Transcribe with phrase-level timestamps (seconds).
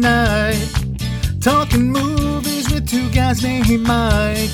[0.00, 0.68] night.
[1.40, 4.50] Talking movies with two guys named Mike.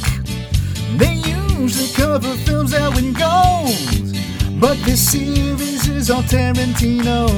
[0.96, 4.60] They usually cover films that win gold.
[4.60, 7.28] But this series is all Tarantino.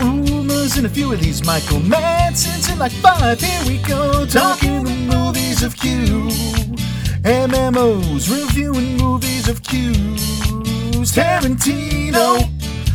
[0.00, 3.40] Uma's and a few of these Michael Madsen's in like five.
[3.40, 6.28] Here we go, talking the movies of Q.
[7.22, 11.12] MMOs, reviewing movies of Q's.
[11.12, 12.38] Tarantino,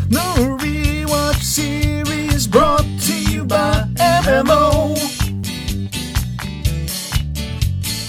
[0.09, 0.19] the
[0.59, 2.96] rewatch series brought
[3.47, 4.95] by MMO.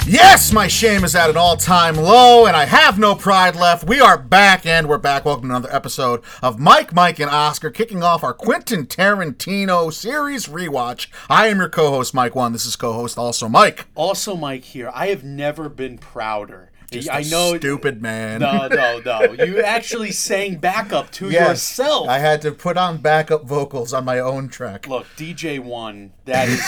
[0.06, 3.87] Yes, my shame is at an all time low, and I have no pride left.
[3.87, 5.27] We are back, and we're back.
[5.27, 10.46] Welcome to another episode of Mike, Mike, and Oscar, kicking off our Quentin Tarantino series
[10.46, 11.09] rewatch.
[11.29, 12.52] I am your co host, Mike One.
[12.52, 13.87] This is co host, also Mike.
[13.95, 14.91] Also, Mike here.
[14.95, 16.73] I have never been prouder.
[16.91, 17.56] Just I know.
[17.56, 18.41] Stupid man.
[18.41, 19.33] No, no, no.
[19.33, 22.09] You actually sang backup to Yes, yourself.
[22.09, 24.87] I had to put on backup vocals on my own track.
[24.88, 26.12] Look, DJ One.
[26.24, 26.60] That is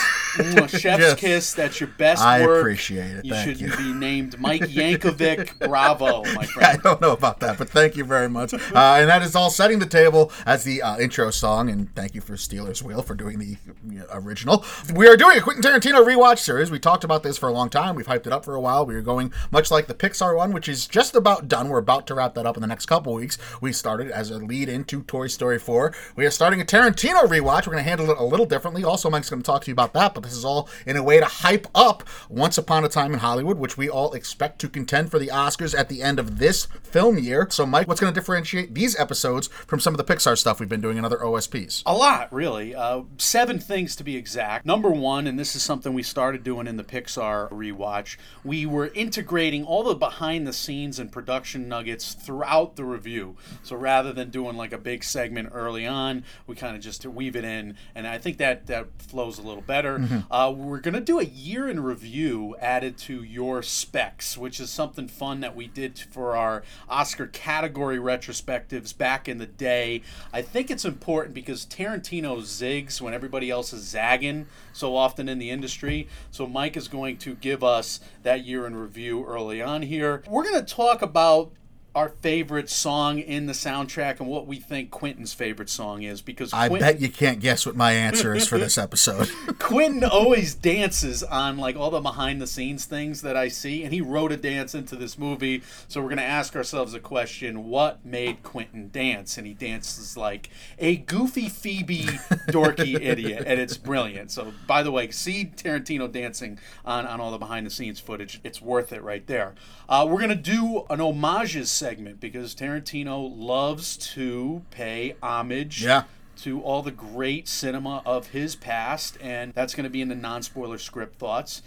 [0.80, 1.52] chef's kiss.
[1.54, 2.60] That's your best I work.
[2.60, 3.24] appreciate it.
[3.24, 3.76] You Thank should you.
[3.76, 5.58] be named Mike Yankovic.
[5.58, 8.52] Bravo, my I don't know about that, but thank you very much.
[8.54, 11.68] Uh, and that is all setting the table as the uh, intro song.
[11.68, 13.56] And thank you for Stealers Wheel for doing the
[13.88, 14.64] you know, original.
[14.94, 16.70] We are doing a Quentin Tarantino rewatch series.
[16.70, 17.94] We talked about this for a long time.
[17.94, 18.86] We've hyped it up for a while.
[18.86, 21.68] We are going much like the Pixar one, which is just about done.
[21.68, 23.38] We're about to wrap that up in the next couple weeks.
[23.60, 25.94] We started as a lead into Toy Story 4.
[26.16, 27.66] We are starting a Tarantino rewatch.
[27.66, 28.82] We're going to handle it a little differently.
[28.82, 31.02] Also, Mike's going to talk to you about that, but this is all in a
[31.02, 34.68] way to hype up Once Upon a Time in Hollywood, which we all expect to
[34.68, 37.46] contend for the Oscars at the end of this film year.
[37.50, 40.68] So, Mike, what's going to differentiate these episodes from some of the Pixar stuff we've
[40.68, 41.84] been doing in other OSPs?
[41.86, 42.74] A lot, really.
[42.74, 44.66] Uh, seven things to be exact.
[44.66, 48.88] Number one, and this is something we started doing in the Pixar rewatch, we were
[48.88, 53.36] integrating all the behind the scenes and production nuggets throughout the review.
[53.62, 57.36] So rather than doing like a big segment early on, we kind of just weave
[57.36, 60.24] it in, and I think that that flows a little better.
[60.30, 65.06] Uh, we're gonna do a year in review added to your specs, which is something
[65.06, 70.02] fun that we did for our Oscar category retrospectives back in the day.
[70.32, 75.38] I think it's important because Tarantino zigs when everybody else is zagging so often in
[75.38, 76.08] the industry.
[76.30, 80.22] So Mike is going to give us that year in review early on here.
[80.28, 81.52] We're going to talk about
[81.92, 86.52] our favorite song in the soundtrack and what we think Quentin's favorite song is because
[86.52, 89.28] I Quentin, bet you can't guess what my answer is for this episode.
[89.58, 93.92] Quentin always dances on like all the behind the scenes things that I see, and
[93.92, 95.62] he wrote a dance into this movie.
[95.88, 99.36] So we're gonna ask ourselves a question: What made Quentin dance?
[99.36, 102.04] And he dances like a goofy Phoebe,
[102.48, 104.30] dorky idiot, and it's brilliant.
[104.30, 108.40] So by the way, see Tarantino dancing on on all the behind the scenes footage.
[108.44, 109.54] It's worth it right there.
[109.88, 116.04] Uh, we're gonna do an homages segment because Tarantino loves to pay homage Yeah.
[116.42, 120.14] to all the great cinema of his past, and that's going to be in the
[120.14, 121.62] non spoiler script thoughts.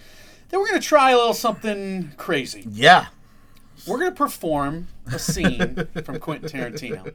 [0.50, 2.64] Then we're going to try a little something crazy.
[2.70, 3.08] yeah.
[3.88, 7.14] We're going to perform a scene from Quentin Tarantino.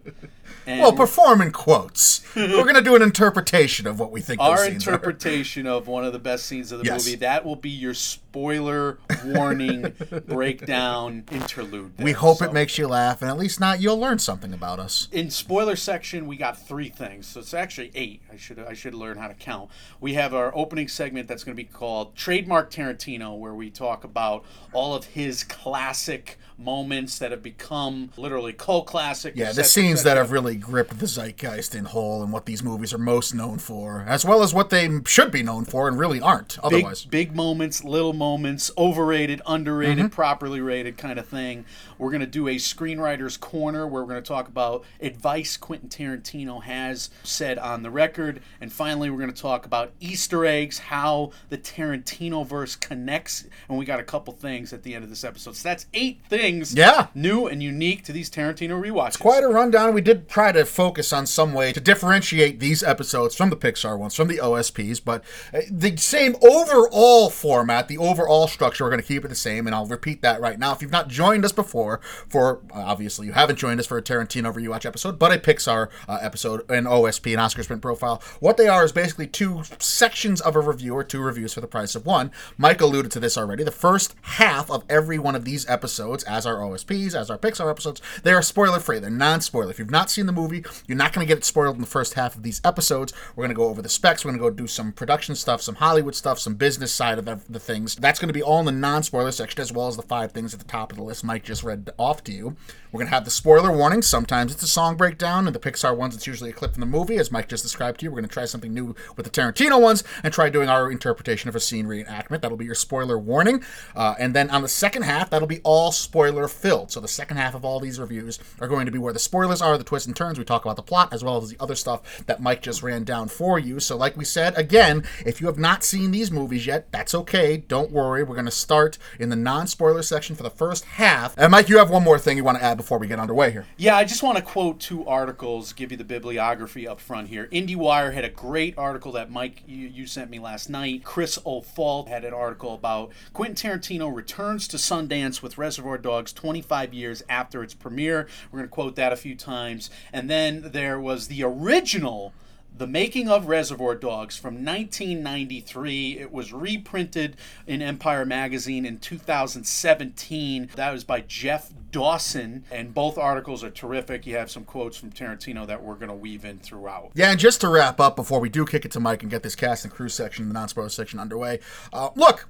[0.67, 2.23] And Well, perform in quotes.
[2.37, 4.93] We're going to do an interpretation of what we think those our scenes are.
[4.95, 7.05] interpretation of one of the best scenes of the Yes.
[7.07, 9.95] movie, that will be your spoiler warning
[10.27, 11.93] breakdown interlude.
[11.99, 14.79] We hope So- it makes you laugh, and at least not you'll learn something about
[14.79, 15.09] us.
[15.13, 18.95] in spoiler section we got three things so it's actually eight i should i should
[18.95, 22.71] learn how to count we have our opening segment that's going to be called trademark
[22.71, 27.78] tarantino where we talk about all of his classic moments that have become
[28.17, 32.33] literally cult classic Yeah, the scenes that have really gripped the zeitgeist in whole and
[32.33, 35.65] what these movies are most known for, as well as what they should be known
[35.65, 37.05] for and really aren't big, otherwise.
[37.05, 40.07] big moments, little moments, overrated, underrated, Mm-hmm.
[40.15, 41.65] properly rated kind of thing.
[41.99, 45.89] We're going to do a screenwriter's corner where we're going to talk about advice Quentin
[45.89, 48.41] Tarantino has said on the record.
[48.61, 53.45] And finally, we're going to talk about Easter eggs, how the Tarantino verse connects.
[53.69, 55.57] And we got a couple things at the end of this episode.
[55.57, 57.09] So that's eight things Yeah.
[57.15, 59.19] new and unique to these Tarantino rewatches.
[59.19, 59.95] Quite a rundown.
[59.95, 63.99] We did try to focus on some way to differentiate these episodes from the Pixar
[63.99, 65.23] ones, from the OSPs, but
[65.53, 69.67] uh, the same overall format, the overall structure, we're going to keep it the same,
[69.67, 70.73] and I'll repeat that right now.
[70.73, 74.53] If you've not joined us before, for obviously you haven't joined us for a Tarantino
[74.53, 78.69] rewatch episode, but a Pixar uh, episode, an OSP, an Oscar Sprint profile, what they
[78.69, 82.07] are is basically two sections of a review or two reviews for the price of
[82.07, 82.31] one.
[82.57, 83.65] Mike alluded to this already.
[83.65, 87.58] The first half of every one of these episodes, as our OSPs, as our Pixar
[87.59, 88.99] Pixar episodes, they are spoiler free.
[88.99, 89.71] They're non spoiler.
[89.71, 91.87] If you've not seen the movie, you're not going to get it spoiled in the
[91.87, 93.13] first half of these episodes.
[93.35, 94.25] We're going to go over the specs.
[94.25, 97.25] We're going to go do some production stuff, some Hollywood stuff, some business side of
[97.25, 97.97] the things.
[97.97, 100.33] That's going to be all in the non spoiler section, as well as the five
[100.33, 102.57] things at the top of the list Mike just read off to you.
[102.91, 104.01] We're going to have the spoiler warning.
[104.01, 106.87] Sometimes it's a song breakdown, and the Pixar ones, it's usually a clip from the
[106.87, 108.11] movie, as Mike just described to you.
[108.11, 111.49] We're going to try something new with the Tarantino ones and try doing our interpretation
[111.49, 112.41] of a scene reenactment.
[112.41, 113.63] That'll be your spoiler warning.
[113.95, 116.91] Uh, and then on the second half, that'll be all spoiler filled.
[116.91, 119.63] So the second half of all these reviews are going to be where the spoilers
[119.63, 120.39] are, the twists and turns.
[120.39, 123.05] We talk about the plot as well as the other stuff that Mike just ran
[123.05, 123.81] down for you.
[123.81, 127.57] So, like we said, again, if you have not seen these movies yet, that's okay.
[127.57, 128.23] Don't worry.
[128.23, 131.35] We're going to start in the non spoiler section for the first half.
[131.39, 133.51] And Mike, you have one more thing you want to add before we get underway
[133.51, 133.67] here.
[133.77, 137.49] Yeah, I just want to quote two articles, give you the bibliography up front here.
[137.53, 141.05] IndieWire had a great article that Mike you, you sent me last night.
[141.05, 146.95] Chris O'Falt had an article about Quentin Tarantino returns to Sundance with Reservoir Dogs 25
[146.95, 148.29] years after its premiere.
[148.51, 149.91] We're going to quote that a few times.
[150.13, 152.33] And then there was the original
[152.79, 156.19] the Making of Reservoir Dogs from 1993.
[156.19, 157.37] It was reprinted
[157.67, 160.71] in Empire Magazine in 2017.
[160.77, 164.27] That was by Jeff Dawson, and both articles are terrific.
[164.27, 167.11] You have some quotes from Tarantino that we're going to weave in throughout.
[167.15, 169.43] Yeah, and just to wrap up before we do kick it to Mike and get
[169.43, 171.59] this cast and crew section, the non spoiler section underway,
[171.93, 172.49] uh, look,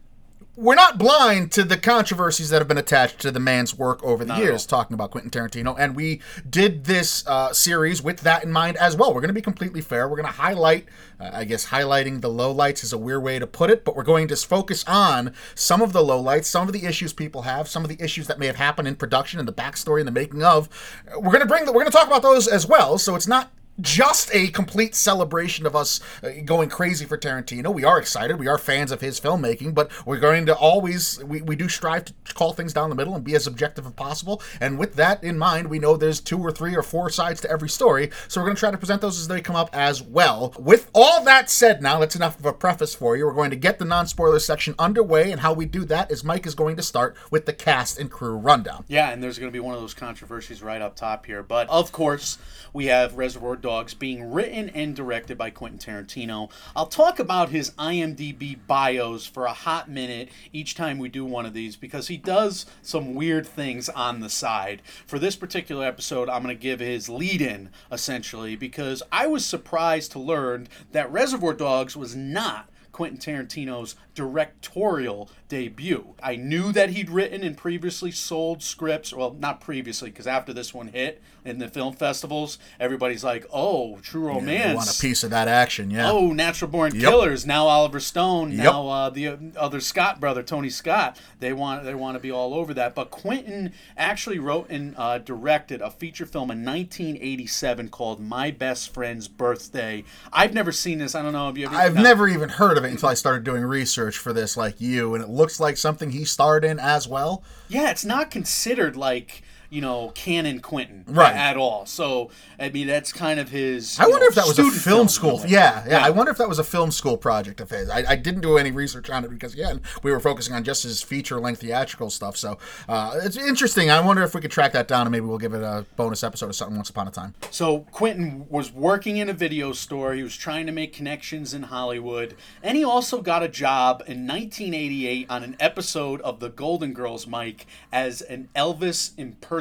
[0.58, 4.24] we're not blind to the controversies that have been attached to the man's work over
[4.24, 5.76] the not years, talking about Quentin Tarantino.
[5.78, 6.20] And we
[6.50, 9.14] did this uh, series with that in mind as well.
[9.14, 10.08] We're going to be completely fair.
[10.08, 10.86] We're going to highlight,
[11.20, 14.02] uh, I guess, highlighting the lowlights is a weird way to put it, but we're
[14.02, 17.84] going to focus on some of the lowlights, some of the issues people have, some
[17.84, 20.42] of the issues that may have happened in production and the backstory and the making
[20.42, 20.68] of.
[21.14, 22.98] We're going to bring, the, we're going to talk about those as well.
[22.98, 27.72] So it's not just a complete celebration of us uh, going crazy for Tarantino.
[27.72, 28.38] We are excited.
[28.38, 32.06] We are fans of his filmmaking, but we're going to always, we, we do strive
[32.06, 34.42] to call things down the middle and be as objective as possible.
[34.60, 37.50] And with that in mind, we know there's two or three or four sides to
[37.50, 38.10] every story.
[38.26, 40.52] So we're going to try to present those as they come up as well.
[40.58, 43.26] With all that said, now that's enough of a preface for you.
[43.26, 45.30] We're going to get the non spoiler section underway.
[45.30, 48.10] And how we do that is Mike is going to start with the cast and
[48.10, 48.84] crew rundown.
[48.88, 51.42] Yeah, and there's going to be one of those controversies right up top here.
[51.42, 52.38] But of course,
[52.72, 53.67] we have Reservoir Dogs
[53.98, 56.50] being written and directed by Quentin Tarantino.
[56.74, 61.44] I'll talk about his IMDb bios for a hot minute each time we do one
[61.44, 64.82] of these because he does some weird things on the side.
[65.06, 69.44] For this particular episode, I'm going to give his lead in essentially because I was
[69.44, 76.14] surprised to learn that Reservoir Dogs was not Quentin Tarantino's directorial debut.
[76.20, 79.12] I knew that he'd written and previously sold scripts.
[79.12, 83.98] Well, not previously, because after this one hit in the film festivals, everybody's like, "Oh,
[84.02, 85.90] True Romance." Yeah, want a piece of that action?
[85.90, 86.10] Yeah.
[86.10, 87.02] Oh, Natural Born yep.
[87.02, 87.46] Killers.
[87.46, 88.52] Now Oliver Stone.
[88.52, 88.58] Yep.
[88.58, 91.18] Now uh, the other Scott brother, Tony Scott.
[91.40, 92.94] They want they want to be all over that.
[92.94, 98.92] But Quentin actually wrote and uh, directed a feature film in 1987 called My Best
[98.92, 100.04] Friend's Birthday.
[100.32, 101.14] I've never seen this.
[101.14, 101.66] I don't know if you.
[101.66, 102.02] Ever, I've no.
[102.02, 105.24] never even heard of it until I started doing research for this, like you, and
[105.24, 107.42] it looks like something he starred in as well.
[107.68, 111.34] Yeah, it's not considered like you know, canon Quentin right.
[111.34, 111.86] at all.
[111.86, 113.98] So I mean, that's kind of his.
[114.00, 115.40] I wonder know, if that was a film, film school.
[115.46, 117.88] Yeah, yeah, yeah, I wonder if that was a film school project of his.
[117.88, 120.82] I, I, didn't do any research on it because again, we were focusing on just
[120.82, 122.36] his feature length theatrical stuff.
[122.36, 123.90] So uh, it's interesting.
[123.90, 126.24] I wonder if we could track that down and maybe we'll give it a bonus
[126.24, 127.34] episode or something once upon a time.
[127.50, 130.14] So Quentin was working in a video store.
[130.14, 134.26] He was trying to make connections in Hollywood, and he also got a job in
[134.26, 139.57] 1988 on an episode of The Golden Girls, Mike, as an Elvis impersonator,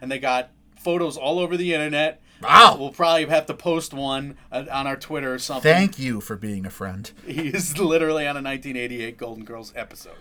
[0.00, 2.22] and they got photos all over the internet.
[2.42, 2.76] Wow.
[2.78, 5.72] We'll probably have to post one uh, on our Twitter or something.
[5.72, 7.10] Thank you for being a friend.
[7.26, 10.16] He is literally on a 1988 Golden Girls episode.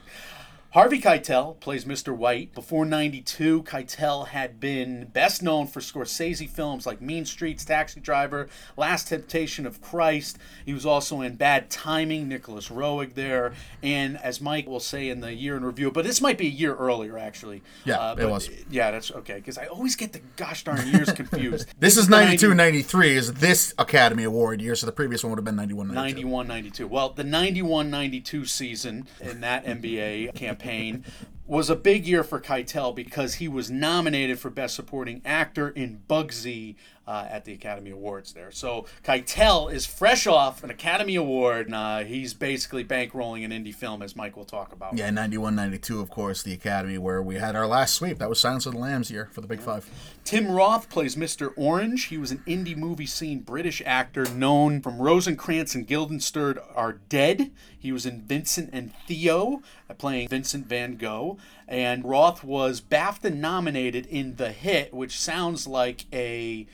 [0.75, 2.13] Harvey Keitel plays Mr.
[2.13, 2.53] White.
[2.53, 8.49] Before 92, Keitel had been best known for Scorsese films like Mean Streets, Taxi Driver,
[8.75, 10.37] Last Temptation of Christ.
[10.65, 13.53] He was also in Bad Timing, Nicolas Roeg there.
[13.81, 16.49] And as Mike will say in the year in review, but this might be a
[16.49, 17.63] year earlier, actually.
[17.85, 18.49] Yeah, uh, it was.
[18.69, 21.73] Yeah, that's okay, because I always get the gosh darn years confused.
[21.79, 25.45] this is 92 93 is this Academy Award year, so the previous one would have
[25.45, 26.15] been 91 92.
[26.15, 26.87] 91 92.
[26.87, 31.03] Well, the 91 92 season in that NBA campaign campaign
[31.47, 36.01] was a big year for Keitel because he was nominated for Best Supporting Actor in
[36.09, 36.75] Bugsy
[37.07, 38.51] uh, at the Academy Awards there.
[38.51, 43.75] So Keitel is fresh off an Academy Award, and uh, he's basically bankrolling an indie
[43.75, 44.97] film, as Mike will talk about.
[44.97, 48.17] Yeah, 91 92, of course, the Academy, where we had our last sweep.
[48.19, 49.65] That was Silence of the Lambs year for the Big yeah.
[49.65, 49.89] Five.
[50.23, 51.53] Tim Roth plays Mr.
[51.55, 52.05] Orange.
[52.05, 57.51] He was an indie movie scene British actor known from Rosencrantz and Guildenstern Are Dead.
[57.77, 61.34] He was in Vincent and Theo, uh, playing Vincent van Gogh.
[61.67, 66.67] And Roth was BAFTA nominated in The Hit, which sounds like a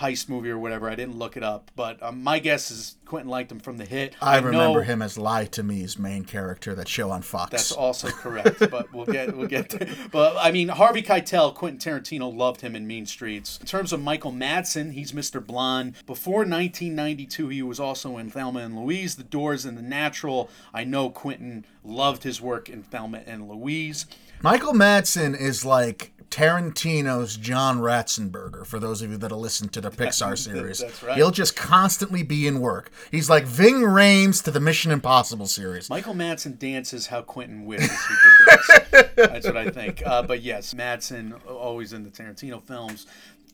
[0.00, 0.90] heist movie or whatever.
[0.90, 3.84] I didn't look it up, but um, my guess is Quentin liked him from The
[3.84, 4.14] Hit.
[4.20, 7.50] I, remember know him as Lie to Me's main character, that show on Fox.
[7.50, 9.88] That's also correct, but we'll get we'll get there.
[10.10, 13.58] But I mean, Harvey Keitel, Quentin Tarantino loved him in Mean Streets.
[13.58, 15.44] In terms of Michael Madsen, he's Mr.
[15.44, 15.94] Blonde.
[16.06, 20.50] Before 1992, he was also in Thelma and Louise, The Doors, and The Natural.
[20.74, 24.06] I know Quentin loved his work in Thelma and Louise.
[24.42, 29.80] Michael Madsen is like Tarantino's John Ratzenberger, for those of you that have listened to
[29.80, 30.82] the Pixar series.
[31.02, 31.16] right.
[31.16, 32.90] He'll just constantly be in work.
[33.10, 35.88] He's like Ving Rhames to the Mission Impossible series.
[35.88, 39.12] Michael Madsen dances how Quentin wishes he could dance.
[39.16, 40.02] That's what I think.
[40.04, 43.06] Uh, but yes, Madsen always in the Tarantino films.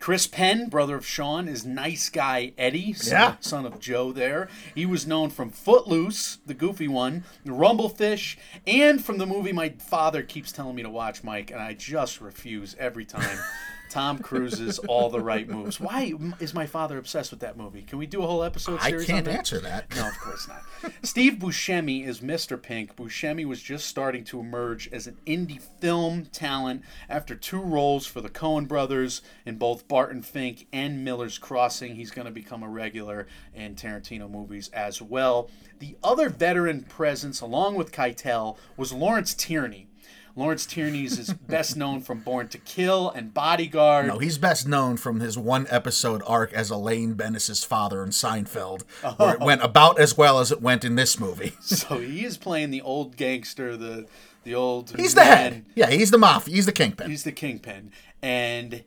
[0.02, 3.36] Chris Penn, brother of Sean, is nice guy Eddie, son, Yeah.
[3.38, 4.10] son of Joe.
[4.10, 9.68] There, he was known from Footloose, the goofy one, Rumblefish, and from the movie my
[9.68, 13.38] father keeps telling me to watch, Mike, and I just refuse every time.
[13.92, 15.78] Tom Cruise's All the Right Moves.
[15.78, 17.82] Why is my father obsessed with that movie?
[17.82, 19.04] Can we do a whole episode series?
[19.04, 19.38] I can't on that?
[19.40, 19.94] answer that.
[19.94, 20.62] No, of course not.
[21.02, 22.60] Steve Buscemi is Mr.
[22.60, 22.96] Pink.
[22.96, 28.22] Buscemi was just starting to emerge as an indie film talent after two roles for
[28.22, 31.94] the Coen brothers in both Barton Fink and Miller's Crossing.
[31.94, 35.50] He's going to become a regular in Tarantino movies as well.
[35.80, 39.88] The other veteran presence, along with Keitel, was Lawrence Tierney.
[40.34, 44.06] Lawrence Tierney is best known from Born to Kill and Bodyguard.
[44.06, 48.82] No, he's best known from his one episode arc as Elaine Benes's father in Seinfeld,
[49.16, 49.44] where it oh.
[49.44, 51.52] went about as well as it went in this movie.
[51.82, 54.06] So he is playing the old gangster, the
[54.44, 54.94] the old.
[54.96, 55.64] He's the head.
[55.74, 56.54] Yeah, he's the mafia.
[56.54, 57.10] He's the kingpin.
[57.10, 57.92] He's the kingpin.
[58.20, 58.84] And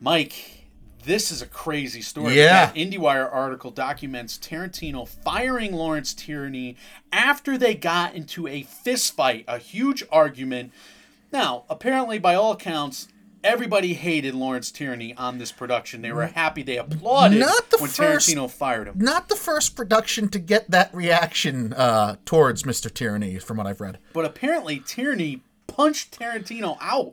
[0.00, 0.55] Mike,
[1.06, 2.34] this is a crazy story.
[2.36, 2.66] Yeah.
[2.66, 6.76] That IndieWire article documents Tarantino firing Lawrence Tierney
[7.12, 10.72] after they got into a fist fight, a huge argument.
[11.32, 13.08] Now, apparently, by all accounts.
[13.44, 16.02] Everybody hated Lawrence Tierney on this production.
[16.02, 16.64] They were happy.
[16.64, 18.94] They applauded Not the when first- Tarantino fired him.
[18.98, 22.92] Not the first production to get that reaction uh, towards Mr.
[22.92, 23.98] Tierney, from what I've read.
[24.12, 27.12] But apparently, Tierney punched Tarantino out.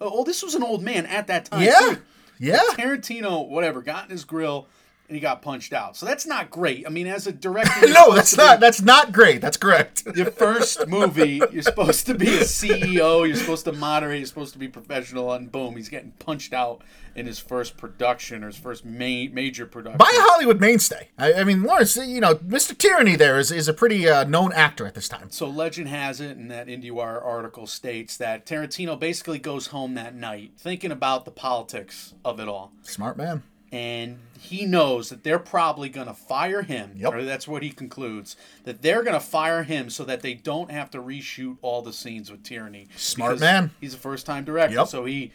[0.00, 1.62] Oh, this was an old man at that time.
[1.64, 2.02] Yeah, too.
[2.38, 2.60] Yeah.
[2.72, 4.66] Tarantino, whatever, got in his grill
[5.08, 5.96] and he got punched out.
[5.96, 6.86] So that's not great.
[6.86, 8.60] I mean, as a director, No, that's to be- not.
[8.60, 9.40] That's not great.
[9.40, 10.02] That's correct.
[10.16, 13.26] Your first movie, you're supposed to be a CEO.
[13.26, 14.18] You're supposed to moderate.
[14.18, 15.32] You're supposed to be professional.
[15.32, 16.82] And boom, he's getting punched out
[17.14, 19.96] in his first production or his first ma- major production.
[19.98, 21.08] By a Hollywood mainstay.
[21.16, 22.76] I, I mean, Lawrence, you know, Mr.
[22.76, 25.30] Tierney there is, is a pretty uh, known actor at this time.
[25.30, 30.14] So legend has it, and that IndieWire article states that Tarantino basically goes home that
[30.14, 32.72] night thinking about the politics of it all.
[32.82, 33.42] Smart man.
[33.76, 37.12] And he knows that they're probably going to fire him Yep.
[37.14, 40.70] or that's what he concludes that they're going to fire him so that they don't
[40.70, 43.70] have to reshoot all the scenes with Tierney Smart man.
[43.80, 44.88] he's a first time director Yep.
[44.88, 45.32] so he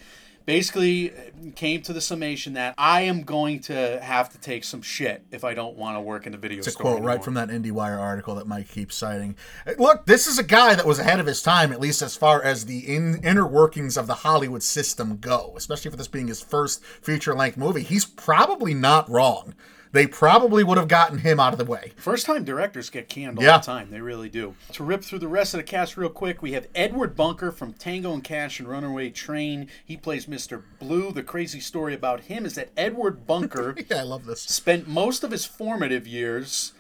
[0.51, 1.13] basically
[1.55, 5.45] came to the summation that i am going to have to take some shit if
[5.45, 7.07] i don't want to work in the video It's a quote anymore.
[7.07, 9.35] right from that IndieWire article that Mike keeps citing.
[9.65, 12.17] Uh, Look, this is a guy that was ahead of his time, at least as
[12.17, 16.27] far as the in, inner workings of the Hollywood system go, especially for this being
[16.27, 17.83] his first feature length movie.
[17.83, 19.55] He's probably not wrong.
[19.93, 21.91] They probably would have gotten him out of the way.
[21.97, 23.57] First time directors get canned all Yeah.
[23.57, 23.89] the time.
[23.91, 24.55] They really do.
[24.73, 27.73] To rip through the rest of the cast real quick, we have Edward Bunker from
[27.73, 29.67] Tango and Cash and Runaway Train.
[29.83, 30.61] He plays Mr.
[30.79, 31.11] Blue.
[31.11, 34.41] The crazy story about him is that Edward Bunker Yeah, I love this.
[34.43, 36.71] spent most of his formative years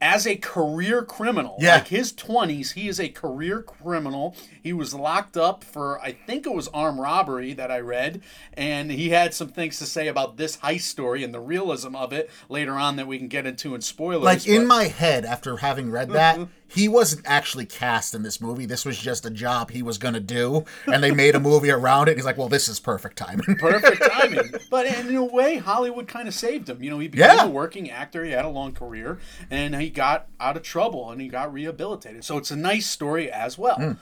[0.00, 1.56] as a career criminal.
[1.60, 1.74] Yeah.
[1.74, 4.34] Like his 20s, he is a career criminal.
[4.62, 8.22] He was locked up for, I think it was armed robbery that I read.
[8.54, 12.12] And he had some things to say about this heist story and the realism of
[12.12, 14.24] it later on that we can get into in spoilers.
[14.24, 16.52] Like in my head, after having read that, mm-hmm.
[16.70, 18.64] He wasn't actually cast in this movie.
[18.66, 21.70] This was just a job he was going to do, and they made a movie
[21.70, 22.16] around it.
[22.16, 24.52] He's like, "Well, this is perfect timing." perfect timing.
[24.70, 26.82] But in a way, Hollywood kind of saved him.
[26.82, 27.44] You know, he became Yeah.
[27.44, 28.24] a working actor.
[28.24, 29.18] He had a long career,
[29.50, 32.24] and he got out of trouble and he got rehabilitated.
[32.24, 33.76] So it's a nice story as well.
[33.76, 33.92] Hmm.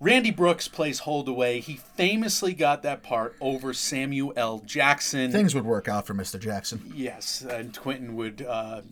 [0.00, 1.60] Randy Brooks plays Holdaway.
[1.60, 4.58] He famously got that part over Samuel L.
[4.66, 5.30] Jackson.
[5.32, 6.38] Things would work out for Mr.
[6.38, 6.92] Jackson.
[6.94, 8.82] yes, and Quentin would uh,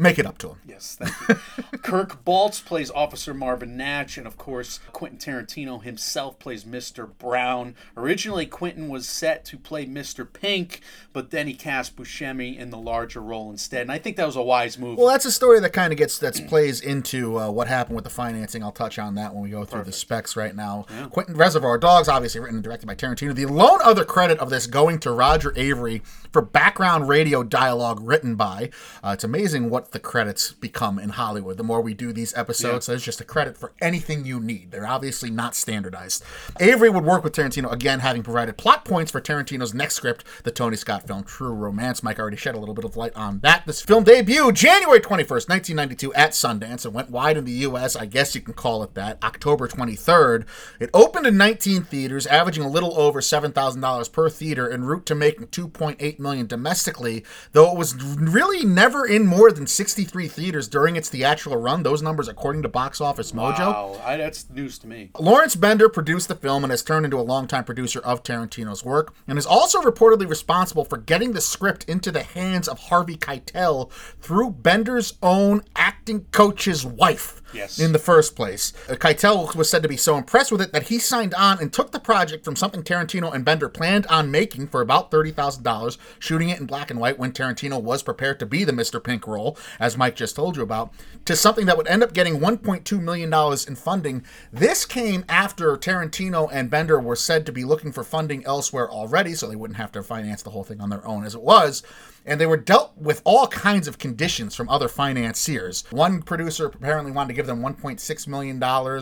[0.00, 0.56] Make it up to him.
[0.66, 1.78] Yes, thank you.
[1.78, 7.06] Kirk Baltz plays Officer Marvin Nash, and of course, Quentin Tarantino himself plays Mr.
[7.18, 7.74] Brown.
[7.98, 10.26] Originally, Quentin was set to play Mr.
[10.30, 10.80] Pink,
[11.12, 14.36] but then he cast Buscemi in the larger role instead, and I think that was
[14.36, 14.96] a wise move.
[14.96, 18.04] Well, that's a story that kind of gets that plays into uh, what happened with
[18.04, 18.62] the financing.
[18.62, 20.86] I'll touch on that when we go through the specs right now.
[21.10, 23.34] Quentin Reservoir Dogs, obviously written and directed by Tarantino.
[23.34, 26.00] The lone other credit of this going to Roger Avary
[26.32, 28.70] for background radio dialogue written by.
[29.04, 31.56] Uh, it's amazing what the credits become in Hollywood.
[31.56, 34.70] The more we do these episodes, there's just a credit for anything you need.
[34.70, 36.22] They're obviously not standardized.
[36.60, 40.50] Avary would work with Tarantino again, having provided plot points for Tarantino's next script, the
[40.50, 42.02] Tony Scott film True Romance.
[42.02, 43.66] Mike already shed a little bit of light on that.
[43.66, 47.96] This film debuted January 21st, 1992, at Sundance and went wide in the U.S.
[47.96, 49.22] I guess you can call it that.
[49.22, 50.46] October 23rd.
[50.78, 55.14] It opened in 19 theaters, averaging a little over $7,000 per theater, en route to
[55.14, 57.24] making 2.8 million domestically.
[57.52, 61.82] Though it was really never in more than 63 theaters during its theatrical run.
[61.82, 63.58] Those numbers, according to Box Office Mojo.
[63.58, 65.10] Wow, I, that's news to me.
[65.18, 69.14] Lawrence Bender produced the film and has turned into a longtime producer of Tarantino's work,
[69.26, 73.90] and is also reportedly responsible for getting the script into the hands of Harvey Keitel
[74.20, 77.36] through Bender's own acting coach's wife.
[77.52, 77.80] Yes.
[77.80, 80.84] In the first place, Uh, Keitel was said to be so impressed with it that
[80.84, 84.68] he signed on and took the project from something Tarantino and Bender planned on making
[84.68, 88.38] for about thirty thousand dollars, shooting it in black and white when Tarantino was prepared
[88.38, 89.02] to be the Mr.
[89.02, 90.92] Pink role, as Mike just told you about,
[91.24, 94.24] to something that would end up getting one point two million dollars in funding.
[94.52, 99.34] This came after Tarantino and Bender were said to be looking for funding elsewhere already,
[99.34, 101.82] so they wouldn't have to finance the whole thing on their own as it was
[102.30, 105.82] and they were dealt with all kinds of conditions from other financiers.
[105.90, 108.58] One producer apparently wanted to give them $1.6 million,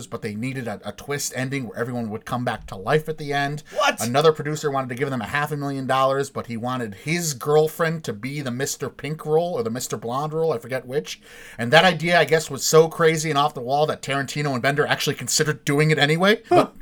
[0.09, 3.19] but they needed a, a, twist ending where everyone would come back to life at
[3.19, 3.61] the end.
[3.75, 4.01] What?
[4.01, 7.35] Another producer wanted to give them a half a million dollars, but he wanted his
[7.35, 8.95] girlfriend to be the Mr.
[8.95, 10.01] Pink role or the Mr.
[10.01, 11.21] Blonde role, I forget which.
[11.59, 14.63] And that idea, I guess, was so crazy and off the wall that Tarantino and
[14.63, 16.41] Bender actually considered doing it anyway.
[16.49, 16.73] But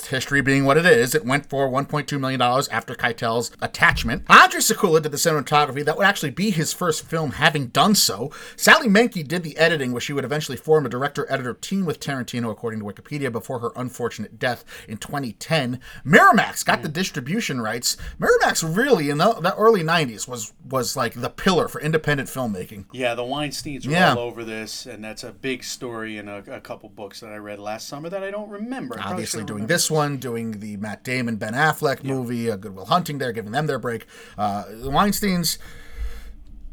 [0.00, 4.24] history being what it is, it went for $1.2 million after Keitel's attachment.
[4.28, 5.84] Andre Sekula did the cinematography.
[5.84, 8.30] That would actually be his first film having done so.
[8.56, 12.50] Sally Menke did the editing, where she would eventually form a director-editor team with Tarantino,
[12.50, 15.80] according to Wikipedia, before her unfortunate death in 2010.
[16.04, 17.96] Miramax got the distribution rights.
[18.20, 22.86] Miramax really, in the, the, early 90s, was was like the pillar for independent filmmaking.
[22.92, 24.12] Yeah, the Weinsteins were Yeah.
[24.14, 27.36] all over this, and that's a big story in a, a couple books that I
[27.36, 28.98] read last summer that I don't remember.
[28.98, 29.74] I obviously doing remember.
[29.74, 33.18] this one, doing the Matt Damon Ben Affleck movie, uh, Good Will Hunting.
[33.18, 34.06] There, giving them their break.
[34.36, 35.58] Uh, the Weinstein's.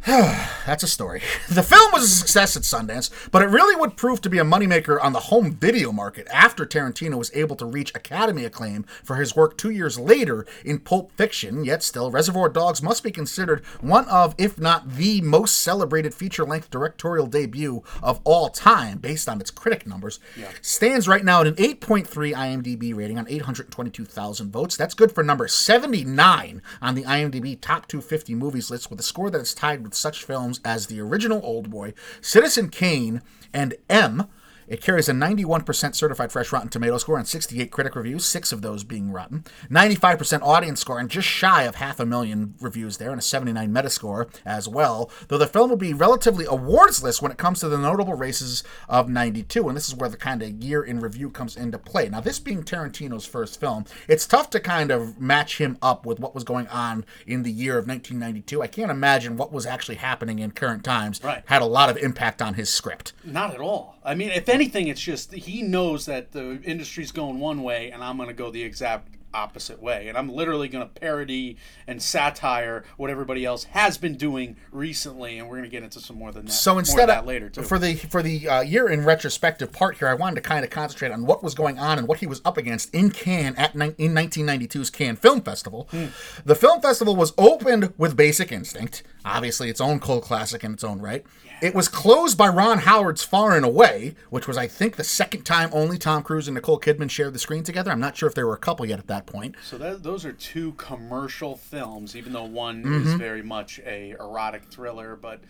[0.08, 1.22] That's a story.
[1.50, 4.44] The film was a success at Sundance, but it really would prove to be a
[4.44, 9.16] moneymaker on the home video market after Tarantino was able to reach Academy acclaim for
[9.16, 11.66] his work two years later in Pulp Fiction.
[11.66, 16.46] Yet still, Reservoir Dogs must be considered one of, if not the most celebrated feature
[16.46, 20.20] length directorial debut of all time, based on its critic numbers.
[20.62, 24.78] Stands right now at an 8.3 IMDb rating on 822,000 votes.
[24.78, 29.32] That's good for number 79 on the IMDb Top 250 Movies list, with a score
[29.32, 34.28] that is tied with such films as the original Old Boy, Citizen Kane, and M.
[34.70, 38.62] It carries a 91% certified fresh Rotten Tomato score and 68 critic reviews, six of
[38.62, 39.44] those being rotten.
[39.70, 43.72] 95% audience score and just shy of half a million reviews there, and a 79
[43.74, 45.10] Metascore as well.
[45.28, 49.10] Though the film will be relatively awardsless when it comes to the notable races of
[49.10, 52.08] 92, and this is where the kind of year in review comes into play.
[52.08, 56.20] Now, this being Tarantino's first film, it's tough to kind of match him up with
[56.20, 58.62] what was going on in the year of 1992.
[58.62, 61.44] I can't imagine what was actually happening in current times Right.
[61.48, 63.14] had a lot of impact on his script.
[63.24, 63.96] Not at all.
[64.10, 68.04] I mean, if anything, it's just he knows that the industry's going one way, and
[68.04, 72.02] I'm going to go the exact opposite way, and I'm literally going to parody and
[72.02, 76.18] satire what everybody else has been doing recently, and we're going to get into some
[76.18, 76.52] more than that.
[76.52, 77.62] So instead of that later too.
[77.62, 80.72] for the for the uh, year in retrospective part here, I wanted to kind of
[80.72, 83.76] concentrate on what was going on and what he was up against in Cannes at
[83.76, 85.88] ni- in 1992's Cannes Film Festival.
[85.92, 86.06] Hmm.
[86.46, 90.84] The film festival was opened with Basic Instinct, obviously its own cult classic in its
[90.84, 91.24] own right.
[91.62, 95.44] It was closed by Ron Howard's Far and Away, which was I think the second
[95.44, 97.92] time only Tom Cruise and Nicole Kidman shared the screen together.
[97.92, 99.56] I'm not sure if there were a couple yet at that point.
[99.64, 103.08] So that, those are two commercial films, even though one Mm-hmm.
[103.08, 105.42] is very much a erotic thriller, but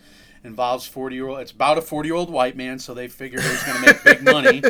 [0.42, 1.38] involves forty year old.
[1.40, 3.86] It's about a forty year old white man, so they figured it was going to
[3.86, 4.62] make big money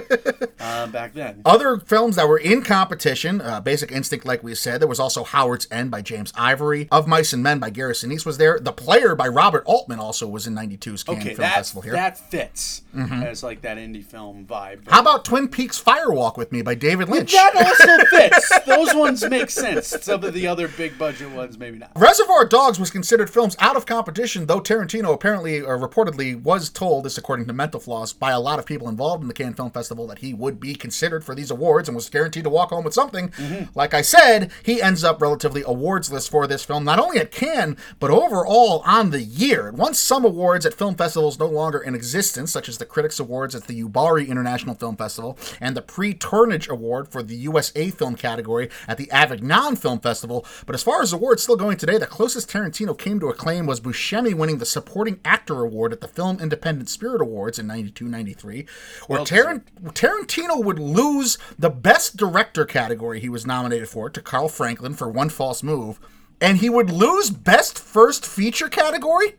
[0.61, 1.43] uh, back then.
[1.45, 5.23] Other films that were in competition, uh, Basic Instinct, like we said, there was also
[5.25, 8.59] Howard's End by James Ivory, Of Mice and Men by Gary Sinise was there.
[8.59, 11.93] The Player by Robert Altman also was in 92's Cannes Okay, Film that Festival here.
[11.93, 12.03] Mm-hmm.
[12.03, 14.89] that fits as like that indie film vibe.
[14.89, 17.33] How about Twin Peaks Firewalk with Me by David Lynch?
[17.33, 18.67] that also fits.
[18.67, 19.89] Those ones make sense.
[19.89, 21.93] Some of the other big budget ones, maybe not.
[21.97, 27.05] Reservoir Dogs was considered films out of competition, though Tarantino apparently or reportedly was told,
[27.05, 29.71] this according to Mental Floss, by a lot of people involved in the Cannes Film
[29.71, 32.85] Festival, that he would be considered for these awards and was guaranteed to walk home
[32.85, 33.33] with something.
[33.75, 37.77] Like I said, he ends up relatively awardsless for this film, not only at Cannes,
[37.99, 39.69] but overall on the year.
[39.69, 43.21] It won some awards at film festivals no longer in existence, such as the Critics
[43.21, 48.15] Awards at the Yubari International Film Festival and the Pre-Turnage Award for the USA Film
[48.15, 50.45] category at the Avignon Film Festival.
[50.67, 53.81] But as far as awards still going today, the closest Tarantino came to acclaim was
[53.81, 58.67] Buscemi winning the Supporting Actor Award at the Film Independent Spirit Awards in 92 93,
[59.07, 64.21] where Well Taran- Tarantino would lose the Best Director category he was nominated for to
[64.23, 66.01] Carl Franklin for One False Move,
[66.41, 69.35] and he would lose Best First Feature category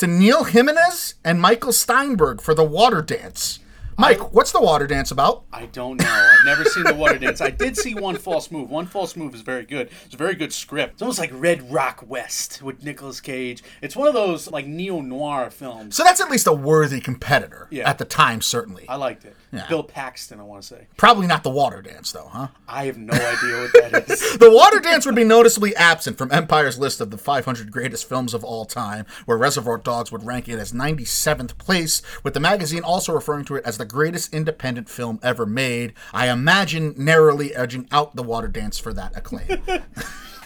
[0.00, 3.58] to Neal Jimenez and Michael Steinberg for The Water Dance.
[3.98, 5.44] Mike, what's The Water Dance about?
[5.52, 6.06] I don't know.
[6.08, 7.42] I've never seen the water dance.
[7.42, 8.70] I did see one false move.
[8.70, 9.90] One false move is very good.
[10.06, 10.94] It's a very good script.
[10.94, 13.62] It's almost like Red Rock West with Nicolas Cage.
[13.82, 15.96] It's one of those like neo noir films.
[15.96, 17.86] So that's at least a worthy competitor Yeah.
[17.86, 18.86] at the time, certainly.
[18.88, 19.36] I liked it.
[19.52, 19.66] Yeah.
[19.68, 20.86] Bill Paxton, I want to say.
[20.96, 22.48] Probably not The Water Dance, though, huh?
[22.68, 24.38] I have no idea what that is.
[24.38, 28.32] The Water Dance would be noticeably absent from Empire's list of the 500 greatest films
[28.32, 32.84] of all time, where Reservoir Dogs would rank it as 97th place, with the magazine
[32.84, 35.94] also referring to it as the greatest independent film ever made.
[36.12, 39.62] I imagine narrowly edging out The Water Dance for that acclaim.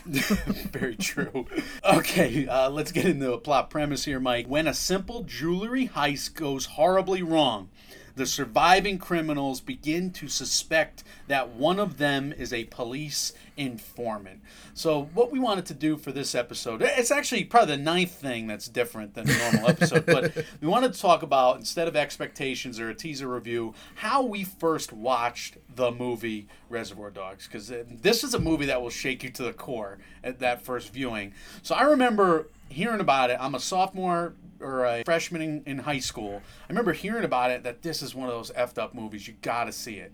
[0.07, 1.47] Very true.
[1.83, 4.47] Okay, uh, let's get into a plot premise here, Mike.
[4.47, 7.71] When a simple jewelry heist goes horribly wrong,
[8.17, 14.41] the surviving criminals begin to suspect that one of them is a police informant.
[14.75, 18.47] So, what we wanted to do for this episode, it's actually probably the ninth thing
[18.47, 22.81] that's different than a normal episode, but we wanted to talk about, instead of expectations
[22.81, 27.47] or a teaser review, how we first watched the movie Reservoir Dogs.
[27.47, 30.63] Because uh, this is a movie that will shake you to the core at that
[30.63, 31.33] first viewing.
[31.63, 33.39] So, I remember hearing about it.
[33.41, 36.43] I'm a sophomore or a freshman in, in high school.
[36.63, 39.29] I remember hearing about it that this is one of those effed up movies.
[39.29, 40.13] You gotta see it.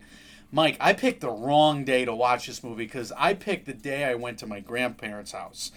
[0.53, 4.05] Mike, I picked the wrong day to watch this movie because I picked the day
[4.05, 5.71] I went to my grandparents' house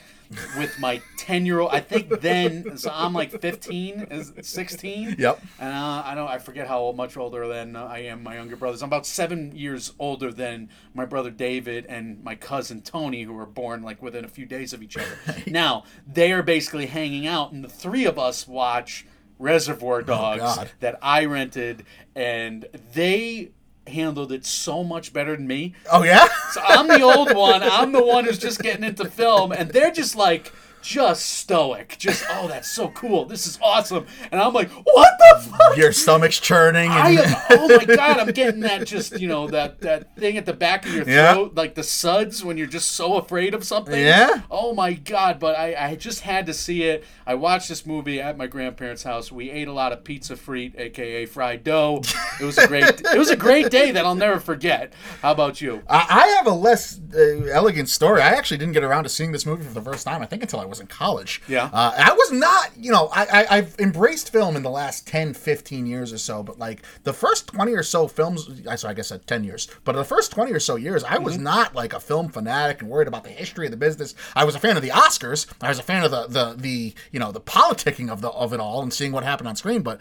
[0.58, 1.72] with my 10 year old.
[1.72, 5.18] I think then, so I'm like 15, is 16.
[5.20, 5.42] Yep.
[5.60, 8.82] And uh, I don't, I forget how much older than I am my younger brothers.
[8.82, 13.46] I'm about seven years older than my brother David and my cousin Tony, who were
[13.46, 15.18] born like within a few days of each other.
[15.48, 19.06] now, they are basically hanging out, and the three of us watch
[19.38, 20.72] Reservoir Dogs God.
[20.80, 23.52] that I rented, and they
[23.88, 25.74] handled it so much better than me.
[25.92, 26.28] oh, yeah?
[26.52, 27.64] So I'm the old one.
[27.64, 30.52] I'm the one who's just getting into film, and they're just like,
[30.84, 31.96] just stoic.
[31.98, 33.26] Just, oh, that's so cool.
[33.26, 34.06] This is awesome.
[34.32, 35.78] And I'm like, what the fuck?
[35.78, 36.92] Your stomach's churning.
[36.92, 40.46] I am, oh my god, I'm getting that just, you know, that, that thing at
[40.46, 41.34] the back of your Yeah.
[41.34, 44.00] throat, like the suds when you're just so afraid of something.
[44.00, 44.42] Yeah.
[44.52, 47.04] Oh my god, but I, I just had to see it.
[47.26, 49.32] I watched this movie at my grandparents' house.
[49.32, 52.02] We ate a lot of pizza frite, aka fried dough.
[52.42, 54.94] It was a great it was a great day that I'll never forget.
[55.22, 55.82] How about you?
[55.90, 58.22] I I have a less uh, elegant story.
[58.22, 60.22] I actually didn't get around to seeing this movie for the first time.
[60.22, 61.42] I think until I was in college.
[61.48, 61.70] Yeah.
[61.72, 65.34] Uh, I was not, you know, I, I I've embraced film in the last 10,
[65.34, 68.94] 15 years or so, but like the first twenty or so films, I so I
[68.94, 71.94] guess at ten years, but the first twenty or so years, I was not like
[71.94, 74.16] a film fanatic and worried about the history of the business.
[74.36, 75.48] I was a fan of the Oscars.
[75.62, 78.54] I was a fan of the the the you know the politicking of the of
[78.54, 80.00] it all and seeing what happened on screen, but.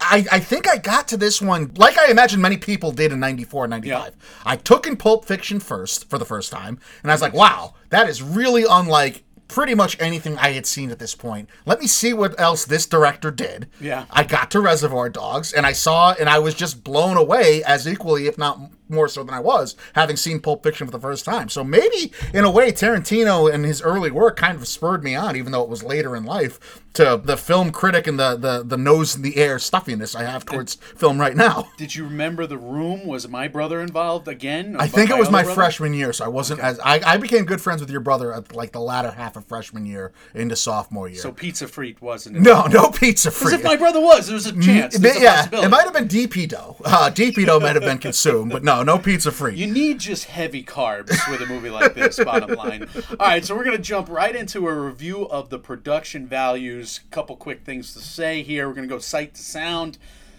[0.00, 3.20] I, I think I got to this one like I imagine many people did in
[3.20, 4.16] 94 and 95.
[4.44, 7.74] I took in Pulp Fiction first for the first time, and I was like, wow,
[7.90, 11.48] that is really unlike pretty much anything I had seen at this point.
[11.66, 13.68] Let me see what else this director did.
[13.80, 14.04] Yeah.
[14.10, 17.86] I got to Reservoir Dogs, and I saw, and I was just blown away as
[17.86, 18.58] equally, if not
[18.90, 21.48] more so than I was, having seen Pulp Fiction for the first time.
[21.48, 25.36] So maybe, in a way, Tarantino and his early work kind of spurred me on,
[25.36, 28.76] even though it was later in life, to the film critic and the the, the
[28.76, 31.68] nose in the air stuffiness I have towards film right now.
[31.76, 33.06] Did you remember the room?
[33.06, 34.76] Was my brother involved again?
[34.78, 35.54] I think it was my brother?
[35.54, 38.54] freshman year, so I wasn't as I, I became good friends with your brother at
[38.54, 41.20] like the latter half of freshman year into sophomore year.
[41.20, 42.40] So pizza frite wasn't it?
[42.40, 44.98] no, no pizza As if my brother was, there was a chance.
[44.98, 46.76] There's may- a yeah, it might have been DP dough.
[46.84, 49.54] Uh, DP dough might have been consumed, but no, no pizza free.
[49.54, 52.88] You need just heavy carbs with a movie like this, bottom line.
[53.10, 57.00] All right, so we're going to jump right into a review of the production values.
[57.10, 58.68] Couple quick things to say here.
[58.68, 59.98] We're going to go sight to sound.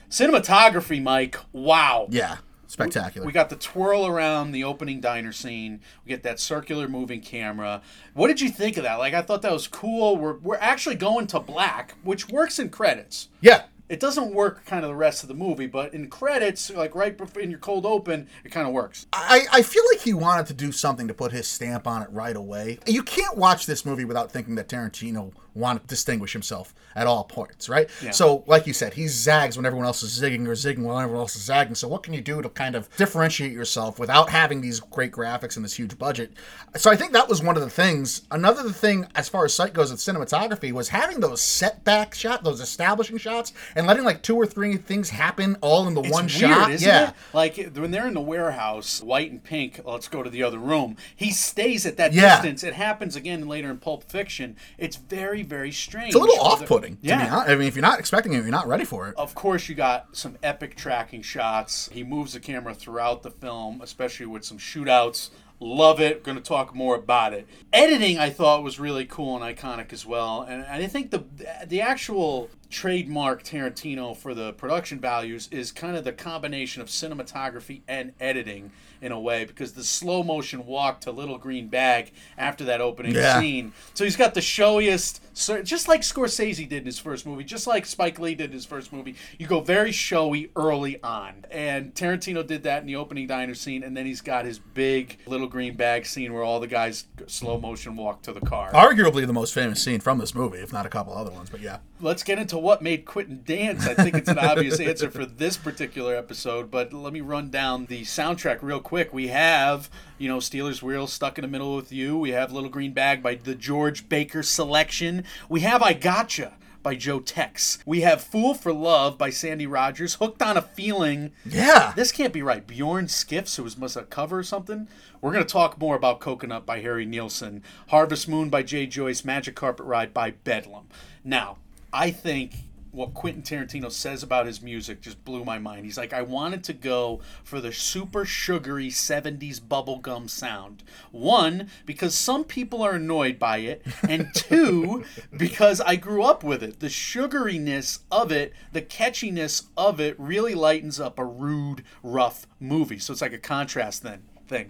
[0.10, 1.38] Cinematography, Mike.
[1.54, 2.08] Wow.
[2.10, 3.26] yeah, spectacular.
[3.26, 5.80] We got the twirl around the opening diner scene.
[6.06, 7.82] We get that circular moving camera.
[8.14, 8.96] What did you think of that?
[8.96, 10.18] Like, I thought that was cool.
[10.18, 13.30] We're, we're actually going to black, which works in credits.
[13.40, 16.96] yeah, It doesn't work kind of the rest of the movie, but in credits, like
[16.96, 19.06] right in your cold open, it kind of works.
[19.12, 22.08] I, I feel like he wanted to do something to put his stamp on it
[22.10, 22.80] right away.
[22.88, 27.24] You can't watch this movie without thinking that Tarantino wanted to distinguish himself at all
[27.24, 27.90] points, right?
[28.04, 28.12] Yeah.
[28.12, 31.22] So, like you said, he zags when everyone else is zigging or zigging when everyone
[31.22, 31.76] else is zagging.
[31.76, 35.56] So, what can you do to kind of differentiate yourself without having these great graphics
[35.56, 36.34] and this huge budget?
[36.76, 38.24] So, I think that was one of the things.
[38.32, 42.60] Another thing, as far as sight goes with cinematography, was having those setback shots, those
[42.62, 46.34] establishing shots, and letting like two or three things happen all in the one It's
[46.34, 46.68] shot.
[46.68, 47.10] weird, isn't yeah.
[47.10, 47.16] it?
[47.34, 49.80] Like when they're in the warehouse, white and pink.
[49.86, 50.98] Let's go to the other room.
[51.16, 52.36] He stays at that Yeah.
[52.36, 52.64] distance.
[52.64, 54.56] It happens again later in Pulp Fiction.
[54.78, 56.08] It's very very, very strange.
[56.08, 56.98] It's a little off-putting.
[56.98, 57.44] To Yeah.
[57.46, 59.16] I mean, if you're not expecting it, you're not ready for it.
[59.18, 61.90] Of course, you got some epic tracking shots.
[61.92, 65.30] He moves the camera throughout the film, especially with some shootouts.
[65.60, 66.24] Love it.
[66.24, 67.48] Going to talk more about it.
[67.72, 70.42] Editing, I thought, was really cool and iconic as well.
[70.42, 71.24] And I think the
[71.68, 77.82] the actual trademark Tarantino for the production values is kind of the combination of cinematography
[77.88, 82.64] and editing in a way because the slow motion walk to Little Green Bag after
[82.66, 83.40] that opening Yeah.
[83.40, 83.74] scene.
[83.94, 85.22] So he's got the showiest,
[85.64, 88.66] just like Scorsese did in his first movie, just like Spike Lee did in his
[88.66, 89.16] first movie.
[89.40, 93.84] You go very showy early on, and Tarantino did that in the opening diner scene,
[93.84, 97.60] and then he's got his big Little Green Bag scene where all the guys slow
[97.60, 98.72] motion walk to the car.
[98.72, 101.50] Arguably the most famous scene from this movie, if not a couple other ones.
[101.50, 103.86] But yeah, Let's get into what made Quentin dance.
[103.86, 107.86] I think it's an obvious answer for this particular episode, but let me run down
[107.86, 109.14] the soundtrack real quick.
[109.14, 109.88] We have,
[110.18, 112.18] you know, Stealers Wheel stuck in the middle with you.
[112.18, 115.26] We have Little Green Bag by the George Baker selection.
[115.48, 117.78] We have I Gotcha by Joe Tex.
[117.86, 120.16] We have Fool for Love by Sandy Rogers.
[120.16, 121.32] Hooked on a Feeling.
[121.46, 121.94] yeah.
[121.96, 122.66] This can't be right.
[122.66, 124.88] Björn Skifs, who was must a cover or something.
[125.22, 129.24] We're going to talk more about Coconut by Harry Nilsson, Harvest Moon by Jay Joyce,
[129.24, 130.88] Magic Carpet Ride by Bedlam.
[131.24, 131.58] Now,
[131.94, 132.54] I think
[132.92, 135.86] what Quentin Tarantino says about his music just blew my mind.
[135.86, 140.84] He's like, I wanted to go for the super sugary 70s bubblegum sound.
[141.12, 146.62] One, because some people are annoyed by it, and two, because I grew up with
[146.62, 146.80] it.
[146.82, 153.00] The sugariness of it, the catchiness of it really lightens up a rude, rough movie.
[153.00, 154.68] So it's like a contrast then thing.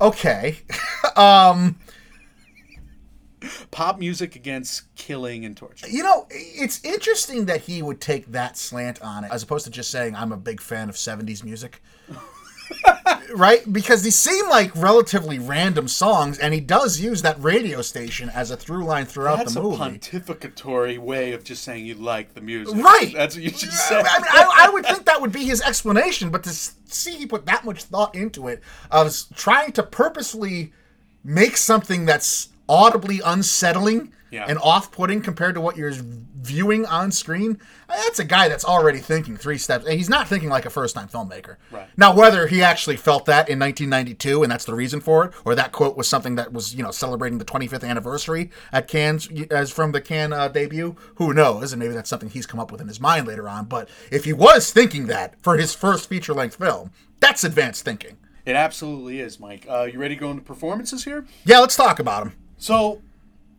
[0.00, 0.58] Okay.
[1.16, 1.78] um,
[3.70, 5.88] Pop music against killing and torture.
[5.88, 9.70] you know, it's interesting that he would take that slant on it, as opposed to
[9.70, 11.82] just saying I'm a big fan of '70s music.
[13.34, 13.70] right?
[13.70, 18.50] Because these seem like relatively random songs, and he does use that radio station as
[18.50, 22.40] a through line throughout That's the a pontificatory way of just saying you like the
[22.40, 22.76] music.
[22.76, 23.12] Right.
[23.14, 26.30] That's what you just I, mean, I, I would think that would be his explanation,
[26.30, 30.72] but to see he put that much thought into it, of trying to purposely
[31.24, 34.46] make something that's audibly unsettling Yeah.
[34.48, 39.36] and off-putting compared to what you're viewing on screen, that's a guy that's already thinking
[39.36, 39.84] three steps.
[39.84, 41.56] And he's not thinking like a first-time filmmaker.
[41.70, 41.86] Right.
[41.96, 45.54] Now, whether he actually felt that in 1992 and that's the reason for it, or
[45.54, 49.70] that quote was something that was, you know, celebrating the 25th anniversary at Cannes as
[49.70, 51.72] from the Cannes uh, debut, who knows?
[51.72, 53.66] And maybe that's something he's come up with in his mind later on.
[53.66, 58.16] But if he was thinking that for his first feature-length film, that's advanced thinking.
[58.44, 59.66] It absolutely is, Mike.
[59.68, 61.24] Uh, you ready to go into performances here?
[61.44, 62.32] Yeah, let's talk about him.
[62.62, 63.02] So,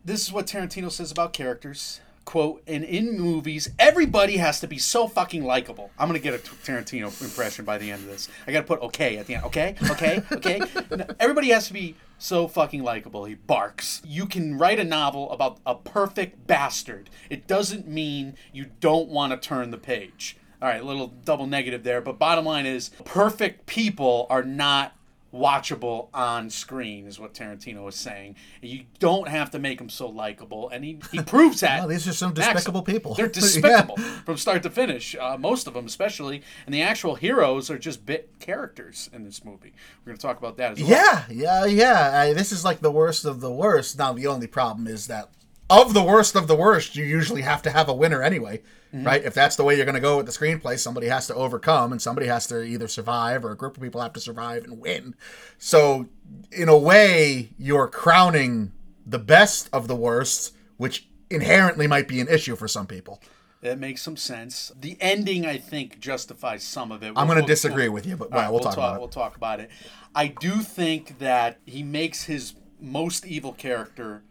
[0.02, 2.00] this is what Tarantino says about characters.
[2.24, 5.90] Quote, and in movies, everybody has to be so fucking likable.
[5.98, 8.30] I'm going to get a Tarantino impression by the end of this.
[8.46, 9.44] I got to put okay at the end.
[9.44, 9.76] Okay?
[9.90, 10.22] Okay?
[10.32, 10.58] Okay?
[11.20, 13.26] Everybody has to be so fucking likable.
[13.26, 14.00] He barks.
[14.06, 17.10] You can write a novel about a perfect bastard.
[17.28, 20.38] It doesn't mean you don't want to turn the page.
[20.62, 24.96] All right, a little double negative there, but bottom line is perfect people are not
[25.34, 28.36] watchable on screen is what Tarantino was saying.
[28.62, 31.80] You don't have to make them so likable, and he, he proves that.
[31.80, 33.14] Well, these are some despicable people.
[33.14, 33.40] They're Yeah.
[33.40, 35.16] despicable from start to finish.
[35.20, 39.44] Uh, most of them, especially, and the actual heroes are just bit characters in this
[39.44, 39.72] movie.
[40.04, 40.88] We're going to talk about that as well.
[40.90, 42.20] Yeah, yeah, yeah.
[42.20, 43.98] I, this is like the worst of the worst.
[43.98, 45.30] Now, the only problem is that
[45.70, 48.62] of the worst of the worst, you usually have to have a winner anyway,
[48.94, 49.04] mm-hmm.
[49.04, 49.24] right?
[49.24, 51.92] If that's the way you're going to go with the screenplay, somebody has to overcome
[51.92, 54.78] and somebody has to either survive or a group of people have to survive and
[54.80, 55.14] win.
[55.58, 56.08] So,
[56.52, 58.72] in a way, you're crowning
[59.06, 63.20] the best of the worst, which inherently might be an issue for some people.
[63.62, 64.70] That makes some sense.
[64.78, 67.08] The ending, I think, justifies some of it.
[67.16, 68.98] I'm going to we'll- disagree with you, but right, well, we'll, talk, about it.
[68.98, 69.70] We'll talk about it.
[70.14, 74.22] I do think that he makes his most evil character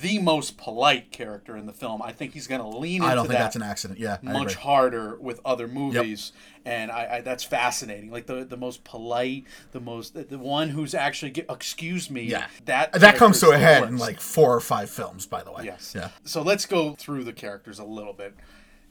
[0.00, 2.00] the most polite character in the film.
[2.02, 4.00] I think he's going to lean into I don't think that that's an accident.
[4.00, 4.62] Yeah, I much agree.
[4.62, 6.32] harder with other movies,
[6.64, 8.10] and I, I that's fascinating.
[8.10, 12.22] Like the the most polite, the most the, one who's actually get, excuse me.
[12.22, 15.52] Yeah, that that comes to a head in like four or five films, by the
[15.52, 15.64] way.
[15.64, 15.92] Yes.
[15.94, 16.08] Yeah.
[16.24, 18.34] So let's go through the characters a little bit.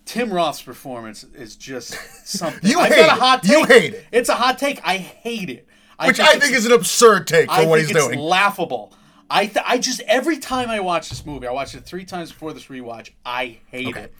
[0.06, 1.94] Tim Roth's performance is just
[2.28, 2.70] something.
[2.70, 3.52] You I've hate got a hot take.
[3.52, 4.06] You hate it.
[4.12, 4.80] It's a hot take.
[4.84, 5.68] I hate it.
[5.98, 8.20] I Which I think is an absurd take for I what think he's it's doing.
[8.20, 8.94] laughable.
[9.34, 12.32] I th- I just every time I watch this movie, I watched it three times
[12.32, 13.10] before this rewatch.
[13.26, 14.14] I hate it.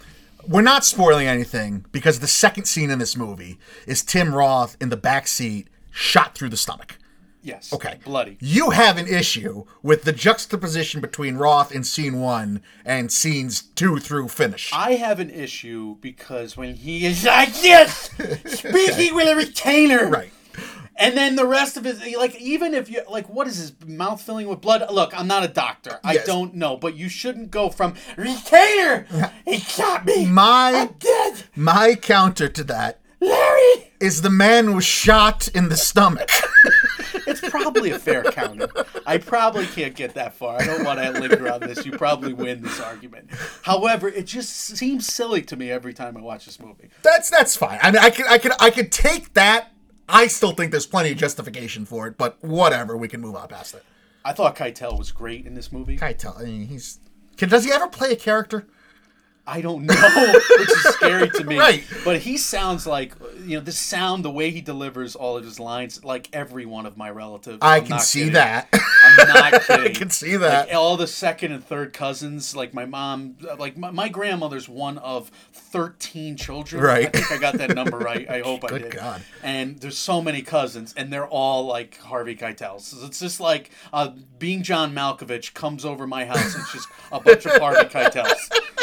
[0.48, 4.90] We're not spoiling anything because the second scene in this movie is Tim Roth in
[4.90, 6.98] the back seat, shot through the stomach.
[7.44, 7.72] Yes.
[7.72, 8.00] Okay.
[8.04, 8.38] Bloody.
[8.40, 14.00] You have an issue with the juxtaposition between Roth in scene one and scenes two
[14.00, 14.72] through finish.
[14.74, 18.10] I have an issue because when he is like this,
[18.46, 20.32] speaking with a retainer, right.
[20.96, 24.22] And then the rest of it, like, even if you, like, what is his mouth
[24.22, 24.84] filling with blood?
[24.92, 26.00] Look, I'm not a doctor.
[26.04, 26.26] I Yes.
[26.28, 26.78] don't know.
[26.78, 29.08] But you shouldn't go from, Retainer!
[29.46, 30.26] He shot me!
[30.26, 31.44] My I'm dead!
[31.56, 33.92] my counter to that Larry!
[34.00, 36.30] is the man was shot in the stomach.
[37.26, 38.68] It's probably a fair counter.
[39.06, 40.60] I probably can't get that far.
[40.62, 41.86] I don't want to linger on this.
[41.86, 43.30] You probably win this argument.
[43.64, 46.90] However, it just seems silly to me every time I watch this movie.
[47.02, 47.80] that's that's fine.
[47.82, 49.72] I mean, I could I could I could take that.
[50.08, 52.98] I still think there's plenty of justification for it, but whatever.
[52.98, 53.84] We can move on past it.
[54.26, 56.00] I thought Keitel was great in this movie.
[56.02, 56.36] I tell.
[56.38, 57.00] I mean, he's.
[57.38, 58.68] Can, does he ever play a character?
[59.46, 61.54] I don't know, which is scary to me.
[61.64, 61.84] Right.
[62.04, 63.14] But he sounds like
[63.46, 66.86] you know the sound, the way he delivers all of his lines, like every one
[66.86, 67.60] of my relatives.
[67.62, 68.34] I I'm can not see kidding.
[68.34, 68.68] that.
[69.04, 69.86] I'm not kidding.
[69.92, 70.68] I can see that.
[70.68, 74.98] Like all the second and third cousins, like my mom, like my, my grandmother's one
[74.98, 76.82] of thirteen children.
[76.82, 77.08] Right.
[77.08, 78.30] I think I got that number right.
[78.30, 78.82] I hope I did.
[78.84, 78.94] Good.
[78.94, 79.22] God.
[79.42, 82.82] And there's so many cousins, and they're all like Harvey Keitel.
[82.82, 86.54] So it's just like uh, being John Malkovich comes over my house.
[86.56, 88.83] And it's just a bunch of Harvey Keitels.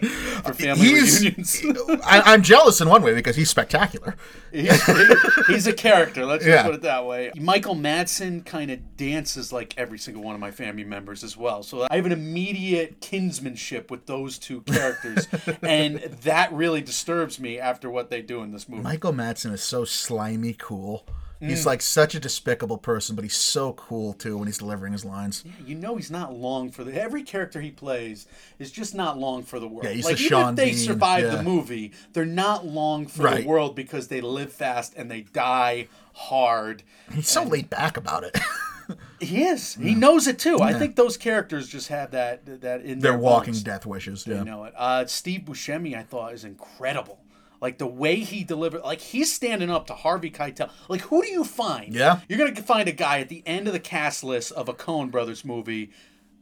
[0.44, 1.20] For family He's.
[1.20, 1.62] reunions.
[2.04, 4.16] I, I'm jealous in one way because he's spectacular.
[4.52, 4.82] He's,
[5.46, 6.24] he's a character.
[6.26, 6.62] Let's just Yeah.
[6.64, 7.30] put it that way.
[7.36, 11.62] Michael Madsen kind of dances like every single one of my family members as well.
[11.62, 15.28] So I have an immediate kinsmanship with those two characters,
[15.62, 18.82] and that really disturbs me after what they do in this movie.
[18.82, 21.06] Michael Madsen is so slimy cool.
[21.40, 21.48] Mm.
[21.48, 25.04] He's like such a despicable person, but he's so cool too when he's delivering his
[25.04, 25.42] lines.
[25.46, 28.26] Yeah, you know he's not long for the every character he plays
[28.58, 29.84] is just not long for the world.
[29.84, 31.36] Yeah, he's like the even Sean if they Bean, survive yeah.
[31.36, 33.42] the movie, they're not long for Right.
[33.42, 36.82] the world because they live fast and they die hard.
[37.12, 38.38] He's so laid back about it.
[39.20, 39.74] He is.
[39.76, 40.58] He knows it too.
[40.60, 43.62] I think those characters just have that that in They're their walking bones.
[43.62, 44.24] death wishes.
[44.24, 44.42] They Yeah.
[44.42, 44.74] know it.
[44.76, 47.20] Uh, Steve Buscemi, I thought, is incredible.
[47.60, 50.70] Like the way he delivered, like he's standing up to Harvey Keitel.
[50.88, 51.94] Like who do you find?
[51.94, 52.20] Yeah.
[52.28, 55.10] you're gonna find a guy at the end of the cast list of a Coen
[55.10, 55.90] Brothers movie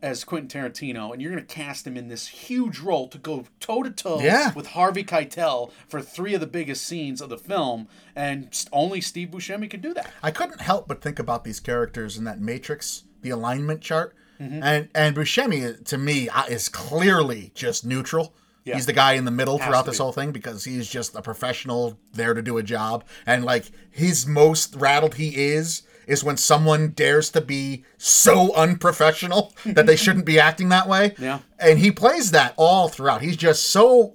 [0.01, 3.83] as Quentin Tarantino, and you're gonna cast him in this huge role to go toe
[3.83, 4.21] to toe
[4.55, 9.31] with Harvey Keitel for three of the biggest scenes of the film, and only Steve
[9.31, 10.13] Buscemi could do that.
[10.23, 14.63] I couldn't help but think about these characters in that matrix, the alignment chart, Mm-hmm.
[14.63, 18.33] and and Buscemi to me uh, is clearly just neutral.
[18.65, 18.75] Yeah.
[18.75, 21.23] He's the guy in the middle Has throughout this whole thing because he's just a
[21.23, 26.37] professional there to do a job, and like his most rattled he is is when
[26.39, 31.15] someone dares to be so unprofessional that they shouldn't be acting that way.
[31.19, 31.41] Yeah.
[31.59, 33.21] and he plays that all throughout.
[33.23, 34.15] He's just so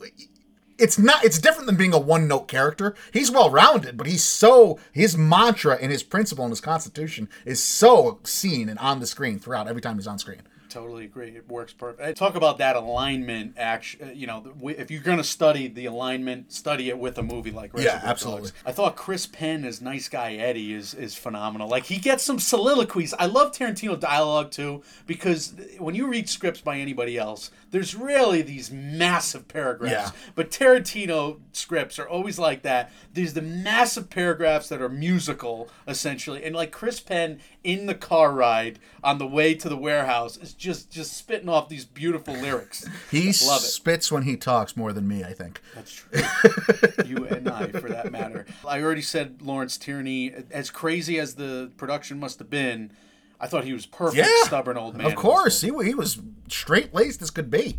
[0.80, 4.24] it's not it's different than being a one note character he's well rounded but he's
[4.24, 9.06] so his mantra and his principle and his constitution is so seen and on the
[9.06, 10.42] screen throughout every time he's on screen
[10.74, 11.30] Totally agree.
[11.30, 12.02] It works perfect.
[12.02, 14.00] Eh, talk about that alignment action.
[14.02, 17.52] Eh, you know, if you're going to study the alignment, study it with a movie
[17.52, 18.42] like Reservoir absolutely.
[18.42, 18.54] Dogs.
[18.66, 21.68] I thought Chris Penn as nice guy Eddie is is phenomenal.
[21.68, 23.14] Like he gets some soliloquies.
[23.14, 28.44] I love Tarantino dialogue too because when you read scripts by anybody else, there's really
[28.44, 30.12] these massive paragraphs.
[30.14, 30.32] Yeah.
[30.36, 32.92] But Tarantino scripts are always like that.
[33.12, 38.32] There's the massive paragraphs that are musical essentially, and like Chris Penn in the car
[38.32, 42.88] ride on the way to the warehouse is just just spitting off these beautiful lyrics.
[43.12, 43.66] he Love it.
[43.66, 46.22] spits when he talks more than me i think That's true.
[47.06, 48.46] you and I, for that matter.
[48.68, 50.32] I already said Lawrence Tierney.
[50.52, 52.92] As crazy as the production must have been,
[53.44, 55.06] I thought he was perfect, yeah stubborn old man.
[55.08, 57.78] of course he, he was straight laced as could be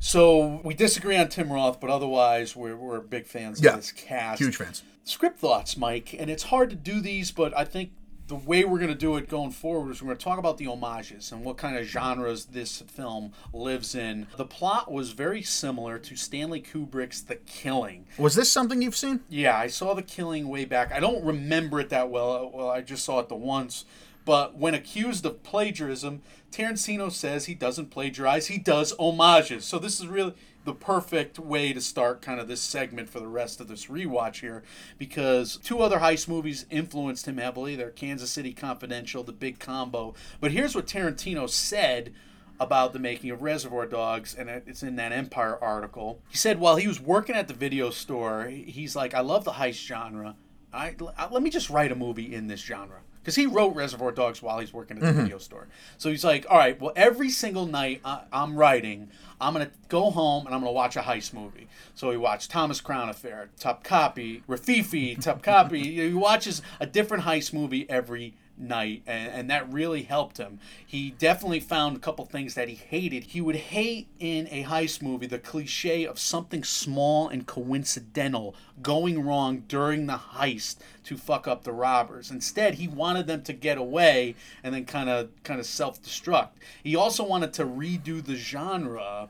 [0.00, 3.70] So we disagree on Tim Roth, but otherwise we're, we're big fans Yeah.
[3.72, 4.40] of this cast.
[4.40, 7.90] huge fans Script thoughts, Mike, and it's hard to do these, but I think
[8.28, 10.56] the way we're going to do it going forward is we're going to talk about
[10.56, 14.28] the homages and what kind of genres this film lives in.
[14.36, 18.06] The plot was very similar to Stanley Kubrick's The Killing.
[18.18, 20.92] was this something you've seen Yeah, I saw The Killing way back.
[20.92, 22.50] I don't remember it that well.
[22.54, 23.84] Well, I just saw it the once.
[24.24, 29.64] But when accused of plagiarism, Tarantino says he doesn't plagiarize, he does homages.
[29.64, 33.26] So this is really the perfect way to start kind of this segment for the
[33.26, 34.62] rest of this rewatch here
[34.98, 37.76] because two other heist movies influenced him heavily.
[37.76, 40.14] They're Kansas City Confidential, The Big Combo.
[40.40, 42.12] But here's what Tarantino said
[42.60, 46.20] about the making of Reservoir Dogs, and it's in that Empire article.
[46.28, 49.52] He said while he was working at the video store, he's like, I love the
[49.52, 50.36] heist genre.
[50.72, 52.98] I, I- let me just write a movie in this genre.
[53.22, 55.22] Because he wrote Reservoir Dogs while he's working at the mm-hmm.
[55.22, 55.68] video store.
[55.98, 59.72] So he's like, all right, well, every single night I, I'm writing, I'm going to
[59.88, 61.68] go home and I'm going to watch a heist movie.
[61.94, 65.82] So he watched Thomas Crown Affair, Top Copy, Rififi, Top Copy.
[66.08, 70.60] he watches a different heist movie every night, and, and that really helped him.
[70.86, 73.24] He definitely found a couple things that he hated.
[73.24, 79.24] He would hate in a heist movie the cliche of something small and coincidental going
[79.24, 82.30] wrong during the heist to fuck up the robbers.
[82.30, 86.50] Instead, he wanted them to get away and then kind of kind of self-destruct.
[86.82, 89.28] He also wanted to redo the genre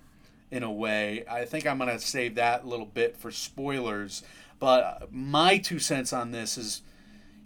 [0.51, 1.24] in a way.
[1.31, 4.22] I think I'm going to save that little bit for spoilers.
[4.59, 6.83] But my two cents on this is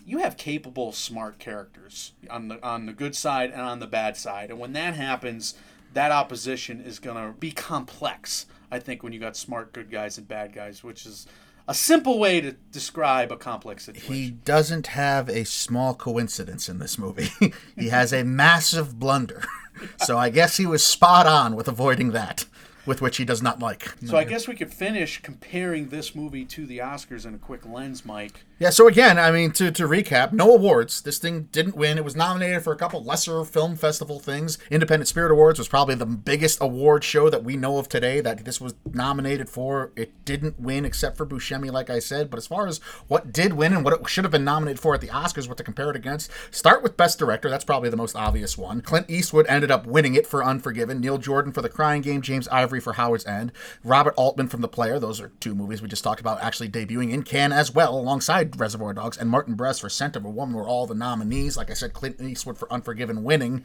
[0.07, 4.17] you have capable, smart characters on the on the good side and on the bad
[4.17, 5.55] side, and when that happens,
[5.93, 8.47] that opposition is gonna be complex.
[8.71, 11.27] I think when you got smart good guys and bad guys, which is
[11.67, 14.13] a simple way to describe a complex situation.
[14.13, 17.31] He doesn't have a small coincidence in this movie.
[17.77, 19.45] he has a massive blunder.
[19.99, 22.45] so I guess he was spot on with avoiding that
[22.87, 23.95] with which he does not like.
[24.05, 27.65] So I guess we could finish comparing this movie to the Oscars in a quick
[27.67, 28.45] lens, Mike.
[28.61, 31.03] Yeah, so again, I mean, to, to recap, no awards.
[31.03, 31.99] This thing didn't win.
[31.99, 34.59] It was nominated for a couple lesser film festival things.
[34.71, 38.45] Independent Spirit Awards was probably the biggest award show that we know of today that
[38.45, 39.91] this was nominated for.
[39.97, 42.31] It didn't win except for Buscemi, like I said.
[42.31, 42.79] But as far as
[43.09, 45.57] what did win and what it should have been nominated for at the Oscars, what
[45.57, 47.51] to compare it against, start with Best Director.
[47.51, 48.83] That's probably the most obvious one.
[48.83, 51.01] Clint Eastwood ended up winning it for Unforgiven.
[51.01, 52.23] Neil Jordan for The Crying Game.
[52.23, 53.51] James Ivory for Howard's End.
[53.83, 55.01] Robert Altman from The Player.
[55.01, 58.44] Those are two movies we just talked about actually debuting in Cannes as well, alongside
[58.57, 59.17] Reservoir Dogs.
[59.19, 61.57] And Martin Brest for Scent of a Woman were all the nominees.
[61.57, 63.65] Like I said, Clint Eastwood for Unforgiven winning.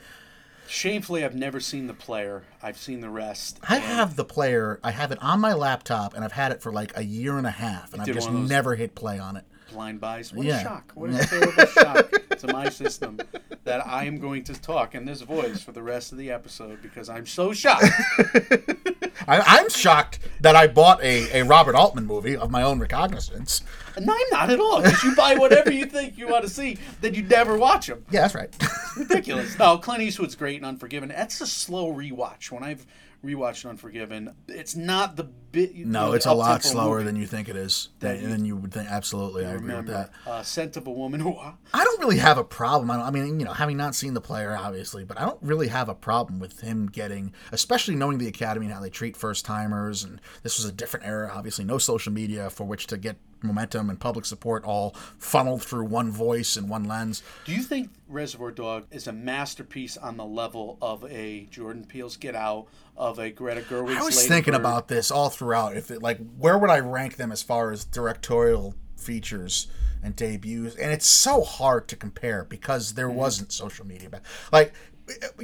[0.67, 2.43] Shamefully, I've never seen the player.
[2.61, 3.59] I've seen the rest.
[3.67, 4.79] I have the player.
[4.83, 7.47] I have it on my laptop, and I've had it for like a year and
[7.47, 9.45] a half, and I've just one of those- never hit play on it.
[9.71, 10.31] blind buys.
[10.33, 10.59] What Yeah.
[10.59, 10.91] a shock!
[10.93, 13.19] What a terrible shock to my system
[13.63, 16.81] that I am going to talk in this voice for the rest of the episode
[16.83, 17.85] because I'm so shocked.
[19.27, 23.63] I, I'm shocked that I bought a, a Robert Altman movie of my own recognizance.
[23.99, 24.81] no, I'm not at all.
[24.81, 28.05] Because you buy whatever you think you want to see, then you never watch them.
[28.09, 28.55] Yeah, that's right.
[28.97, 29.57] Ridiculous.
[29.57, 31.09] No, Clint Eastwood's great and Unforgiven.
[31.09, 32.51] That's a slow rewatch.
[32.51, 32.85] When I've
[33.23, 35.73] rewatched Unforgiven, it's not the bit.
[35.73, 37.89] you no, know, it's a lot slower movie than you think it is.
[37.99, 38.89] That Than, you would think.
[38.89, 40.11] Absolutely, I agree with that.
[40.25, 41.19] uh, Scent of a Woman.
[41.21, 42.91] Who, I don't really have a problem.
[42.91, 45.41] I, don't, I mean, you know, having not seen the player, obviously, but I don't
[45.41, 49.17] really have a problem with him getting, especially knowing the Academy and how they treat
[49.17, 50.03] first timers.
[50.03, 53.89] And this was a different era, obviously, no social media for which to get momentum
[53.89, 57.23] and public support all funneled through one voice and one lens.
[57.45, 62.17] Do you think Reservoir Dog is a masterpiece on the level of a Jordan Peele's
[62.17, 62.67] Get Out,
[62.97, 64.59] of a Greta Gerwig's I was Lady thinking Bird?
[64.59, 65.77] about this all throughout.
[65.77, 69.67] If it, like, where would I rank them as far as directorial features
[70.03, 70.75] and debuts?
[70.75, 73.17] And it's so hard to compare because there mm-hmm.
[73.17, 74.09] wasn't social media.
[74.09, 74.23] Back.
[74.51, 74.73] Like,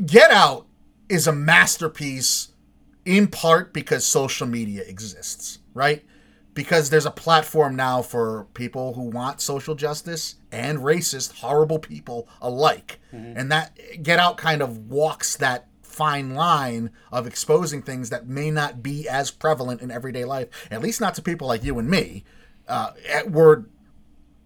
[0.05, 0.67] Get Out
[1.07, 2.49] is a masterpiece
[3.05, 6.03] in part because social media exists, right?
[6.55, 12.27] Because there's a platform now for people who want social justice and racist, horrible people
[12.41, 12.99] alike.
[13.11, 18.51] And that Get Out kind of walks that fine line of exposing things that may
[18.51, 21.89] not be as prevalent in everyday life, at least not to people like you and
[21.89, 22.23] me,
[22.67, 22.91] uh,
[23.27, 23.65] were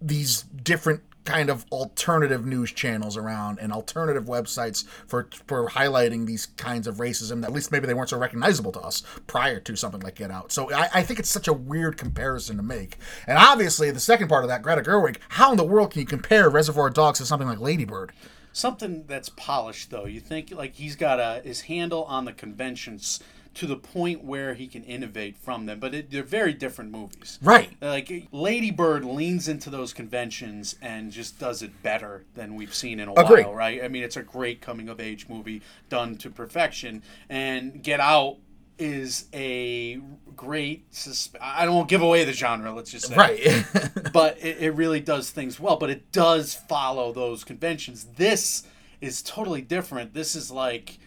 [0.01, 6.47] these different kind of alternative news channels around and alternative websites for for highlighting these
[6.57, 9.75] kinds of racism that at least maybe they weren't so recognizable to us prior to
[9.75, 10.51] something like Get Out.
[10.51, 12.97] So I, I think it's such a weird comparison to make.
[13.27, 16.07] And obviously the second part of that, Greta Gerwig, how in the world can you
[16.07, 18.11] compare Reservoir Dogs to something like Ladybird?
[18.51, 20.05] Something that's polished, though.
[20.05, 23.19] You think like he's got a his handle on the conventions
[23.59, 27.37] to the point where he can innovate from them, but it, they're very different movies.
[27.41, 27.71] Right.
[27.81, 33.01] Like Lady Bird leans into those conventions and just does it better than we've seen
[33.01, 33.43] in a Agree.
[33.43, 33.83] while, right?
[33.83, 38.37] I mean, it's a great coming of age movie done to perfection, and Get Out
[38.77, 39.99] is a
[40.37, 40.89] great.
[40.93, 42.71] Susp- I don't want to give away the genre.
[42.71, 43.65] Let's just say, Right.
[44.13, 45.75] but it, it really does things well.
[45.75, 48.05] But it does follow those conventions.
[48.15, 48.63] This
[49.01, 50.13] is totally different.
[50.13, 50.97] This is like,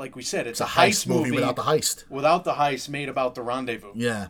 [0.00, 2.08] like we said, it's, a heist movie without the heist.
[2.10, 3.92] without the heist made about the rendezvous.
[3.94, 4.28] yeah.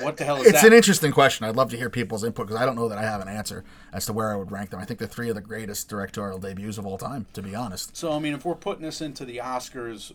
[0.00, 0.66] What the hell is It's that?
[0.66, 1.46] an interesting question.
[1.46, 3.64] I'd love to hear people's input because I don't know that I have an answer
[3.90, 4.78] as to where I would rank them.
[4.80, 7.96] I think they're three of the greatest directorial debuts of all time, to be honest.
[7.96, 10.12] so I mean, if we're putting this into the Oscars,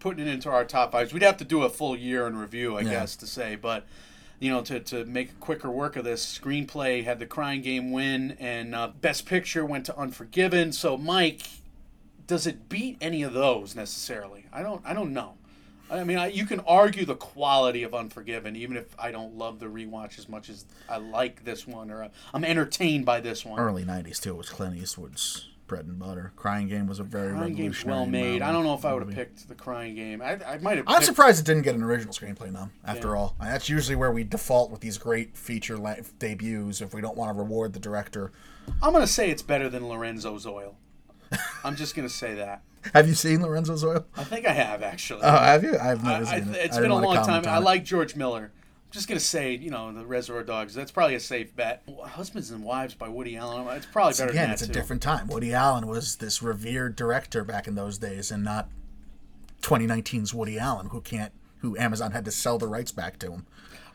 [0.00, 2.76] putting it into our top fives, we'd have to do a full year in review,
[2.78, 2.90] I Yeah.
[2.92, 3.56] guess, to say.
[3.56, 3.84] But
[4.40, 8.36] you know, to, to make quicker work of this, screenplay had the Crying Game win,
[8.40, 10.72] and uh, Best Picture went to Unforgiven.
[10.72, 11.42] So, Mike,
[12.26, 14.46] does it beat any of those necessarily?
[14.52, 14.82] I don't.
[14.84, 15.34] I don't know.
[15.90, 19.58] I mean, I, you can argue the quality of Unforgiven, even if I don't love
[19.60, 23.44] the rewatch as much as I like this one, or uh, I'm entertained by this
[23.44, 23.60] one.
[23.60, 26.32] Early '90s too was Clint Eastwood's bread and butter.
[26.36, 28.22] Crying Game was a very Crying Game's revolutionary.
[28.22, 28.42] well made.
[28.42, 30.22] I don't know if I would have picked the Crying Game.
[30.22, 30.88] I, I might have.
[30.88, 32.70] I'm picked- surprised it didn't get an original screenplay nom.
[32.84, 33.16] After Yeah.
[33.18, 35.76] all, that's usually where we default with these great feature
[36.18, 38.32] debuts if we don't want to reward the director.
[38.82, 40.76] I'm gonna say it's better than Lorenzo's Oil.
[41.64, 42.62] I'm just gonna say that.
[42.92, 44.04] Have you seen Lorenzo's Oil?
[44.16, 45.22] I think I have actually.
[45.22, 45.78] Oh, have you?
[45.78, 46.56] I've never I, seen it.
[46.56, 47.44] it's I been a long time.
[47.46, 48.52] I like George Miller.
[48.54, 50.74] I'm just gonna say, you know, the Reservoir Dogs.
[50.74, 51.82] That's probably a safe bet.
[52.04, 53.66] Husbands and Wives by Woody Allen.
[53.76, 54.72] It's probably better Again, it's a too.
[54.72, 55.26] different time.
[55.28, 58.68] Woody Allen was this revered director back in those days, and not
[59.62, 63.46] 2019's Woody Allen, who can't, who Amazon had to sell the rights back to him.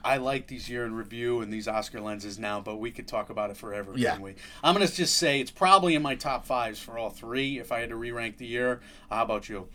[0.04, 3.30] I like these year in review and these Oscar lenses now, but we could talk
[3.30, 4.12] about it forever, Yeah.
[4.12, 4.36] couldn't we?
[4.64, 7.60] I'm gonna just say it's probably in my top fives for all three.
[7.60, 8.80] If I had to re-rank the year,
[9.10, 9.68] how about you?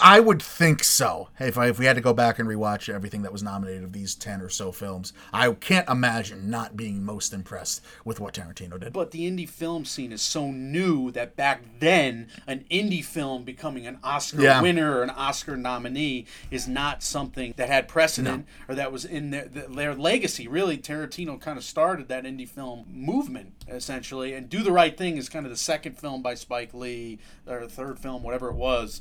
[0.00, 1.28] I would think so.
[1.38, 3.92] If I, if we had to go back and rewatch everything that was nominated of
[3.92, 8.80] these ten or so films, I can't imagine not being most impressed with what Tarantino
[8.80, 8.92] did.
[8.92, 13.86] But the indie film scene is so new that back then, an indie film becoming
[13.86, 14.60] an Oscar Yeah.
[14.60, 19.30] winner or an Oscar nominee is not something that had precedent or that was in
[19.30, 20.48] their, their legacy.
[20.48, 24.34] Really, Tarantino kind of started that indie film movement, essentially.
[24.34, 27.60] And Do the Right Thing is kind of the second film by Spike Lee, or
[27.60, 29.00] the third film, whatever it was.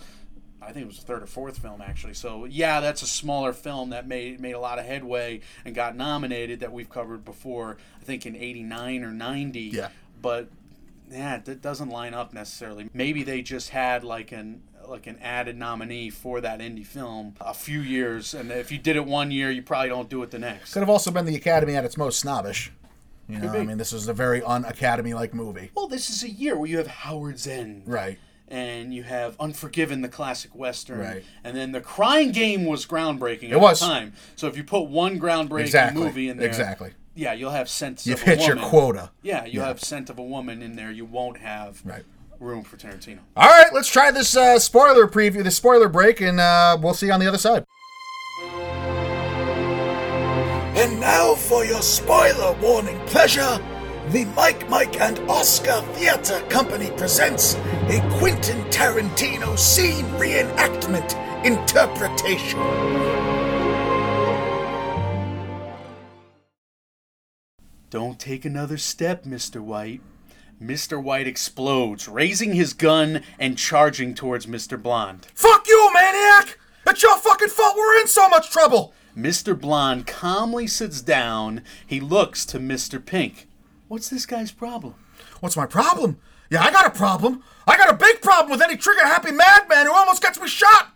[0.65, 2.13] I think it was the third or fourth film actually.
[2.13, 5.95] So yeah, that's a smaller film that made made a lot of headway and got
[5.95, 7.77] nominated that we've covered before.
[8.01, 9.59] I think in '89 or '90.
[9.59, 9.89] Yeah.
[10.21, 10.49] But
[11.11, 12.89] yeah, that doesn't line up necessarily.
[12.93, 17.53] Maybe they just had like an like an added nominee for that indie film a
[17.53, 20.39] few years, and if you did it one year, you probably don't do it the
[20.39, 20.73] next.
[20.73, 22.71] Could have also been the Academy at its most snobbish.
[23.29, 23.59] You know, be.
[23.59, 25.71] I mean, this was a very un-Academy like movie.
[25.75, 27.83] Well, this is a year where you have Howard's End.
[27.85, 28.19] Right.
[28.47, 31.23] And you have Unforgiven, the classic western, Right.
[31.43, 33.79] and then The Crying Game was groundbreaking at It was.
[33.79, 34.13] the time.
[34.35, 36.03] So if you put one groundbreaking Exactly.
[36.03, 36.91] movie in there, Exactly.
[37.15, 39.09] yeah, you'll have Scent You've of a hit your quota.
[39.21, 39.67] Yeah, you Yeah.
[39.67, 40.91] have Scent of a Woman in there.
[40.91, 42.03] You won't have Right.
[42.39, 43.19] room for Tarantino.
[43.37, 47.07] All right, let's try this uh, spoiler preview, this spoiler break, and uh, we'll see
[47.07, 47.63] you on the other side.
[50.75, 53.59] And now for your spoiler warning pleasure.
[54.09, 62.59] The Mike, Mike, and Oscar Theater Company presents a Quentin Tarantino scene reenactment interpretation.
[67.89, 69.61] Don't take another step, Mr.
[69.61, 70.01] White.
[70.61, 71.01] Mr.
[71.01, 74.79] White explodes, raising his gun and charging towards Mr.
[74.79, 75.27] Blonde.
[75.33, 76.59] Fuck you, maniac!
[76.85, 78.93] It's your fucking fault we're in so much trouble!
[79.15, 79.57] Mr.
[79.57, 81.61] Blonde calmly sits down.
[81.87, 83.03] He looks to Mr.
[83.03, 83.47] Pink.
[83.93, 84.95] What's this guy's problem?
[85.39, 86.17] What's my problem?
[86.49, 87.43] Yeah, I got a problem.
[87.67, 90.95] I got a big problem with any trigger happy madman who almost gets me shot!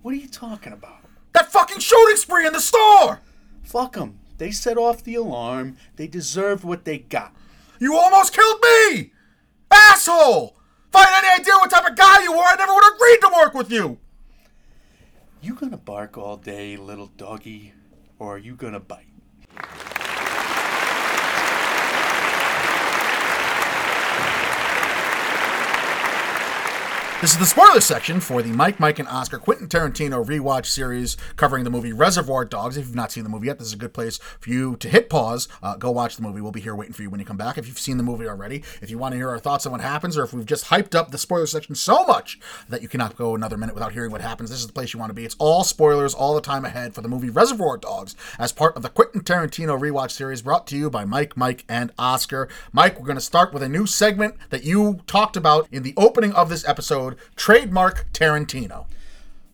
[0.00, 1.04] What are you talking about?
[1.34, 3.20] That fucking shooting spree in the store!
[3.64, 4.20] Fuck them.
[4.38, 5.76] They set off the alarm.
[5.96, 7.36] They deserved what they got.
[7.80, 9.12] You almost killed me!
[9.70, 10.56] Asshole!
[10.88, 12.94] If I had any idea what type of guy you were, I never would have
[12.94, 13.98] agreed to work with you!
[15.42, 17.74] You gonna bark all day, little doggy,
[18.18, 19.97] or are you gonna bite?
[27.20, 31.16] This is the spoiler section for the Mike, Mike, and Oscar Quentin Tarantino rewatch series
[31.34, 32.76] covering the movie Reservoir Dogs.
[32.76, 34.88] If you've not seen the movie yet, this is a good place for you to
[34.88, 36.40] hit pause, uh, go watch the movie.
[36.40, 37.58] We'll be here waiting for you when you come back.
[37.58, 39.80] If you've seen the movie already, if you want to hear our thoughts on what
[39.80, 42.38] happens, or if we've just hyped up the spoiler section so much
[42.68, 45.00] that you cannot go another minute without hearing what happens, this is the place you
[45.00, 45.24] want to be.
[45.24, 48.82] It's all spoilers all the time ahead for the movie Reservoir Dogs as part of
[48.82, 52.48] the Quentin Tarantino rewatch series brought to you by Mike, Mike, and Oscar.
[52.72, 55.94] Mike, we're going to start with a new segment that you talked about in the
[55.96, 58.86] opening of this episode trademark Tarantino.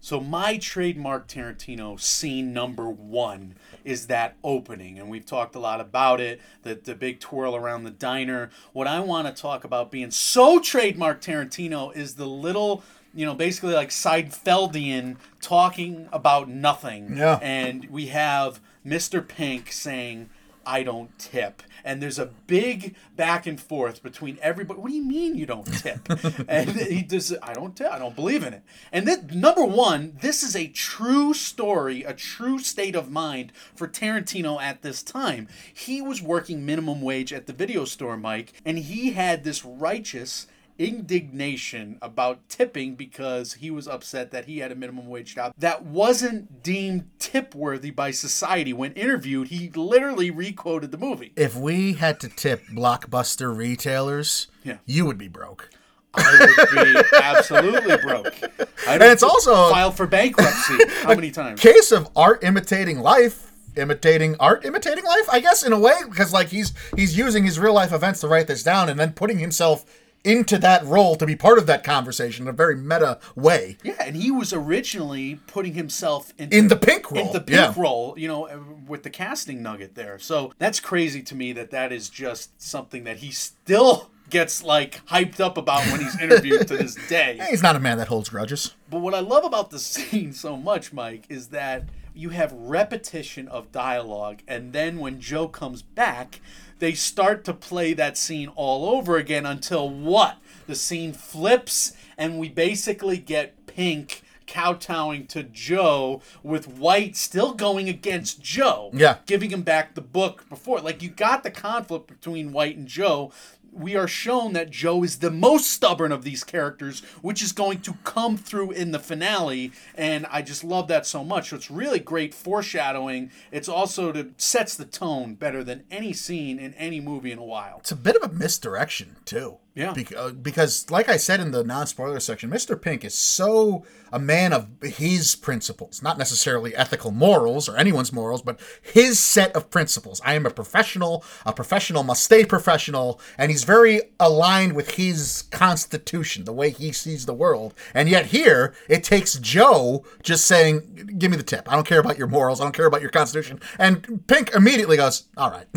[0.00, 5.80] So my trademark Tarantino scene number one is that opening, and we've talked a lot
[5.80, 6.42] about it.
[6.62, 8.50] The the big twirl around the diner.
[8.74, 12.82] What I want to talk about being so trademark Tarantino is the little.
[13.16, 17.16] You know, basically like Seinfeldian talking about nothing.
[17.16, 17.38] Yeah.
[17.40, 19.26] And we have Mr.
[19.26, 20.30] Pink saying,
[20.66, 21.62] I don't tip.
[21.84, 24.80] And there's a big back and forth between everybody.
[24.80, 26.00] What do you mean you don't tip?
[26.48, 27.92] and he does, I don't tip.
[27.92, 28.62] I don't believe in it.
[28.90, 33.86] And then, number one, this is a true story, a true state of mind for
[33.86, 35.48] Tarantino at this time.
[35.72, 40.46] He was working minimum wage at the video store, Mike, and he had this righteous
[40.78, 45.84] indignation about tipping because he was upset that he had a minimum wage job that
[45.84, 48.72] wasn't deemed tip worthy by society.
[48.72, 51.32] When interviewed, he literally requoted the movie.
[51.36, 54.78] If we had to tip blockbuster retailers, Yeah.
[54.86, 55.70] you would be broke.
[56.16, 58.34] I would be absolutely broke.
[58.86, 60.78] I'd And it's also- filed for bankruptcy.
[61.02, 61.60] How many times?
[61.60, 63.50] Case of art imitating life.
[63.76, 67.58] Imitating art, imitating life, I guess, in a way, because like he's he's using his
[67.58, 69.84] real life events to write this down, and then putting himself
[70.24, 73.76] into that role to be part of that conversation in a very meta way.
[73.82, 77.50] Yeah, and he was originally putting himself into, In the pink role, In the pink
[77.50, 77.74] yeah.
[77.76, 80.18] role, you know, uh, with the casting nugget there.
[80.18, 85.04] So that's crazy to me that that is just something that he still gets like
[85.06, 87.38] hyped up about when he's interviewed to this day.
[87.50, 88.74] He's not a man that holds grudges.
[88.90, 93.48] But what I love about the scene so much, Mike, is that you have repetition
[93.48, 96.40] of dialogue, and then when Joe comes back,
[96.78, 100.38] they start to play that scene all over again until what?
[100.66, 107.88] The scene flips, and we basically get Pink kowtowing to Joe with White still going
[107.88, 108.90] against Joe.
[108.92, 109.18] Yeah.
[109.26, 110.80] Giving him back the book before.
[110.80, 113.32] Like you got the conflict between White and Joe.
[113.74, 117.80] We are shown that Joe is the most stubborn of these characters, which is going
[117.80, 121.50] to come through in the finale, and I just love that so much.
[121.50, 123.32] So it's really great foreshadowing.
[123.50, 127.44] It's also to sets the tone better than any scene in any movie in a
[127.44, 127.78] while.
[127.80, 129.58] It's a bit of a misdirection too.
[129.74, 129.92] Yeah.
[129.92, 132.80] Bec- uh, because, like I said in the non-spoiler section, Mr.
[132.80, 138.40] Pink is so a man of his principles, not necessarily ethical morals or anyone's morals,
[138.40, 140.20] but his set of principles.
[140.24, 141.24] I am a professional.
[141.44, 146.92] A professional must stay professional, and he's very aligned with his constitution, the way he
[146.92, 147.74] sees the world.
[147.94, 151.70] And yet here, it takes Joe just saying, "Give me the tip.
[151.70, 152.60] I don't care about your morals.
[152.60, 155.66] I don't care about your constitution." And Pink immediately goes, "All right."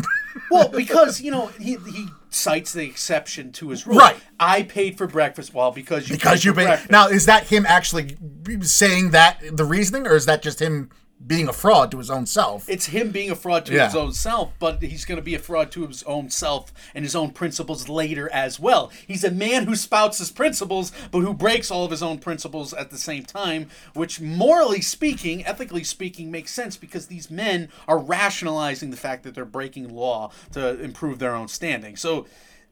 [0.50, 3.98] Well, because you know he he cites the exception to his rule.
[3.98, 4.16] Right.
[4.38, 5.54] I paid for breakfast.
[5.54, 6.90] Well, because you because paid you breakfast.
[6.90, 8.16] Now, is that him actually
[8.62, 10.90] saying that the reasoning, or is that just him
[11.26, 12.68] being a fraud to his own self?
[12.68, 13.86] It's him being a fraud to Yeah.
[13.86, 17.04] his own self, but he's going to be a fraud to his own self and
[17.04, 18.90] his own principles later as well.
[19.06, 22.72] He's a man who spouts his principles, but who breaks all of his own principles
[22.72, 27.98] at the same time, which morally speaking, ethically speaking, makes sense because these men are
[27.98, 31.96] rationalizing the fact that they're breaking law to improve their own standing.
[31.96, 32.26] So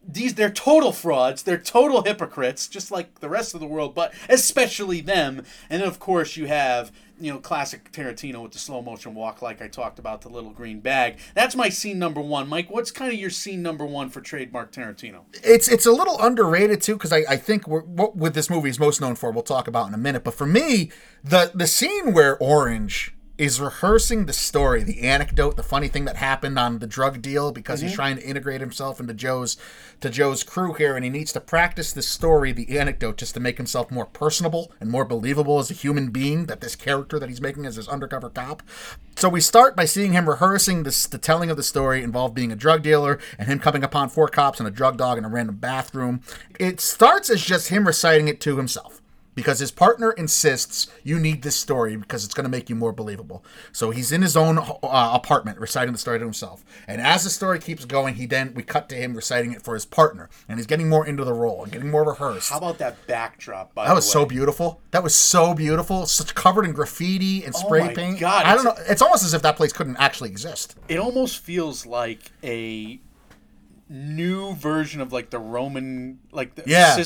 [0.09, 4.15] these they're total frauds they're total hypocrites just like the rest of the world but
[4.29, 8.83] especially them and then of course you have you know classic tarantino with the slow
[8.83, 11.19] motion walk like i talked about the little green bag.
[11.35, 12.49] That's my scene number one.
[12.49, 15.23] Mike what's kind of your scene number one for trademark tarantino?
[15.45, 18.79] It's it's a little underrated too because I, I think what with this movie is
[18.79, 20.25] most known for we'll talk about in a minute.
[20.25, 20.91] But for me
[21.23, 26.17] the the scene where orange is rehearsing the story the anecdote the funny thing that
[26.17, 27.97] happened on the drug deal because he's mm-hmm.
[27.97, 29.57] trying to integrate himself into joe's
[30.01, 33.41] to joe's crew here and he needs to practice the story the anecdote just to
[33.41, 37.29] make himself more personable and more believable as a human being that this character that
[37.29, 38.63] he's making as this undercover cop.
[39.17, 42.53] So we start by seeing him rehearsing this, the telling of the story involved being
[42.53, 45.29] a drug dealer and him coming upon four cops and a drug dog in a
[45.29, 46.21] random bathroom.
[46.59, 49.01] It starts as just him reciting it to himself
[49.37, 52.91] because his partner insists you need this story because it's going to make you more
[52.93, 53.45] believable.
[53.71, 56.65] So he's in his own uh, apartment reciting the story to himself.
[56.89, 59.75] And as the story keeps going, he then we cut to him reciting it for
[59.75, 62.51] his partner and he's getting more into the role and getting more rehearsed.
[62.51, 64.81] how about that backdrop by That was so beautiful.
[64.91, 66.07] That was so beautiful.
[66.07, 68.19] Such covered in graffiti and spray Oh my paint.
[68.19, 68.73] God, I don't know.
[68.73, 70.75] it's- almost as if that place couldn't actually exist.
[70.89, 72.99] it almost feels like a
[73.89, 76.97] new version of like the Roman like the Yeah.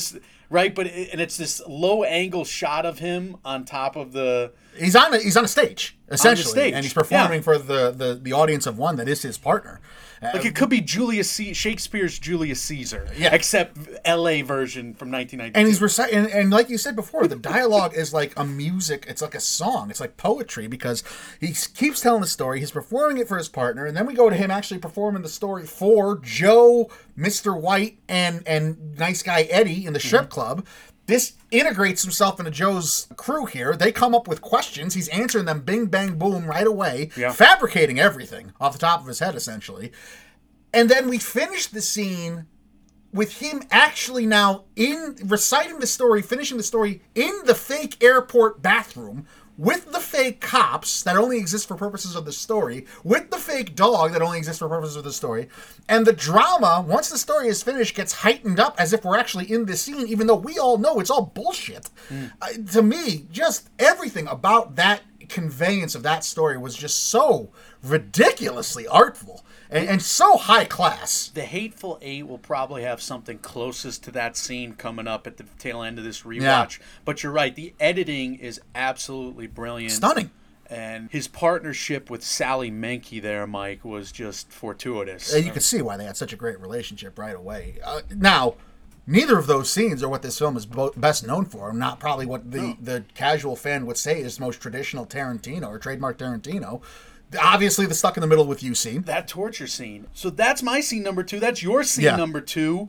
[0.51, 4.53] Right but it, and it's this low angle shot of him on top of the
[4.77, 7.43] He's on a, he's on a stage essentially, stage, and he's performing yeah.
[7.43, 9.81] for the, the the audience of one that is his partner.
[10.23, 13.35] Like it could be Julius C- Shakespeare's Julius Caesar Yeah.
[13.35, 14.43] except L.A.
[14.43, 18.13] version from 1992 and he's reciting, and, and like you said before, the dialogue is
[18.13, 19.07] like a music.
[19.09, 19.89] It's like a song.
[19.91, 21.03] It's like poetry because
[21.41, 22.61] he keeps telling the story.
[22.61, 25.29] He's performing it for his partner, and then we go to him actually performing the
[25.31, 30.31] story for Joe, Mister White, and and nice guy Eddie in the strip Mm-hmm.
[30.33, 30.67] club.
[31.11, 33.75] This integrates himself into Joe's crew here.
[33.75, 34.95] They come up with questions.
[34.95, 37.33] He's answering them bing, bang, boom right away, Yeah.
[37.33, 39.91] fabricating everything off the top of his head, essentially.
[40.73, 42.47] And then we finish the scene
[43.13, 48.63] with him actually now in reciting the story, finishing the story in the fake airport
[48.63, 49.27] bathroom
[49.61, 53.77] with the fake cops that only exist for purposes of the story, with the fake
[53.77, 55.49] dog that only exists for purposes of the story,
[55.87, 59.53] and the drama, once the story is finished, gets heightened up as if we're actually
[59.53, 61.91] in this scene, even though we all know it's all bullshit.
[62.41, 67.51] Uh, to me, just everything about that conveyance of that story was just so
[67.83, 71.29] ridiculously artful and, and so high class.
[71.29, 75.45] the Hateful Eight will probably have something closest to that scene coming up at the
[75.59, 76.79] tail end of this rewatch.
[76.79, 76.85] Yeah.
[77.05, 79.93] But you're right, the editing is absolutely brilliant.
[79.93, 80.31] Stunning.
[80.69, 85.35] And his partnership with Sally Menke there, Mike, was just fortuitous.
[85.35, 87.79] And you can see why they had such a great relationship right away.
[87.85, 88.55] Uh, now,
[89.05, 91.73] neither of those scenes are what this film is bo- best known for.
[91.73, 96.19] Not probably what the, the casual fan would say is most traditional Tarantino or trademark
[96.19, 96.83] Tarantino.
[97.39, 99.03] Obviously, the stuck in the middle with you scene.
[99.03, 100.07] that torture scene.
[100.15, 101.39] So that's my scene number two.
[101.41, 102.17] That's your scene Yeah.
[102.17, 102.89] number two.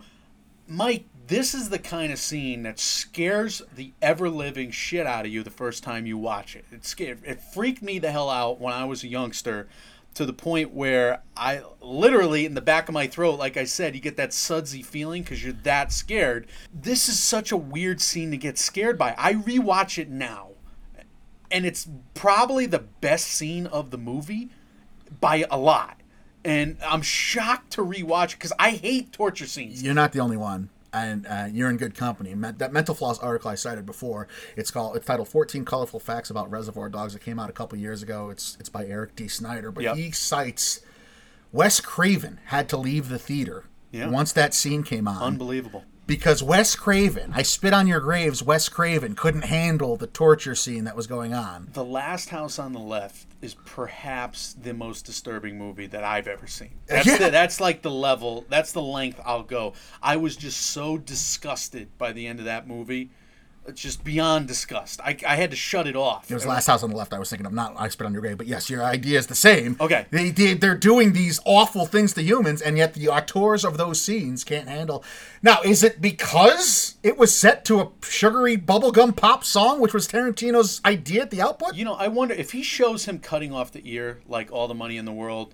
[0.67, 5.31] Mike, This is the kind of scene that scares the ever living shit out of
[5.31, 6.65] you the first time you watch it.
[6.73, 9.69] It scared, it freaked me the hell out when I was a youngster
[10.15, 13.95] to the point where I literally in the back of my throat, like I said,
[13.95, 16.47] you get that sudsy feeling because you're that scared.
[16.73, 19.15] This is such a weird scene to get scared by.
[19.17, 20.49] I rewatch it now,
[21.51, 24.49] and it's probably the best scene of the movie
[25.19, 25.97] by a lot.
[26.43, 29.83] And I'm shocked to rewatch because I hate torture scenes.
[29.83, 30.69] You're not the only one.
[30.93, 32.33] And uh, you're in good company.
[32.33, 34.27] That Mental Floss article I cited before,
[34.57, 37.77] it's called it's titled "14 Colorful Facts About Reservoir Dogs." It came out a couple
[37.77, 38.29] years ago.
[38.29, 39.29] It's it's by Eric D.
[39.29, 39.95] Snider, but Yep.
[39.95, 40.81] he cites
[41.53, 44.09] Wes Craven had to leave the theater Yeah.
[44.09, 45.85] once that scene came on Unbelievable.
[46.11, 48.43] Because Wes Craven, I spit on your graves.
[48.43, 51.69] Wes Craven couldn't handle the torture scene that was going on.
[51.71, 56.47] The Last House on the Left is perhaps the most disturbing movie that I've ever
[56.47, 56.71] seen.
[56.87, 57.17] That's, Yeah.
[57.17, 59.71] the, that's like the level, that's the length I'll go.
[60.03, 63.11] I was just so disgusted by the end of that movie.
[63.67, 64.99] It's just beyond disgust.
[65.01, 66.29] I, I had to shut it off.
[66.31, 67.13] It was Last House on the Left.
[67.13, 69.19] I was thinking of I'm not I Spit on Your Grave, but yes, your idea
[69.19, 69.77] is the same.
[69.79, 70.07] Okay.
[70.09, 70.61] They did.
[70.61, 74.67] They're doing these awful things to humans, and yet the auteurs of those scenes can't
[74.67, 75.03] handle.
[75.43, 80.07] Now, is it because it was set to a sugary bubblegum pop song, which was
[80.07, 81.75] Tarantino's idea at the output?
[81.75, 84.73] You know, I wonder if he shows him cutting off the ear like all the
[84.73, 85.53] money in the world.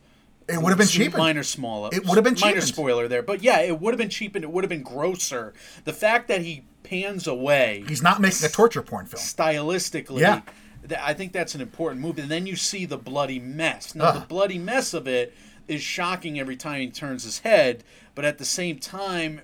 [0.49, 1.17] It would have been cheaper.
[1.17, 1.87] Minor small.
[1.87, 2.47] It would have been cheaper.
[2.47, 4.43] minor spoiler there, but yeah, it would have been cheapened.
[4.45, 5.53] It would have been grosser.
[5.83, 9.21] The fact that he pans away He's not making a torture porn film.
[9.21, 10.21] stylistically.
[10.21, 10.41] Yeah.
[10.87, 12.17] th- I think that's an important move.
[12.17, 13.93] And then you see the bloody mess.
[13.93, 15.35] Now, the bloody mess of it
[15.67, 17.83] is shocking every time he turns his head,
[18.15, 19.41] but at the same time,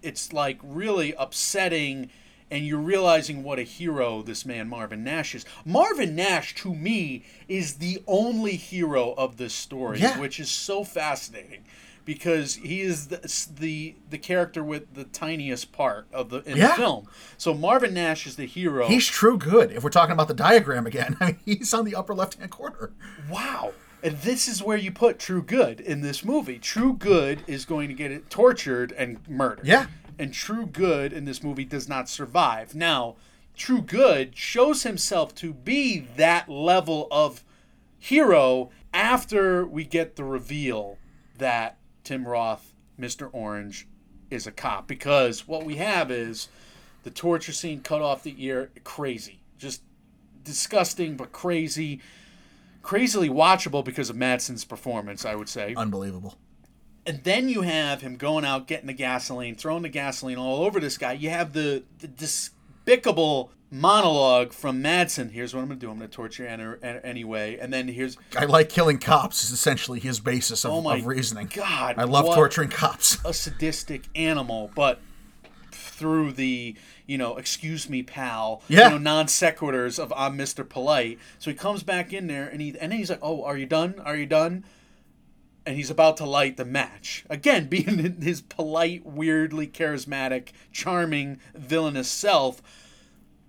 [0.00, 2.10] it's like really upsetting.
[2.52, 5.44] And you're realizing what a hero this man Marvin Nash is.
[5.64, 10.20] Marvin Nash, to me, is the only hero of this story, Yeah.
[10.20, 11.64] which is so fascinating
[12.04, 13.20] because he is the,
[13.58, 16.68] the the character with the tiniest part of the in Yeah.
[16.68, 17.08] the film.
[17.38, 18.86] So Marvin Nash is the hero.
[18.86, 19.72] He's true good.
[19.72, 22.50] If we're talking about the diagram again, I mean, he's on the upper left hand
[22.50, 22.92] corner.
[23.30, 23.72] wow.
[24.04, 26.58] And this is where you put True Good in this movie.
[26.58, 29.64] True Good is going to get it tortured and murdered.
[29.64, 29.86] Yeah.
[30.22, 32.76] And True Good in this movie does not survive.
[32.76, 33.16] Now,
[33.56, 37.42] True Good shows himself to be that level of
[37.98, 40.96] hero after we get the reveal
[41.38, 43.30] that Tim Roth, Mr.
[43.32, 43.88] Orange,
[44.30, 44.86] is a cop.
[44.86, 46.46] Because what we have is
[47.02, 49.40] the torture scene cut off the ear, crazy.
[49.58, 49.82] Just
[50.44, 52.00] disgusting, but crazy.
[52.82, 55.74] Crazily watchable because of Madsen's performance, I would say.
[55.76, 56.36] Unbelievable.
[57.04, 60.78] And then you have him going out, getting the gasoline, throwing the gasoline all over
[60.78, 61.12] this guy.
[61.14, 65.30] You have the, the despicable monologue from Madsen.
[65.30, 65.90] Here's what I'm going to do.
[65.90, 67.58] I'm going to torture you anyway.
[67.60, 71.06] And then here's, I like killing cops is essentially his basis of, Oh my of
[71.06, 71.48] reasoning.
[71.52, 73.18] God, I love torturing cops.
[73.24, 75.00] a sadistic animal, but
[75.72, 78.84] through the you know, excuse me, pal, Yeah.
[78.84, 80.66] you know, non sequiturs of I'm Mr.
[80.66, 81.18] Polite.
[81.38, 83.66] So he comes back in there and he and then he's like, "Oh, are you
[83.66, 83.96] done?
[84.04, 84.64] Are you done?"
[85.64, 92.10] And he's about to light the match again, being his polite, weirdly charismatic, charming, villainous
[92.10, 92.60] self.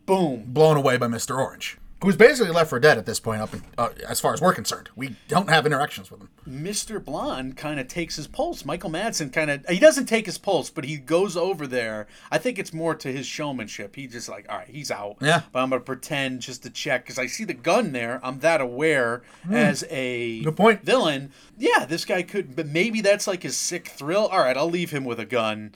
[0.05, 0.43] Boom.
[0.47, 1.37] blown away by Mr.
[1.37, 3.41] Orange, who's basically left for dead at this point.
[3.41, 6.29] Up in, uh, as far as we're concerned, we don't have interactions with him.
[6.47, 7.03] Mr.
[7.03, 8.65] Blonde kind of takes his pulse.
[8.65, 12.07] Michael Madsen kind of he doesn't take his pulse, but he goes over there.
[12.31, 13.95] I think it's more to his showmanship.
[13.95, 15.17] He just like, all right, he's out.
[15.21, 15.41] Yeah.
[15.51, 18.19] But I'm gonna pretend just to check because I see the gun there.
[18.23, 20.41] I'm that aware as a.
[20.43, 20.83] Good point.
[20.83, 21.31] villain.
[21.57, 24.27] Yeah, this guy could, but maybe that's like his sick thrill.
[24.27, 25.73] All right, I'll leave him with a gun.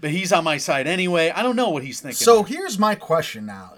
[0.00, 1.30] But he's on my side anyway.
[1.30, 2.16] I don't know what he's thinking.
[2.16, 3.75] So here's my question now.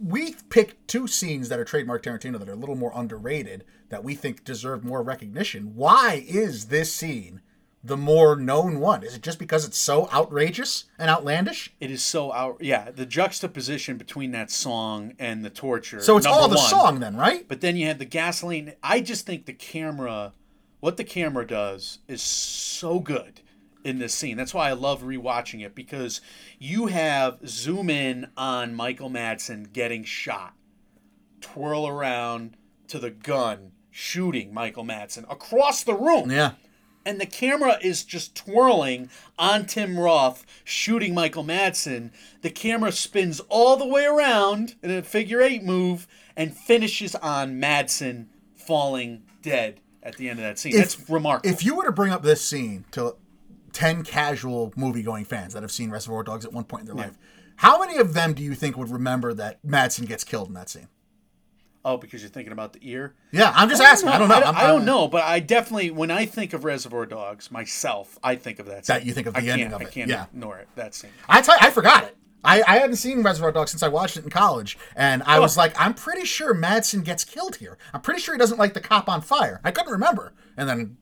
[0.00, 4.04] We picked two scenes that are trademark Tarantino that are a little more underrated that
[4.04, 5.74] we think deserve more recognition.
[5.74, 7.40] Why is this scene
[7.82, 9.02] the more known one?
[9.02, 11.74] Is it just because it's so outrageous and outlandish?
[11.80, 12.56] it is so out.
[12.60, 16.00] Yeah, the juxtaposition between that song and the torture.
[16.00, 16.68] So it's all the one.
[16.70, 17.46] song then, right?
[17.46, 18.72] But then you have the gasoline.
[18.82, 20.32] I just think the camera,
[20.80, 23.42] what the camera does, is so good
[23.84, 24.36] in this scene.
[24.36, 26.20] That's why I love rewatching it because
[26.58, 30.54] you have zoom in on Michael Madsen getting shot,
[31.40, 32.56] twirl around
[32.88, 36.52] to the gun, shooting Michael Madsen across the room Yeah.
[37.06, 42.10] and the camera is just twirling on Tim Roth shooting Michael Madsen.
[42.42, 47.60] The camera spins all the way around in a figure eight move and finishes on
[47.60, 48.26] Madsen
[48.56, 50.74] falling dead at the end of that scene.
[50.76, 51.52] That's remarkable.
[51.54, 53.16] If you were to bring up this scene to
[53.74, 56.94] 10 casual movie going fans that have seen Reservoir Dogs at one point in their
[56.94, 57.18] life,
[57.56, 60.68] how many of them do you think would remember that Madsen gets killed in that
[60.70, 60.88] scene?
[61.84, 63.14] Oh, because you're thinking about the ear.
[63.30, 64.08] Yeah, I'm just asking.
[64.08, 64.36] I don't know.
[64.36, 68.18] I, I'm- I don't know, but I definitely, when I think of Reservoir Dogs myself,
[68.22, 68.84] I think of that.
[68.84, 69.08] That scene.
[69.08, 70.24] you think of the I ending can't, I can't yeah.
[70.32, 70.68] ignore it.
[70.76, 71.10] That scene.
[71.28, 72.16] I tell you, I forgot it.
[72.42, 75.56] I, I hadn't seen Reservoir Dogs since I watched it in college, and I was
[75.56, 75.60] oh.
[75.60, 77.78] like, I'm pretty sure Madsen gets killed here.
[77.92, 79.60] I'm pretty sure he doesn't like the cop on fire.
[79.64, 80.96] I couldn't remember, and then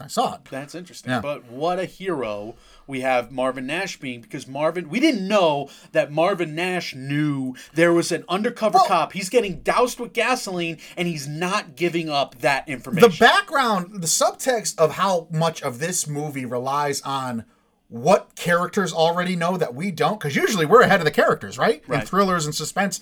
[0.00, 0.40] I saw it.
[0.50, 1.10] That's interesting.
[1.10, 1.20] Yeah.
[1.20, 2.54] But what a hero
[2.86, 7.92] we have Marvin Nash being because Marvin, we didn't know that Marvin Nash knew there
[7.92, 9.12] was an undercover Well- cop.
[9.12, 13.10] He's getting doused with gasoline and he's not giving up that information.
[13.10, 17.44] The background, the subtext of how much of this movie relies on
[17.88, 21.82] what characters already know that we don't, because usually we're ahead of the characters, right?
[21.88, 23.00] In thrillers and suspense.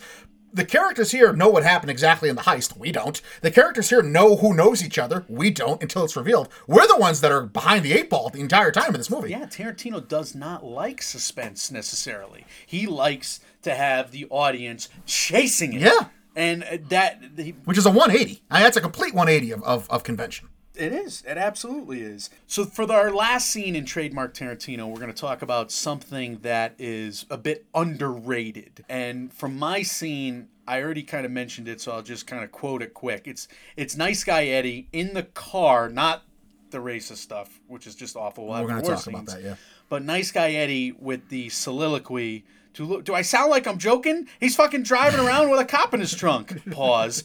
[0.57, 2.78] The characters here know what happened exactly in the heist.
[2.78, 3.20] We don't.
[3.42, 5.26] The characters here know who knows each other.
[5.28, 6.48] We don't until it's revealed.
[6.66, 9.28] We're the ones that are behind the eight ball the entire time in this movie.
[9.28, 12.46] yeah, Tarantino does not like suspense necessarily.
[12.64, 15.82] He likes to have the audience chasing it.
[15.82, 16.07] Yeah.
[16.34, 18.42] And that he, Which is a 180.
[18.50, 20.48] I mean, that's a complete 180 of, of, of convention.
[20.77, 21.22] It is.
[21.27, 22.31] It absolutely is.
[22.47, 26.74] So for our last scene in trademark Tarantino, we're going to talk about something that
[26.79, 28.85] is a bit underrated.
[28.89, 32.53] And from my scene, I already kind of mentioned it, so I'll just kind of
[32.53, 33.27] quote it quick.
[33.27, 36.24] It's it's nice guy Eddie in the car, not
[36.70, 38.47] the racist stuff, which is just awful.
[38.47, 39.35] We'll We're have gonna more talk about scenes.
[39.35, 39.57] that, yeah.
[39.89, 42.45] But nice guy Eddie with the soliloquy.
[42.77, 44.29] Do, do I sound like I'm joking?
[44.39, 46.62] He's fucking driving around with a cop in his trunk.
[46.70, 47.24] Pause.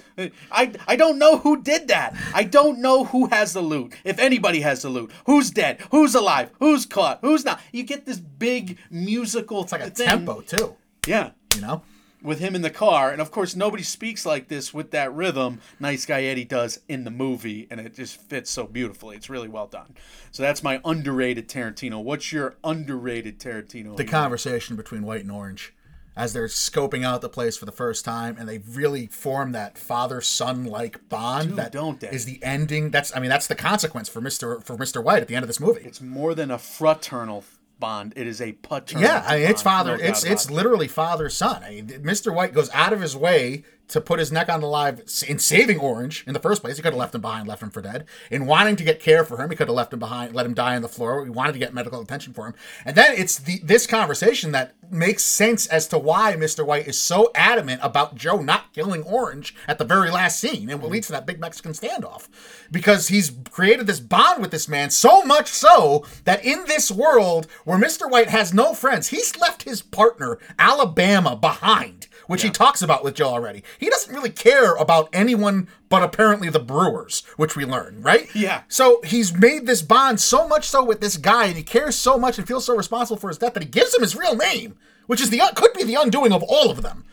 [0.50, 2.16] I, I don't know who did that.
[2.34, 3.94] I don't know who has the loot.
[4.06, 5.12] If anybody has the loot.
[5.26, 5.82] Who's dead?
[5.92, 6.52] Who's alive?
[6.60, 7.20] Who's caught?
[7.20, 7.60] Who's not?
[7.74, 10.08] You get this big musical It's like a thing.
[10.08, 10.76] tempo, too.
[11.06, 11.32] Yeah.
[11.56, 11.82] You know?
[12.24, 13.12] With him in the car.
[13.12, 17.04] And of course, nobody speaks like this with that rhythm Nice Guy Eddie does in
[17.04, 17.68] the movie.
[17.72, 19.16] And it just fits so beautifully.
[19.16, 19.96] It's really well done.
[20.32, 22.04] So that's my underrated Tarantino.
[22.04, 23.98] What's your underrated Tarantino?
[23.98, 25.74] the conversation between white and orange
[26.16, 29.78] as they're scoping out the place for the first time and they really form that
[29.78, 32.10] father son like bond Dude, that don't they?
[32.10, 35.30] is the ending that's i mean that's the consequence for mr for mr white at
[35.30, 37.46] the end of this movie It's more than a fraternal
[37.82, 38.14] bond.
[38.16, 39.04] It is a paternal.
[39.04, 42.34] yeah i mean it's bond, father no it's it's literally father son I mean, mr
[42.34, 45.78] white goes out of his way to put his neck on the line in saving
[45.78, 46.78] Orange in the first place.
[46.78, 48.06] He could have left him behind, left him for dead.
[48.30, 50.54] In wanting to get care for him, he could have left him behind, let him
[50.54, 51.24] die on the floor.
[51.26, 52.54] He wanted to get medical attention for him.
[52.86, 56.66] And then it's the this conversation that makes sense as to why Mr.
[56.66, 60.82] White is so adamant about Joe not killing Orange at the very last scene and
[60.82, 62.28] what leads to that big Mexican standoff.
[62.72, 67.48] Because he's created this bond with this man so much so that in this world
[67.66, 68.10] where Mr.
[68.10, 73.16] White has no friends, he's left his partner, Alabama, behind which he talks about with
[73.16, 73.64] Joe already.
[73.80, 78.34] He doesn't really care about anyone but apparently the Brewers, which we learn, right?
[78.34, 78.62] Yeah.
[78.70, 82.18] So he's made this bond so much so with this guy, and he cares so
[82.18, 84.78] much and feels so responsible for his death that he gives him his real name,
[85.08, 87.04] which is the could be the undoing of all of them.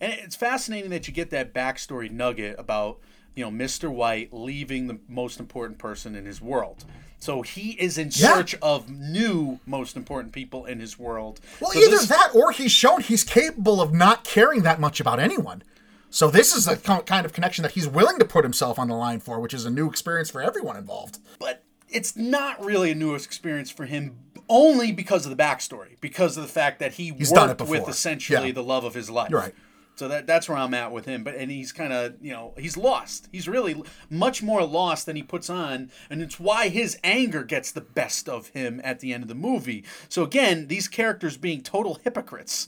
[0.00, 3.00] And it's fascinating that you get that backstory nugget about
[3.34, 3.90] you know Mr.
[3.90, 6.84] White leaving the most important person in his world.
[7.20, 8.34] So he is in Yeah.
[8.34, 11.38] search of new most important people in his world.
[11.60, 15.00] Well, So either this- that or he's shown he's capable of not caring that much
[15.00, 15.62] about anyone.
[16.08, 18.88] So this is a co- kind of connection that he's willing to put himself on
[18.88, 21.18] the line for, which is a new experience for everyone involved.
[21.38, 24.16] but it's not really a new experience for him
[24.48, 28.48] only because of the backstory, because of the fact that he He's worked with essentially
[28.48, 28.52] Yeah.
[28.54, 29.28] the love of his life.
[29.30, 29.54] You're right.
[30.00, 31.22] So that that's where I'm at with him.
[31.24, 33.28] But and he's kind of you know he's lost.
[33.30, 37.70] He's really much more lost than he puts on, and it's why his anger gets
[37.70, 39.84] the best of him at the end of the movie.
[40.08, 42.66] So again, these characters being total hypocrites.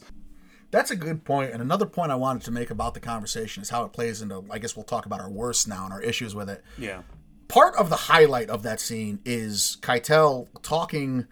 [0.69, 1.53] That's a good point.
[1.53, 4.45] And another point I wanted to make about the conversation is how it plays into,
[4.51, 6.63] I guess we'll talk about our worst now and our issues with it.
[6.77, 7.01] Yeah.
[7.47, 11.25] Part of the highlight of that scene is Keitel talking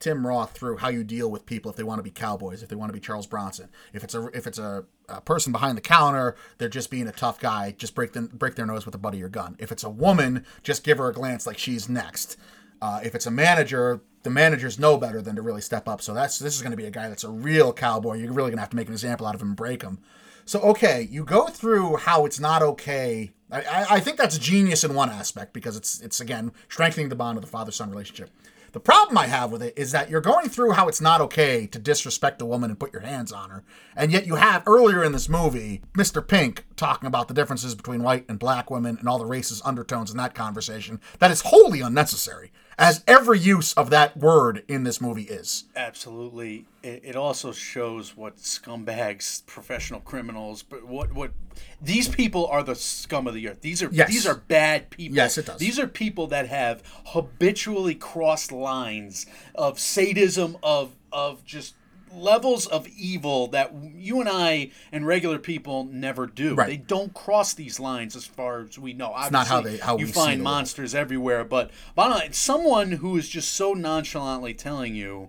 [0.00, 2.70] Tim Roth through how you deal with people if they want to be cowboys, if
[2.70, 3.68] they want to be Charles Bronson.
[3.92, 7.12] If it's a if it's a, a person behind the counter, they're just being a
[7.12, 7.74] tough guy.
[7.76, 9.56] Just break them break their nose with the butt of your gun.
[9.58, 12.36] If it's a woman, just give her a glance like she's next.
[12.82, 16.00] Uh, if it's a manager, the managers know better than to really step up.
[16.00, 18.14] So that's this is going to be a guy that's a real cowboy.
[18.14, 19.98] You're really going to have to make an example out of him and break him.
[20.44, 23.32] So okay, you go through how it's not okay.
[23.50, 27.16] I, I, I think that's genius in one aspect because it's it's again strengthening the
[27.16, 28.30] bond of the father son relationship.
[28.72, 31.66] The problem I have with it is that you're going through how it's not okay
[31.66, 33.64] to disrespect a woman and put your hands on her,
[33.96, 36.26] and yet you have earlier in this movie Mr.
[36.26, 40.12] Pink talking about the differences between white and black women and all the racist undertones
[40.12, 41.00] in that conversation.
[41.18, 45.64] That is wholly unnecessary, as every use of that word in this movie is.
[45.76, 46.64] Absolutely.
[46.82, 51.32] It, it also shows what scumbags, professional criminals, but what what
[51.80, 53.60] these people are the scum of the earth.
[53.60, 54.08] These are Yes.
[54.10, 55.14] these are bad people.
[55.16, 55.58] Yes, it does.
[55.58, 61.74] These are people that have habitually crossed lines of sadism, of of just
[62.14, 66.54] levels of evil that you and I and regular people never do.
[66.54, 66.68] Right.
[66.68, 69.12] They don't cross these lines as far as we know.
[69.12, 70.54] Obviously, not how they- how you find world.
[70.54, 75.28] monsters everywhere, but bottom line, someone who is just so nonchalantly telling you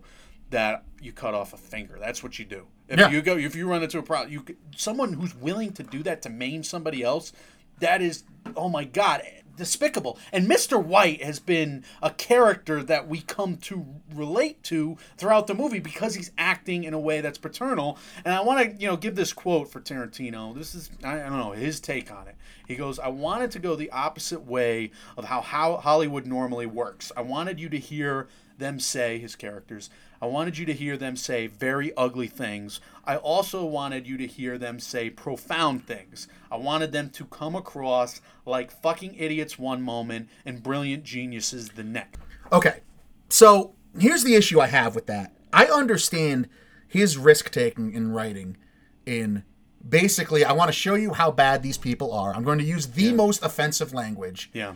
[0.49, 1.97] that you cut off a finger.
[1.99, 2.67] That's what you do.
[2.87, 3.09] If Yeah.
[3.09, 4.43] you go, if you run into a problem, you
[4.75, 7.31] someone who's willing to do that to maim somebody else,
[7.79, 8.23] that is,
[8.55, 9.23] oh my god,
[9.61, 10.17] despicable.
[10.31, 10.83] And Mr.
[10.83, 16.15] White has been a character that we come to relate to throughout the movie because
[16.15, 17.99] he's acting in a way that's paternal.
[18.25, 20.55] And I want to, you know, give this quote for Tarantino.
[20.55, 22.35] This is, I, don't know, his take on it.
[22.67, 27.11] He goes, I wanted to go the opposite way of how, how Hollywood normally works.
[27.15, 29.91] I wanted you to hear them say, his characters,
[30.21, 32.79] I wanted you to hear them say very ugly things.
[33.05, 36.27] I also wanted you to hear them say profound things.
[36.51, 41.83] I wanted them to come across like fucking idiots one moment and brilliant geniuses the
[41.83, 42.19] next.
[42.51, 42.81] Okay.
[43.29, 45.33] So here's the issue I have with that.
[45.51, 46.47] I understand
[46.87, 48.57] his risk taking in writing
[49.05, 49.43] in
[49.87, 52.35] basically I want to show you how bad these people are.
[52.35, 54.73] I'm going to use the most offensive language, Yeah.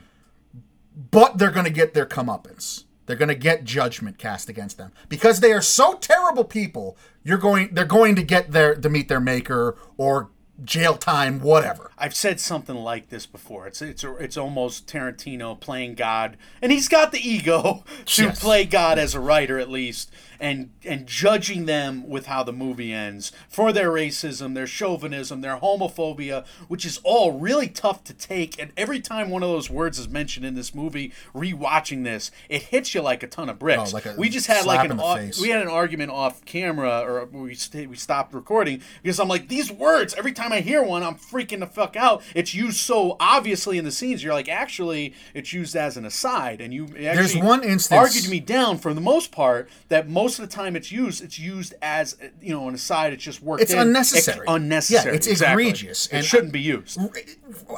[1.11, 2.84] but they're going to get their comeuppance.
[3.06, 6.97] They're going to get judgment cast against them because they are so terrible people.
[7.24, 10.30] You're going they're going to get their to meet their maker or
[10.64, 11.91] jail time whatever.
[11.97, 13.67] I've said something like this before.
[13.67, 18.39] It's it's it's almost Tarantino playing God, and he's got the ego to Yes.
[18.41, 22.91] play God as a writer at least, and and judging them with how the movie
[22.91, 28.59] ends for their racism, their chauvinism, their homophobia, which is all really tough to take.
[28.61, 32.63] And every time one of those words is mentioned in this movie, rewatching this, it
[32.63, 33.93] hits you like a ton of bricks.
[33.93, 37.25] Oh, like we just had like an au- we had an argument off camera, or
[37.25, 40.13] we st- we stopped recording because I'm like these words.
[40.15, 42.23] Every time I hear one, I'm freaking the fuck out.
[42.33, 44.23] It's used so obviously in the scenes.
[44.23, 48.39] You're like, actually, it's used as an aside, and you actually one instance- argued me
[48.39, 52.17] down for the most part that most of the time it's used, it's used as
[52.41, 53.13] you know an aside.
[53.13, 53.61] It's just worked.
[53.61, 53.79] It's in.
[53.79, 54.39] unnecessary.
[54.39, 55.11] It's unnecessary.
[55.11, 55.63] Yeah, it's exactly.
[55.63, 56.97] egregious, It shouldn't be used.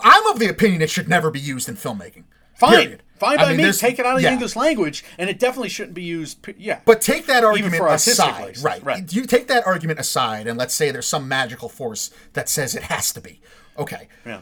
[0.03, 2.23] I'm of the opinion it should never be used in filmmaking.
[2.57, 3.03] Fine, Period.
[3.19, 3.71] fine I by mean, me.
[3.71, 4.29] Take it out of yeah.
[4.29, 6.39] the English language, and it definitely shouldn't be used.
[6.57, 8.83] Yeah, But take that argument for aside, right?
[8.83, 9.13] right.
[9.13, 12.83] You take that argument aside, and let's say there's some magical force that says it
[12.83, 13.41] has to be.
[13.77, 14.07] Okay.
[14.25, 14.41] yeah.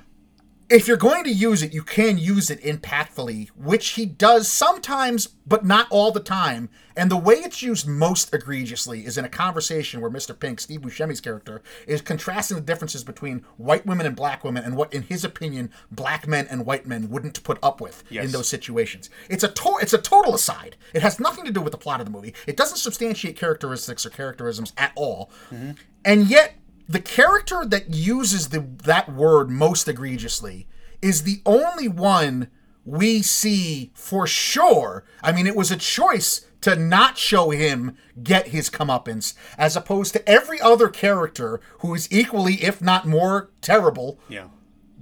[0.67, 5.27] If you're going to use it, you can use it impactfully, which he does sometimes,
[5.45, 6.69] but not all the time.
[6.97, 10.37] And the way it's used most egregiously is in a conversation where Mr.
[10.37, 14.75] Pink, Steve Buscemi's character, is contrasting the differences between white women and black women and
[14.75, 18.25] what, in his opinion, black men and white men wouldn't put up with Yes.
[18.25, 19.11] in those situations.
[19.29, 20.77] It's a to- it's a total aside.
[20.95, 22.33] It has nothing to do with the plot of the movie.
[22.47, 25.29] It doesn't substantiate characteristics or characterisms at all.
[25.51, 25.71] Mm-hmm.
[26.03, 26.55] And yet,
[26.87, 30.67] the character that uses the that word most egregiously
[31.01, 32.49] is the only one
[32.83, 35.03] we see for sure.
[35.23, 40.13] I mean, it was a choice to not show him get his comeuppance, as opposed
[40.13, 44.47] to every other character who is equally, if not more, terrible Yeah.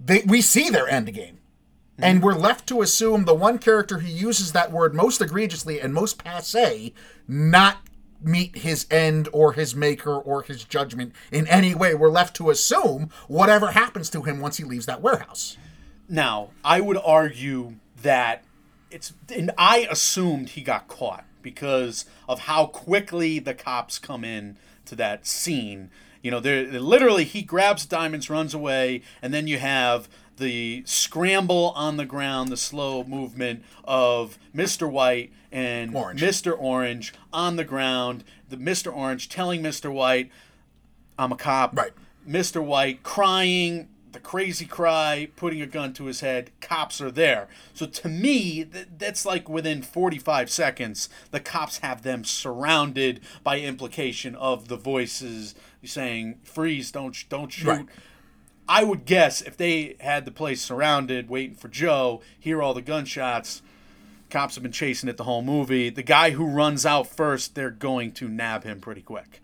[0.06, 1.40] they, we see their end game.
[2.00, 5.94] And we're left to assume the one character who uses that word most egregiously and
[5.94, 6.94] most passe
[7.28, 7.78] not
[8.24, 11.94] meet his end or his maker or his judgment in any way.
[11.94, 15.58] We're left to assume whatever happens to him once he leaves that warehouse.
[16.10, 18.44] Now, I would argue that
[18.92, 24.58] it's, and I assumed he got caught because of how quickly the cops come in
[24.86, 25.90] to that scene.
[26.22, 30.08] You know, they're, they're literally he grabs diamonds, runs away, and then you have
[30.44, 34.90] the scramble on the ground, the slow movement of Mr.
[34.90, 36.22] White and Orange.
[36.22, 36.56] Mr.
[36.60, 38.24] Orange on the ground.
[38.50, 38.96] The Mr.
[38.96, 39.92] Orange telling Mr.
[39.92, 40.30] White,
[41.18, 41.92] "I'm a cop." Right.
[42.28, 42.64] Mr.
[42.64, 46.52] White crying, the crazy cry, putting a gun to his head.
[46.62, 47.48] Cops are there.
[47.74, 53.60] So to me, th- that's like within 45 seconds, the cops have them surrounded by
[53.60, 56.92] implication of the voices saying, "Freeze!
[56.92, 57.86] Don't sh- don't shoot." Right.
[58.68, 62.82] I would guess if they had the place surrounded, waiting for Joe, hear all the
[62.82, 63.62] gunshots.
[64.30, 65.90] Cops have been chasing it the whole movie.
[65.90, 69.42] The guy who runs out first, they're going to nab him pretty quick.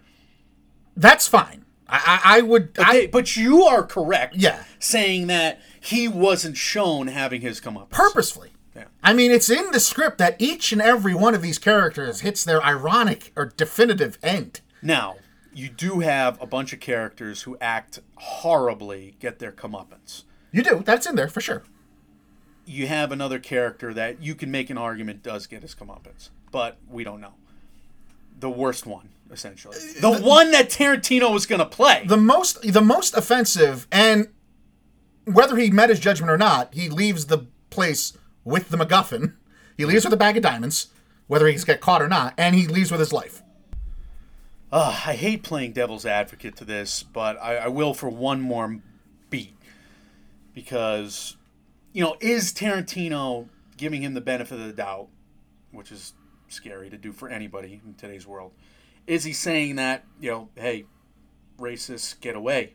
[0.95, 1.65] That's fine.
[1.88, 2.78] I, I, I would.
[2.80, 4.36] Okay, I, but you are correct.
[4.36, 4.63] Yeah.
[4.80, 7.89] Saying that he wasn't shown having his come up.
[7.89, 8.51] purposefully.
[8.76, 8.86] Yeah.
[9.03, 12.43] I mean, it's in the script that each and every one of these characters hits
[12.43, 14.61] their ironic or definitive end.
[14.82, 15.15] Now,
[15.54, 20.24] you do have a bunch of characters who act horribly get their comeuppance.
[20.52, 20.82] You do.
[20.86, 21.64] That's in there for sure.
[22.66, 26.78] You have another character that you can make an argument does get his comeuppance, but
[26.88, 27.34] we don't know.
[28.39, 29.76] The worst one, essentially.
[29.76, 32.04] Uh, the, one that Tarantino was going to play.
[32.06, 34.30] the most the most offensive and
[35.26, 39.34] whether he met his judgment or not he leaves the place with the macguffin
[39.78, 40.88] he leaves with a bag of diamonds
[41.28, 43.39] whether he's get caught or not and he leaves with his life
[44.72, 48.80] Uh, I hate playing devil's advocate to this, but I, I will for one more
[49.30, 49.55] beat.
[50.53, 51.38] Because,
[51.91, 53.47] you know, is Tarantino
[53.78, 55.07] giving him the benefit of the doubt,
[55.72, 56.13] which is
[56.49, 58.51] scary to do for anybody in today's world?
[59.07, 60.86] Is he saying that, you know, hey,
[61.57, 62.74] racists get away?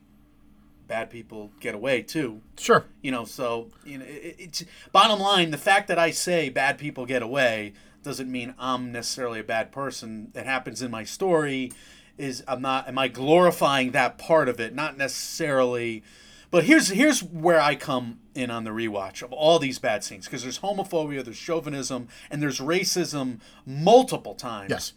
[0.88, 2.42] Bad people get away too.
[2.58, 2.84] Sure.
[3.02, 5.50] You know, so you know, it, it's bottom line.
[5.50, 7.72] The fact that I say bad people get away
[8.04, 10.30] doesn't mean I'm necessarily a bad person.
[10.34, 11.72] It happens in my story.
[12.16, 12.86] Is I'm not.
[12.86, 14.74] Am I glorifying that part of it?
[14.74, 16.04] Not necessarily.
[16.52, 20.26] But here's here's where I come in on the rewatch of all these bad scenes
[20.26, 24.70] because there's homophobia, there's chauvinism, and there's racism multiple times.
[24.70, 24.92] Yes.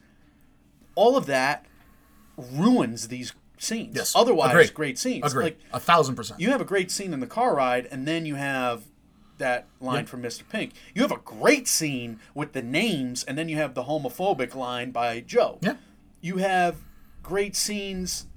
[0.94, 1.66] All of that
[2.38, 3.96] ruins these scenes.
[3.96, 4.14] Yes.
[4.16, 4.74] Otherwise, Agreed.
[4.76, 5.32] great scenes.
[5.32, 5.46] Agree.
[5.46, 6.40] Like a thousand percent.
[6.40, 8.84] you have a great scene in the car ride, and then you have
[9.38, 10.48] that line from Mr.
[10.48, 10.74] Pink.
[10.94, 14.92] You have a great scene with the names, and then you have the homophobic line
[14.92, 15.60] by Joe.
[15.62, 15.76] Yeah.
[16.22, 16.78] You have
[17.24, 18.28] great scenes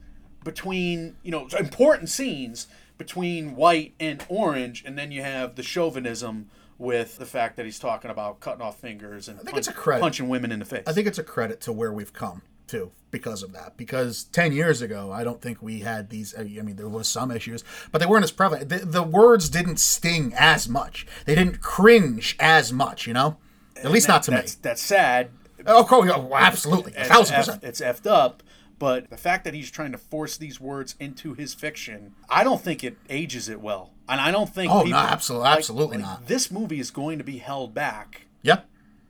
[0.45, 2.67] between, you know, important scenes
[2.99, 7.79] between white and orange, and then you have the chauvinism with the fact that he's
[7.79, 10.01] talking about cutting off fingers and think it's a credit.
[10.01, 10.85] punching women in the face.
[10.87, 13.77] I think it's a credit to where we've come too because of that.
[13.77, 16.35] Because ten years ago, I don't think we had these.
[16.39, 18.69] I mean, there was some issues, but they weren't as prevalent.
[18.69, 21.07] The, the words didn't sting as much.
[21.27, 23.07] They didn't cringe as much.
[23.07, 23.37] You know,
[23.77, 24.37] at least not to me.
[24.39, 25.31] that's, That's sad.
[25.67, 27.65] Oh, cool, oh, well, absolutely, a it's thousand percent.
[27.65, 28.43] it's effed up.
[28.79, 32.63] But the fact that he's trying to force these words into his fiction, I don't
[32.63, 34.73] think it ages it well, and I don't think.
[34.73, 36.27] Oh, no, absolutely- like- absolutely like, not.
[36.29, 38.61] This movie is going to be held back Yeah,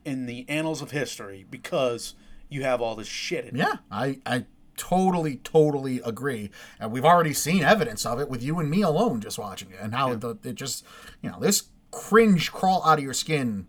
[0.04, 2.14] in the annals of history because
[2.51, 3.59] you have all this shit in it.
[3.59, 4.44] yeah, I, I
[4.76, 6.51] totally, totally agree.
[6.78, 9.78] And we've already seen evidence of it with you and me alone just watching it,
[9.80, 10.84] and how the it just,
[11.22, 13.66] you know, this cringe crawl out of your skin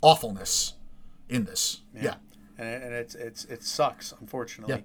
[0.00, 0.74] awfulness
[1.28, 1.80] in this.
[1.94, 2.14] Yeah.
[2.58, 4.84] and, it, and it's it's it sucks unfortunately.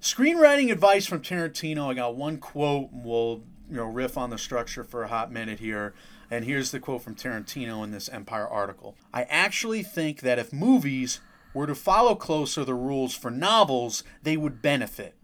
[0.00, 1.90] Screenwriting advice from Tarantino.
[1.90, 2.92] I got one quote.
[2.92, 5.94] and We'll you know riff on the structure for a hot minute here.
[6.30, 8.96] And here's the quote from Tarantino in this Empire article.
[9.14, 11.20] I actually think that if movies
[11.54, 15.14] were to follow closer the rules for novels, they would benefit.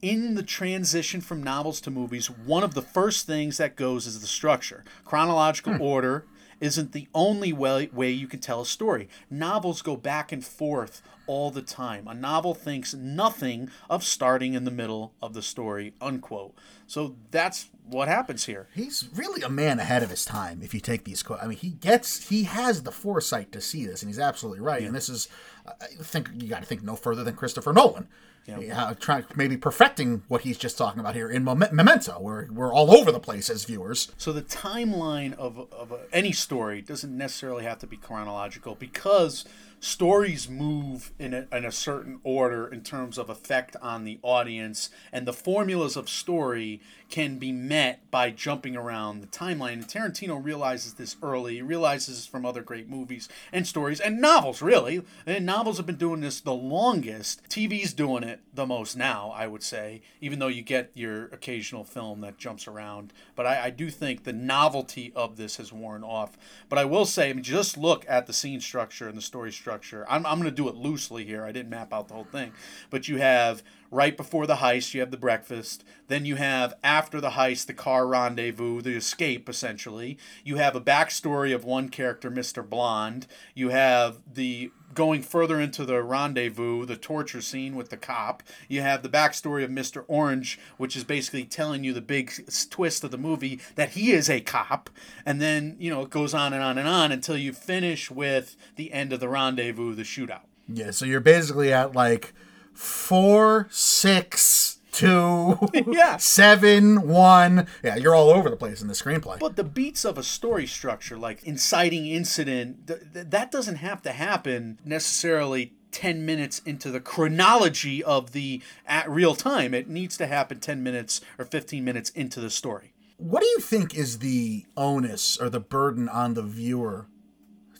[0.00, 4.20] In the transition from novels to movies, one of the first things that goes is
[4.20, 4.84] the structure.
[5.04, 5.82] Chronological hmm.
[5.82, 6.24] order
[6.60, 9.08] isn't the only way, way you can tell a story.
[9.30, 12.08] Novels go back and forth all the time.
[12.08, 16.54] A novel thinks nothing of starting in the middle of the story, unquote.
[16.88, 18.66] So that's what happens here.
[18.74, 20.60] He's really a man ahead of his time.
[20.62, 23.86] If you take these, quotes, I mean, he gets, he has the foresight to see
[23.86, 24.82] this, and he's absolutely right.
[24.82, 25.28] And this is,
[25.66, 28.08] I think you got to think no further than Christopher Nolan.
[28.46, 32.72] Yeah, uh, trying maybe perfecting what he's just talking about here in Memento, where we're
[32.72, 34.10] all over the place as viewers.
[34.16, 39.44] So the timeline of, of a, any story doesn't necessarily have to be chronological because
[39.80, 44.90] stories move in a, in a certain order in terms of effect on the audience,
[45.12, 49.74] and the formulas of story can be met by jumping around the timeline.
[49.74, 51.54] And Tarantino realizes this early.
[51.54, 55.02] He realizes this from other great movies and stories and novels, really.
[55.24, 57.48] And novels have been doing this the longest.
[57.48, 61.84] TV's doing it the most now, I would say, even though you get your occasional
[61.84, 63.12] film that jumps around.
[63.34, 66.36] But I, I do think the novelty of this has worn off.
[66.68, 69.50] But I will say, I mean, just look at the scene structure and the story
[69.50, 69.67] structure.
[70.08, 71.44] I'm, I'm going to do it loosely here.
[71.44, 72.52] I didn't map out the whole thing.
[72.90, 75.84] But you have right before the heist, you have the breakfast.
[76.08, 80.18] Then you have after the heist, the car rendezvous, the escape, essentially.
[80.44, 82.68] You have a backstory of one character, Mr.
[82.68, 83.26] Blonde.
[83.54, 88.42] You have the going further into the rendezvous, the torture scene with the cop.
[88.68, 90.04] You have the backstory of Mr.
[90.08, 92.32] Orange, which is basically telling you the big
[92.70, 94.90] twist of the movie that he is a cop.
[95.26, 98.56] And then, you know, it goes on and on and on until you finish with
[98.76, 100.42] the end of the rendezvous, the shootout.
[100.66, 102.34] Yeah, so you're basically at like
[102.78, 106.16] four, six, two, Yeah.
[106.16, 107.66] seven, one.
[107.82, 109.38] Yeah, you're all over the place in the screenplay.
[109.40, 114.02] But the beats of a story structure, like inciting incident, th- th- that doesn't have
[114.02, 119.74] to happen necessarily 10 minutes into the chronology of the at real time.
[119.74, 122.92] It needs to happen 10 minutes or 15 minutes into the story.
[123.16, 127.06] What do you think is the onus or the burden on the viewer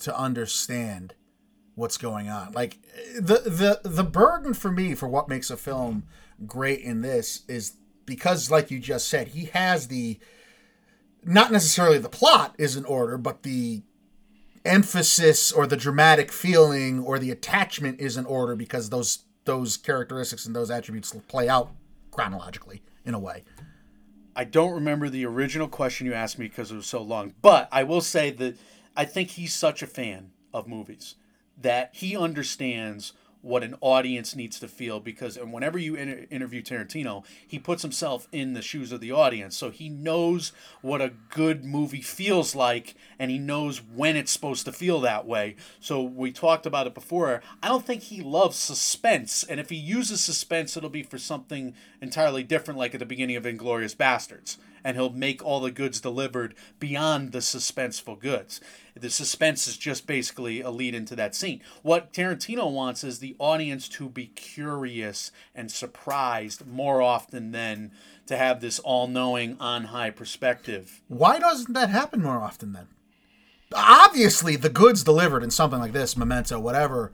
[0.01, 1.15] to understand
[1.79, 2.53] what's going on?
[2.53, 2.79] Like
[3.19, 6.05] the the the burden for me for what makes a film
[6.47, 10.19] great in this is because like you just said, he has the
[11.25, 13.83] not necessarily the plot is in order, but the
[14.65, 20.45] emphasis or the dramatic feeling or the attachment is in order because those those characteristics
[20.45, 21.71] and those attributes play out
[22.11, 23.45] chronologically in a way.
[24.35, 27.69] I don't remember the original question you asked me because it was so long, but
[27.73, 28.57] I will say that
[28.97, 31.15] I think he's such a fan of movies
[31.61, 36.63] that he understands what an audience needs to feel because and whenever you inter- interview
[36.63, 39.57] Tarantino, he puts himself in the shoes of the audience.
[39.57, 40.53] So he knows
[40.83, 45.27] what a good movie feels like and he knows when it's supposed to feel that
[45.27, 45.57] way.
[45.81, 47.43] So we talked about it before.
[47.63, 51.75] I don't think he loves suspense and if he uses suspense it'll be for something
[52.01, 54.57] entirely different like at the beginning of Inglourious Basterds
[54.89, 58.59] and he'll make all the goods delivered beyond the suspenseful goods.
[58.99, 61.61] The suspense is just basically a lead into that scene.
[61.83, 67.93] What Tarantino wants is the audience to be curious and surprised more often than
[68.29, 71.03] to have this all knowing, on high perspective.
[71.09, 72.87] Why doesn't that happen more often then?
[73.75, 77.13] Obviously, the goods delivered in something like this, Memento, whatever,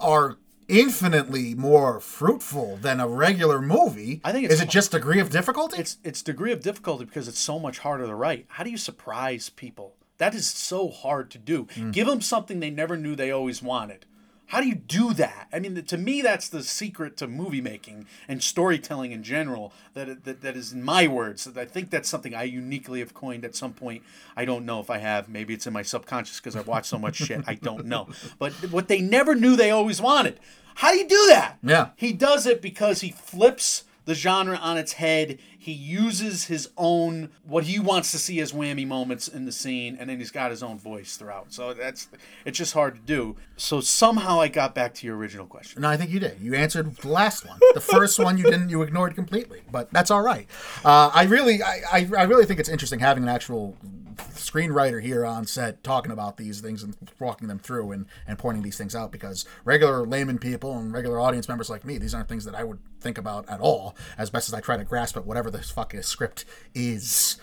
[0.00, 0.38] are
[0.68, 4.20] infinitely more fruitful than a regular movie.
[4.24, 5.78] I think it's is it just degree of difficulty?
[5.78, 8.46] It's it's degree of difficulty because it's so much harder to write.
[8.48, 9.94] How do you surprise people?
[10.18, 11.64] That is so hard to do.
[11.74, 11.92] Mm.
[11.92, 14.06] Give them something they never knew they always wanted.
[14.54, 15.48] How do you do that?
[15.52, 19.72] I mean, to me, that's the secret to movie making and storytelling in general.
[19.94, 23.44] That, that that is, in my words, I think that's something I uniquely have coined
[23.44, 24.04] at some point.
[24.36, 25.28] I don't know if I have.
[25.28, 27.42] Maybe it's in my subconscious because I've watched so much shit.
[27.48, 28.06] I don't know.
[28.38, 30.38] But what they never knew they always wanted.
[30.76, 31.58] How do you do that?
[31.60, 31.88] Yeah.
[31.96, 35.38] He does it because he flips the genre on its head.
[35.58, 39.96] He uses his own what he wants to see as whammy moments in the scene,
[39.98, 41.52] and then he's got his own voice throughout.
[41.52, 42.08] So that's
[42.44, 43.36] it's just hard to do.
[43.56, 45.82] So somehow I got back to your original question.
[45.82, 46.40] No, I think you did.
[46.40, 47.58] You answered the last one.
[47.72, 48.68] The first one you didn't.
[48.68, 50.46] You ignored completely, but that's all right.
[50.84, 53.76] Uh, I really, I, I, I really think it's interesting having an actual
[54.16, 58.62] screenwriter here on set talking about these things and walking them through and, and pointing
[58.62, 62.28] these things out because regular layman people and regular audience members like me, these aren't
[62.28, 65.16] things that I would think about at all as best as I try to grasp
[65.16, 66.44] at whatever this fucking script
[66.74, 67.36] is.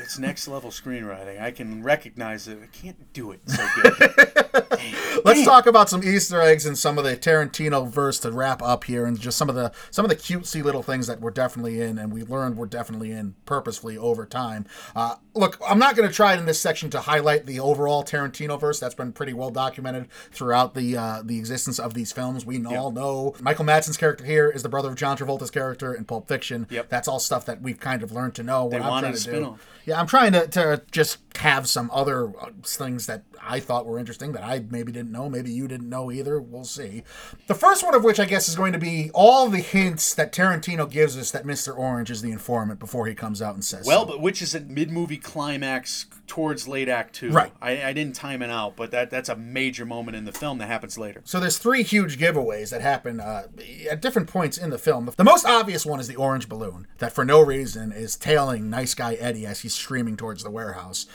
[0.00, 1.40] It's next level screenwriting.
[1.40, 2.58] I can recognize it.
[2.62, 3.94] I can't do it so good.
[5.24, 5.44] Let's Damn.
[5.44, 9.06] talk about some Easter eggs and some of the Tarantino verse to wrap up here,
[9.06, 11.98] and just some of the some of the cutesy little things that we're definitely in,
[11.98, 14.66] and we learned we're definitely in purposefully over time.
[14.96, 18.58] Uh, look, I'm not going to try in this section to highlight the overall Tarantino
[18.58, 18.80] verse.
[18.80, 22.44] That's been pretty well documented throughout the uh, the existence of these films.
[22.44, 26.04] We all know Michael Madsen's character here is the brother of John Travolta's character in
[26.04, 26.66] Pulp Fiction.
[26.70, 26.88] Yep.
[26.88, 28.66] That's all stuff that we've kind of learned to know.
[28.66, 29.30] What I'm wanted trying a to do.
[29.30, 29.66] spin-off.
[29.84, 33.98] Yeah, I'm trying to, to just have some other uh, things that I thought were
[33.98, 36.40] interesting that I maybe didn't know, maybe you didn't know either.
[36.40, 37.02] We'll see.
[37.46, 40.32] The first one of which I guess is going to be all the hints that
[40.32, 41.76] Tarantino gives us that Mr.
[41.76, 44.12] Orange is the informant before he comes out and says Well, so.
[44.12, 47.30] but which is a mid-movie climax towards late act two.
[47.30, 47.52] Right.
[47.60, 50.58] I, I didn't time it out, but that that's a major moment in the film
[50.58, 51.20] that happens later.
[51.24, 53.48] So there's three huge giveaways that happen uh,
[53.90, 55.10] at different points in the film.
[55.16, 58.94] The most obvious one is the orange balloon that, for no reason, is tailing nice
[58.94, 61.06] guy Eddie as he's streaming towards the warehouse.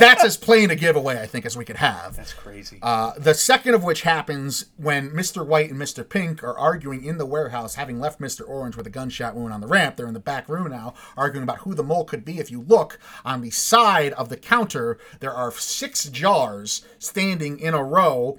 [0.00, 2.16] That's as plain a giveaway I think as we could have.
[2.16, 2.78] That's crazy.
[2.82, 5.44] Uh, the second of which happens when Mr.
[5.44, 6.08] White and Mr.
[6.08, 8.48] Pink are arguing in the warehouse, having left Mr.
[8.48, 9.96] Orange with a gunshot wound on the ramp.
[9.96, 12.38] They're in the back room now, arguing about who the mole could be.
[12.38, 17.74] If you look on the side of the counter, there are six jars standing in
[17.74, 18.38] a row.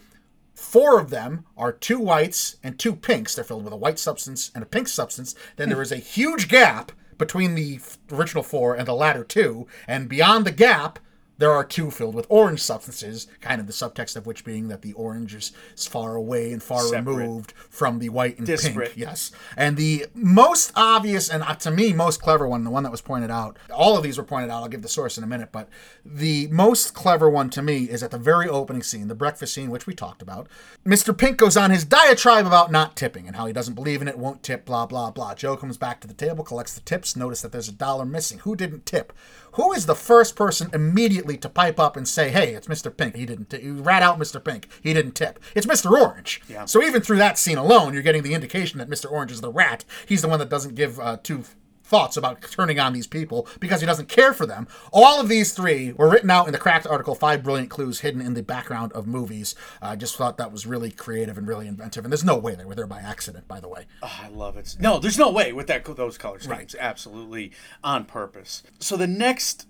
[0.53, 3.35] Four of them are two whites and two pinks.
[3.35, 5.35] They're filled with a white substance and a pink substance.
[5.57, 7.79] Then there is a huge gap between the
[8.11, 10.99] original four and the latter two, and beyond the gap,
[11.37, 14.81] there are two filled with orange substances, kind of the subtext of which being that
[14.81, 17.15] the orange is far away and far Separate.
[17.15, 18.89] removed from the white and Disparate.
[18.93, 18.97] pink.
[18.97, 19.31] Yes.
[19.57, 23.01] And the most obvious and uh, to me most clever one, the one that was
[23.01, 25.49] pointed out, all of these were pointed out, I'll give the source in a minute,
[25.51, 25.69] but
[26.05, 29.69] the most clever one to me is at the very opening scene, the breakfast scene,
[29.69, 30.47] which we talked about.
[30.85, 31.17] Mr.
[31.17, 34.17] Pink goes on his diatribe about not tipping and how he doesn't believe in it,
[34.17, 35.33] won't tip, blah, blah, blah.
[35.35, 38.39] Joe comes back to the table, collects the tips, notice that there's a dollar missing.
[38.39, 39.11] Who didn't tip?
[39.55, 42.95] Who is the first person immediately to pipe up and say, hey, it's Mr.
[42.95, 43.15] Pink.
[43.15, 43.63] He didn't tip.
[43.63, 44.43] You rat out Mr.
[44.43, 44.67] Pink.
[44.81, 45.39] He didn't tip.
[45.55, 45.91] It's Mr.
[45.91, 46.41] Orange.
[46.49, 46.65] Yeah.
[46.65, 49.09] So even through that scene alone, you're getting the indication that Mr.
[49.09, 49.85] Orange is the rat.
[50.05, 51.45] He's the one that doesn't give uh, two
[51.85, 54.67] thoughts about turning on these people because he doesn't care for them.
[54.91, 58.21] All of these three were written out in the cracked article, Five Brilliant Clues Hidden
[58.21, 59.55] in the Background of Movies.
[59.81, 62.03] I just thought that was really creative and really inventive.
[62.03, 63.85] And there's no way they were there by accident, by the way.
[64.01, 64.75] Oh, I love it.
[64.79, 66.75] No, there's no way with that those color schemes.
[66.77, 67.51] Absolutely
[67.83, 68.63] on purpose.
[68.79, 69.67] So the next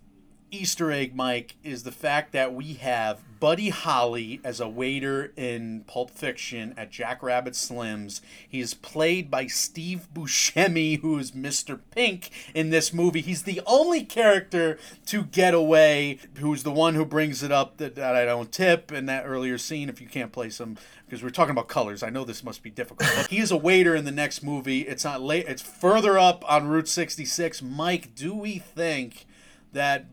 [0.56, 5.84] Easter egg, Mike, is the fact that we have Buddy Holly as a waiter in
[5.88, 8.22] Pulp Fiction at Jack Rabbit Slim's.
[8.48, 11.80] He is played by Steve Buscemi, who is Mr.
[11.92, 13.22] Pink in this movie.
[13.22, 17.96] He's the only character to get away, who's the one who brings it up that,
[17.96, 19.90] that I don't tip in that earlier scene.
[19.90, 22.70] If you can't play some, because we're talking about colors, I know this must be
[22.70, 23.12] difficult.
[23.16, 24.82] But he is a waiter in the next movie.
[24.82, 25.46] It's not late.
[25.48, 27.62] It's further up on Route 66.
[27.62, 29.26] Mike, do we think
[29.74, 30.06] that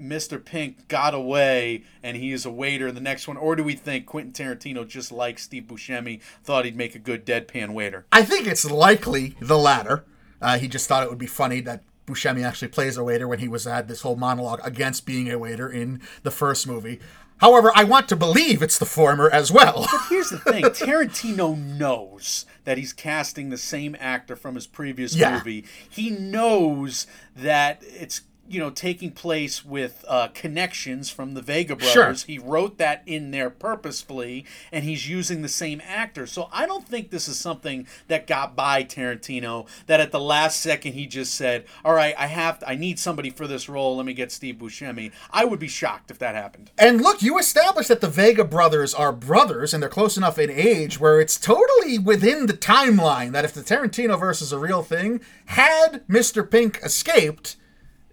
[0.00, 0.42] Mr.
[0.44, 3.74] Pink got away and he is a waiter in the next one, or do we
[3.74, 8.06] think Quentin Tarantino, just like Steve Buscemi, thought he'd make a good deadpan waiter?
[8.12, 10.04] I think it's likely the latter.
[10.42, 13.38] Uh, he just thought it would be funny that Buscemi actually plays a waiter when
[13.38, 17.00] he was had this whole monologue against being a waiter in the first movie.
[17.38, 19.86] However, I want to believe it's the former as well.
[19.90, 25.16] But here's the thing Tarantino knows that he's casting the same actor from his previous
[25.16, 25.38] Yeah.
[25.38, 25.64] movie.
[25.88, 32.04] He knows that it's you know taking place with uh, connections from the Vega Sure.
[32.04, 32.24] brothers.
[32.24, 36.26] He wrote that in there purposefully, and he's using the same actor.
[36.26, 39.66] So I don't think this is something that got by Tarantino.
[39.86, 42.98] That at the last second he just said, "All right, I have, to, I need
[42.98, 43.96] somebody for this role.
[43.96, 46.70] Let me get Steve Buscemi." I would be shocked if that happened.
[46.78, 50.50] And look, you established that the Vega brothers are brothers and they're close enough in
[50.50, 54.82] age where it's totally within the timeline that if the Tarantino verse is a real
[54.82, 56.48] thing, had Mr.
[56.48, 57.56] Pink escaped,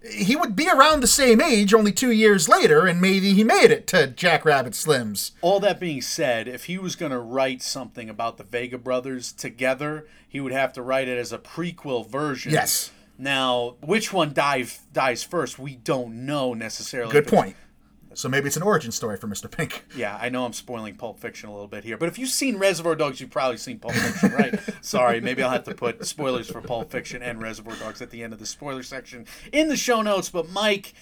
[0.10, 3.72] he would be around the same age only two years later, and maybe he made
[3.72, 5.34] it to Jack Rabbit Slim's.
[5.41, 9.32] All that being said, if he was going to write something about the Vega brothers
[9.32, 12.52] together, he would have to write it as a prequel version.
[12.52, 12.91] Yes.
[13.18, 17.11] Now, which one dive, dies first, we don't know necessarily.
[17.11, 17.56] Good point.
[18.13, 19.49] So maybe it's an origin story for Mr.
[19.49, 19.85] Pink.
[19.95, 22.57] Yeah, I know I'm spoiling Pulp Fiction a little bit here, but if you've seen
[22.57, 24.59] Reservoir Dogs, you've probably seen Pulp Fiction, right?
[24.81, 28.23] Sorry, maybe I'll have to put spoilers for Pulp Fiction and Reservoir Dogs at the
[28.23, 30.29] end of the spoiler section in the show notes.
[30.29, 30.93] But Mike,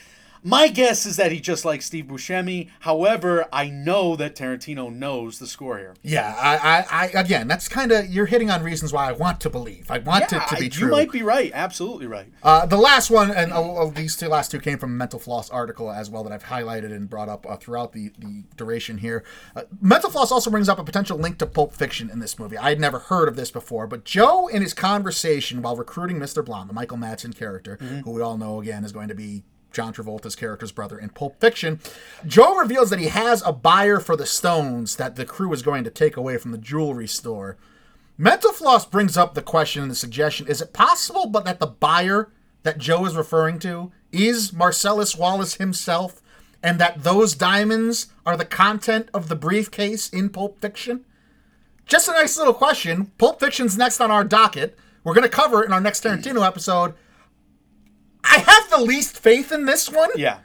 [0.44, 2.70] my guess is that he just likes Steve Buscemi.
[2.82, 5.96] However, I know that Tarantino knows the score here.
[6.02, 9.40] Yeah, I, I, I again, that's kind of you're hitting on reasons why I want
[9.42, 9.90] to believe.
[9.92, 10.88] I want it to I- be true.
[10.88, 11.52] You might be right.
[11.54, 12.28] Absolutely right.
[12.42, 15.50] Uh, the last one, and uh, these two last two came from a Mental Floss
[15.50, 19.24] article as well that I've highlighted and brought up uh, throughout the, the duration here.
[19.56, 22.58] Uh, Mental Floss also brings up a potential link to Pulp Fiction in this movie.
[22.58, 26.44] I had never heard of this before, but Joe, in his conversation while recruiting Mr.
[26.44, 29.94] Blonde, the Michael Madsen character, who we all know again is going to be John
[29.94, 31.80] Travolta's character's brother in Pulp Fiction,
[32.26, 35.84] Joe reveals that he has a buyer for the stones that the crew is going
[35.84, 37.58] to take away from the jewelry store.
[38.18, 41.68] Mental Floss brings up the question and the suggestion is it possible but that the
[41.68, 42.30] buyer
[42.64, 46.22] that Joe is referring to is Marcellus Wallace himself
[46.62, 51.06] and that those diamonds are the content of the briefcase in Pulp Fiction?
[51.86, 53.12] Just a nice little question.
[53.18, 54.78] Pulp Fiction's next on our docket.
[55.04, 56.94] We're going to cover it in our next Tarantino episode.
[58.30, 60.10] I have the least faith in this one.
[60.16, 60.40] Yeah.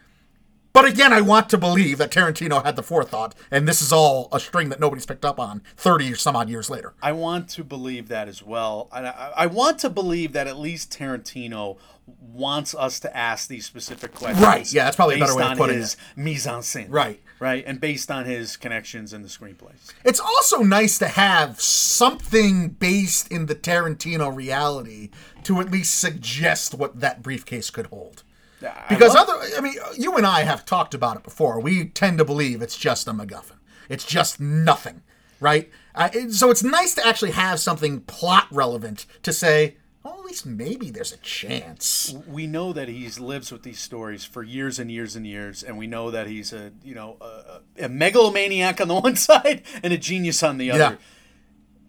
[0.74, 4.28] But again, I want to believe that Tarantino had the forethought, and this is all
[4.32, 6.94] a string that nobody's picked up on 30 or some odd years later.
[7.00, 8.88] I want to believe that as well.
[8.92, 13.64] And I, I want to believe that at least Tarantino wants us to ask these
[13.64, 14.44] specific questions.
[14.44, 16.86] Right, yeah, that's probably a better way of putting his mise en scène.
[16.88, 17.20] Right.
[17.40, 17.64] Right.
[17.66, 19.92] And based on his connections in the screenplays.
[20.04, 25.10] It's also nice to have something based in the Tarantino reality
[25.42, 28.22] to at least suggest what that briefcase could hold.
[28.62, 31.60] I Because other, I mean, you and I have talked about it before.
[31.60, 33.58] We tend to believe it's just a MacGuffin.
[33.88, 35.02] It's just nothing,
[35.38, 35.70] right?
[35.94, 40.44] Uh, so it's nice to actually have something plot relevant to say, well, at least
[40.44, 42.14] maybe there's a chance.
[42.28, 45.78] we know that he's lives with these stories for years and years and years, and
[45.78, 49.92] we know that he's a you know a, a megalomaniac on the one side and
[49.92, 50.98] a genius on the other.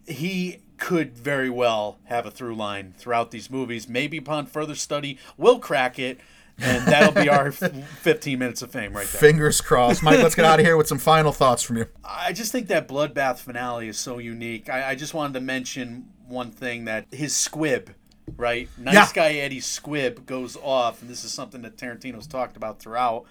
[0.06, 3.88] He could very well have a through line throughout these movies.
[3.88, 6.18] Maybe upon further study, we'll crack it,
[6.58, 9.20] and that'll be our 15 minutes of fame right there.
[9.20, 10.02] Fingers crossed.
[10.02, 11.86] Mike, let's get out of here with some final thoughts from you.
[12.04, 14.70] I just think that bloodbath finale is so unique.
[14.70, 17.94] I, I just wanted to mention one thing that his squib,
[18.36, 18.68] right?
[18.78, 19.08] Nice Yeah.
[19.14, 23.24] guy Eddie squib goes off, and this is something that Tarantino's talked about throughout.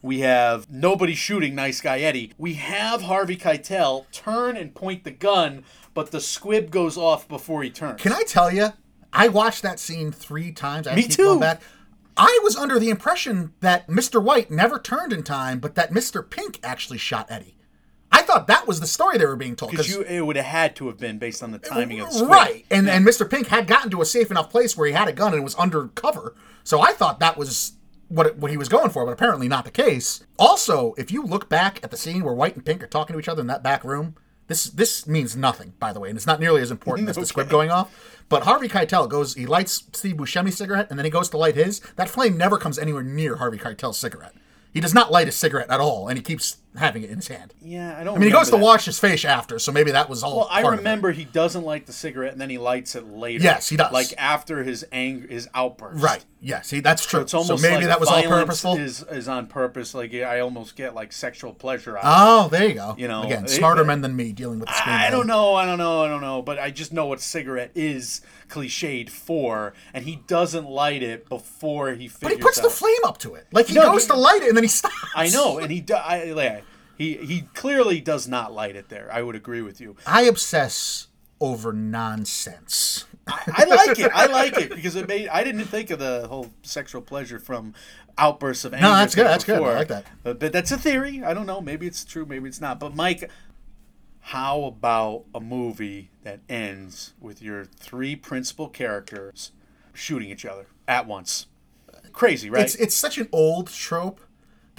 [0.00, 2.32] We have nobody shooting nice guy Eddie.
[2.38, 7.62] We have Harvey Keitel turn and point the gun, but the squib goes off before
[7.62, 8.00] he turns.
[8.00, 8.68] Can I tell you,
[9.12, 10.86] I watched that scene three times.
[10.86, 11.42] I Me too.
[12.20, 14.20] I was under the impression that Mr.
[14.22, 16.28] White never turned in time, but that Mr.
[16.28, 17.56] Pink actually shot Eddie.
[18.10, 19.70] I thought that was the story they were being told.
[19.70, 22.30] Because it would have had to have been based on the timing of the squib.
[22.30, 23.28] right, and and Mr.
[23.28, 25.54] Pink had gotten to a safe enough place where he had a gun and was
[25.56, 26.34] undercover.
[26.64, 27.72] So I thought that was
[28.08, 30.24] what it, what he was going for, but apparently not the case.
[30.38, 33.20] Also, if you look back at the scene where White and Pink are talking to
[33.20, 34.14] each other in that back room,
[34.46, 37.26] this this means nothing, by the way, and it's not nearly as important as the
[37.26, 38.16] squib going off.
[38.28, 41.54] But Harvey Keitel goes, he lights Steve Buscemi's cigarette, and then he goes to light
[41.54, 41.80] his.
[41.96, 44.34] That flame never comes anywhere near Harvey Keitel's cigarette.
[44.72, 47.28] He does not light a cigarette at all, and he keeps having it in his
[47.28, 47.54] hand.
[47.60, 48.16] Yeah, I don't.
[48.16, 48.62] I mean, he goes to that.
[48.62, 50.36] wash his face after, so maybe that was all.
[50.38, 50.66] Well, I it.
[50.68, 53.42] remember he doesn't like the cigarette and then he lights it later.
[53.42, 53.92] Yes, he does.
[53.92, 56.02] Like after his anger, his outburst.
[56.02, 56.24] Right.
[56.40, 56.70] Yes.
[56.70, 57.20] He, that's true.
[57.20, 58.76] It's almost so maybe like that was all purposeful.
[58.76, 59.92] Is is on purpose.
[59.94, 62.04] Like I almost get like sexual pleasure out.
[62.04, 62.14] of it.
[62.16, 62.94] oh, there you go.
[62.96, 64.94] You know, again, it- smarter men than me dealing with the screen.
[64.94, 67.72] I don't know, I don't know, I don't know, but I just know what cigarette
[67.74, 72.62] is cliched for, and he doesn't light it before he But he puts out.
[72.62, 73.46] the flame up to it.
[73.52, 74.94] Like he No, goes he- to light it and then he stops.
[75.14, 76.64] I know, and he I, like,
[76.98, 79.08] he he clearly does not light it there.
[79.10, 79.96] I would agree with you.
[80.06, 81.06] I obsess
[81.40, 83.04] over nonsense.
[83.28, 84.10] I like it.
[84.12, 85.28] I like it because it made.
[85.28, 87.74] I didn't think of the whole sexual pleasure from
[88.16, 88.86] outbursts of anger.
[88.86, 89.62] No, that's good, that's good.
[89.62, 90.06] I like that.
[90.22, 91.22] But, but that's a theory.
[91.22, 91.60] I don't know.
[91.60, 92.26] Maybe it's true.
[92.26, 92.80] Maybe it's not.
[92.80, 93.30] But Mike,
[94.20, 99.52] how about a movie that ends with your three principal characters
[99.92, 101.46] shooting each other at once?
[102.12, 102.64] Crazy, right?
[102.64, 104.20] It's it's such an old trope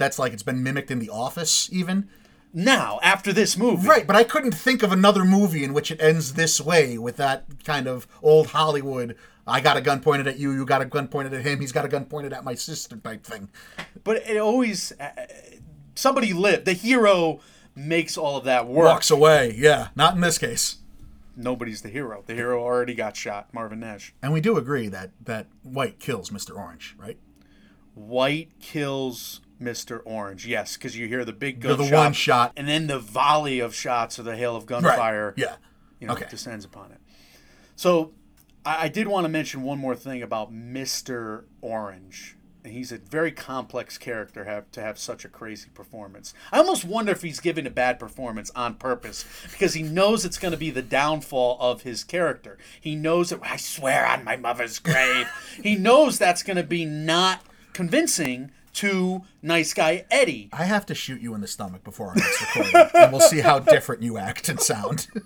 [0.00, 2.08] that's like it's been mimicked in The Office even.
[2.52, 6.00] now after this movie, Right, but I couldn't think of another movie in which it
[6.02, 9.14] ends this way with that kind of old Hollywood.
[9.46, 10.52] I got a gun pointed at you.
[10.52, 11.60] You got a gun pointed at him.
[11.60, 13.48] He's got a gun pointed at my sister type thing.
[14.04, 15.10] But it always uh,
[15.94, 16.64] somebody lived.
[16.66, 17.40] The hero
[17.74, 18.86] makes all of that work.
[18.86, 19.54] Walks away.
[19.56, 20.76] Yeah, not in this case.
[21.36, 22.22] Nobody's the hero.
[22.26, 23.52] The hero already got shot.
[23.54, 24.12] Marvin Nash.
[24.22, 26.56] And we do agree that that White kills Mr.
[26.56, 27.18] Orange, right?
[27.94, 30.00] White kills Mr.
[30.04, 30.46] Orange.
[30.46, 32.52] Yes, because you hear the big The- gunshot, the one shot.
[32.56, 35.34] and then the volley of shots or the hail of gunfire.
[35.36, 35.56] Yeah.
[36.00, 36.26] you know, Okay.
[36.30, 36.98] descends upon it.
[37.76, 38.12] So,
[38.64, 41.44] I, I did want to mention one more thing about Mr.
[41.60, 42.36] Orange.
[42.64, 46.34] And he's a very complex character have to have such a crazy performance.
[46.52, 50.36] I almost wonder if he's giving a bad performance on purpose because he knows it's
[50.38, 52.58] going to be the downfall of his character.
[52.78, 55.26] He knows that I swear on my mother's grave.
[55.62, 57.40] he knows that's going to be not
[57.72, 60.48] convincing to nice guy Eddie.
[60.52, 63.40] I have to shoot you in the stomach before our next recording, and we'll see
[63.40, 65.08] how different you act and sound.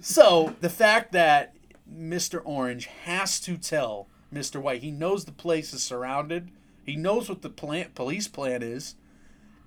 [0.00, 1.54] So the fact that
[1.90, 2.40] Mr.
[2.44, 4.60] Orange has to tell Mr.
[4.60, 6.50] White, he knows the place is surrounded,
[6.84, 8.94] he knows what the plan, police plan is,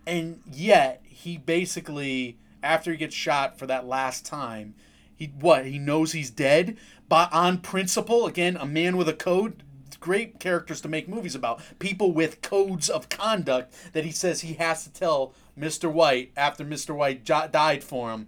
[0.06, 4.76] and yet he basically, after he gets shot for that last time,
[5.16, 6.78] he what he knows he's dead,
[7.10, 9.64] but on principle, again, a man with a code.
[10.00, 14.54] Great characters to make movies about people with codes of conduct that he says he
[14.54, 15.92] has to tell Mr.
[15.92, 16.96] White after Mr.
[16.96, 18.28] White jo- died for him.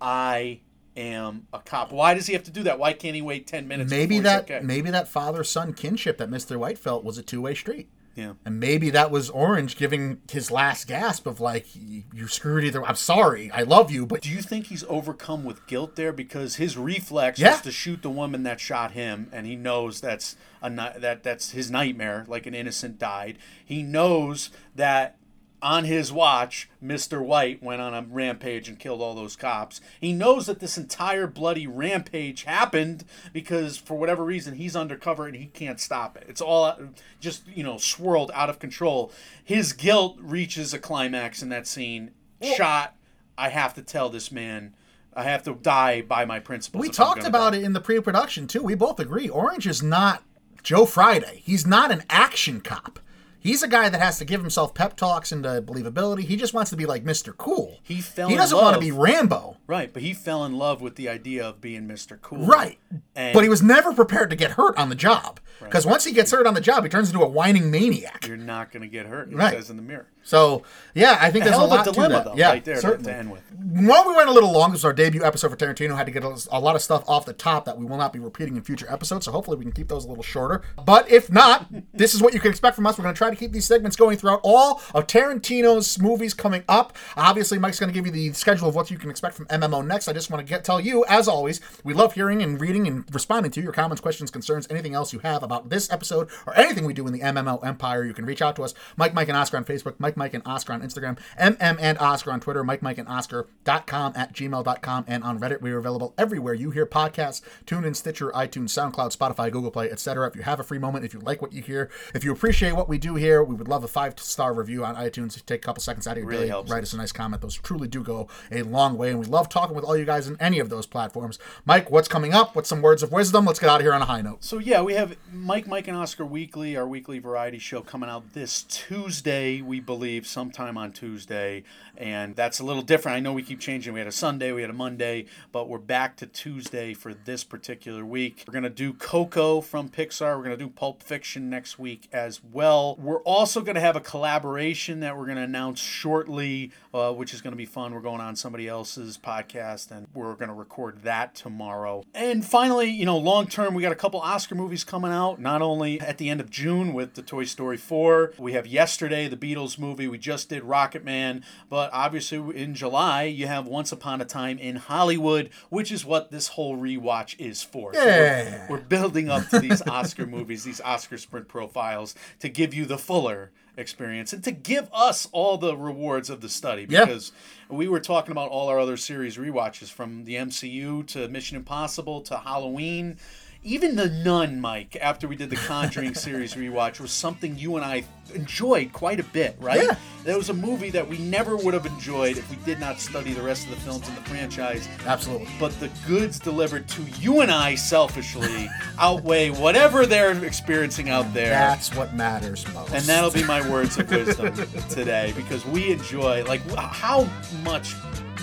[0.00, 0.60] I
[0.96, 1.92] am a cop.
[1.92, 2.78] Why does he have to do that?
[2.78, 3.90] Why can't he wait ten minutes?
[3.90, 4.60] maybe that okay?
[4.62, 6.56] maybe that father son kinship that Mr.
[6.56, 7.88] White felt was a two way street.
[8.16, 8.32] Yeah.
[8.44, 12.84] And maybe that was Orange giving his last gasp of like, "You- screwed either.
[12.84, 16.56] I'm sorry, I love you, but Do you think he's overcome with guilt there because
[16.56, 17.52] his reflex Yeah.
[17.52, 21.52] was to shoot the woman that shot him, and he knows that's a that that's
[21.52, 23.38] his nightmare, like an innocent died.
[23.64, 25.16] He knows that
[25.62, 27.24] on his watch, Mr.
[27.24, 29.80] White went on a rampage and killed all those cops.
[30.00, 35.36] He knows that this entire bloody rampage happened because for whatever reason he's undercover and
[35.36, 36.26] he can't stop it.
[36.28, 36.76] It's all
[37.20, 39.12] just you know swirled out of control.
[39.42, 42.12] His guilt reaches a climax in that scene.
[42.42, 42.96] Shot.
[43.36, 44.74] I have to tell this man.
[45.14, 46.80] I have to die by my principles.
[46.80, 47.58] we talked about die.
[47.58, 48.62] it in the pre production too.
[48.62, 49.28] We both agree.
[49.28, 50.22] Orange is not
[50.62, 51.42] Joe Friday.
[51.44, 53.00] He's not an action cop.
[53.40, 56.20] He's a guy that has to give himself pep talks into believability.
[56.24, 57.36] He just wants to be like Mr.
[57.36, 57.78] Cool.
[57.82, 59.56] He fell He doesn't want to be Rambo.
[59.66, 62.20] Right, but he fell in love with the idea of being Mr.
[62.20, 62.44] Cool.
[62.46, 62.78] Right.
[63.16, 65.40] And but he was never prepared to get hurt on the job.
[65.58, 68.26] Because once he gets hurt on the job, he turns into a whining maniac.
[68.26, 69.28] you're not going to get hurt.
[69.28, 69.54] He Right.
[69.54, 70.06] says in the mirror.
[70.22, 70.62] So,
[70.94, 72.24] yeah, I think there's a of a lot dilemma, to that.
[72.24, 73.12] though, yeah, right there certainly.
[73.12, 73.42] to end with.
[73.52, 75.96] While we went a little long, this was our debut episode for Tarantino.
[75.96, 78.12] Had to get a, a lot of stuff off the top that we will not
[78.12, 79.26] be repeating in future episodes.
[79.26, 80.62] So hopefully we can keep those a little shorter.
[80.84, 82.98] But if not, this is what you can expect from us.
[82.98, 86.64] We're going to try to keep these segments going throughout all of Tarantino's movies coming
[86.68, 86.96] up.
[87.16, 89.86] Obviously, Mike's going to give you the schedule of what you can expect from MMO
[89.86, 90.08] next.
[90.08, 93.04] I just want to get tell you, as always, we love hearing and reading and
[93.12, 96.84] responding to your comments, questions, concerns, anything else you have about this episode or anything
[96.84, 98.04] we do in the MMO empire.
[98.04, 100.34] You can reach out to us, Mike, Mike, and Oscar on Facebook, Mike, Mike, Mike
[100.34, 105.04] and Oscar on Instagram, MM and Oscar on Twitter, Mike, Mike, and Oscar.com at gmail.com,
[105.06, 105.60] and on Reddit.
[105.60, 110.26] We are available everywhere you hear podcasts, TuneIn Stitcher, iTunes, SoundCloud, Spotify, Google Play, etc.
[110.28, 112.72] If you have a free moment, if you like what you hear, if you appreciate
[112.72, 115.44] what we do here, we would love a five star review on iTunes.
[115.46, 117.42] Take a couple seconds out of your Really day, helps write us a nice comment.
[117.42, 120.28] Those truly do go a long way, and we love talking with all you guys
[120.28, 121.38] in any of those platforms.
[121.64, 122.54] Mike, what's coming up?
[122.54, 123.44] What's some words of wisdom?
[123.46, 124.44] Let's get out of here on a high note.
[124.44, 128.32] So yeah, we have Mike, Mike, and Oscar Weekly, our weekly variety show coming out
[128.32, 131.62] this Tuesday, we believe, sometime on Tuesday,
[131.96, 133.16] and that's a little different.
[133.16, 133.92] I know we keep changing.
[133.92, 137.44] We had a Sunday, we had a Monday, but we're back to Tuesday for this
[137.44, 138.44] particular week.
[138.46, 140.36] We're gonna do Coco from Pixar.
[140.36, 142.96] We're gonna do Pulp Fiction next week as well.
[142.96, 147.34] We're also going to have a collaboration that we're going to announce shortly, uh, which
[147.34, 147.94] is going to be fun.
[147.94, 152.04] We're going on somebody else's podcast, and we're going to record that tomorrow.
[152.14, 155.40] And finally, you know, long term, we got a couple Oscar movies coming out.
[155.40, 159.28] Not only at the end of June with the Toy Story 4, we have yesterday
[159.28, 159.89] the Beatles movie.
[159.94, 164.76] We just did Rocketman, but obviously in July you have Once Upon a Time in
[164.76, 167.94] Hollywood, which is what this whole rewatch is for.
[167.94, 168.66] So Yeah.
[168.68, 172.84] we're, we're building up to these Oscar movies, these Oscar sprint profiles, to give you
[172.86, 177.04] the fuller experience and to give us all the rewards of the study Yeah.
[177.04, 177.32] because
[177.68, 182.20] we were talking about all our other series rewatches from the MCU to Mission Impossible
[182.22, 183.16] to Halloween.
[183.62, 187.84] Even the Nun, Mike, after we did the Conjuring series rewatch, was something you and
[187.84, 188.04] I
[188.34, 189.82] enjoyed quite a bit, right?
[189.82, 189.96] Yeah.
[190.24, 193.34] That was a movie that we never would have enjoyed if we did not study
[193.34, 195.48] the rest of the films in the franchise Absolutely.
[195.58, 198.68] but the goods delivered to you and I selfishly
[198.98, 201.50] outweigh whatever they're experiencing out there.
[201.50, 202.94] That's what matters most.
[202.94, 204.54] and that'll be my words of wisdom
[204.88, 207.28] today because we enjoy, like, how
[207.62, 207.94] much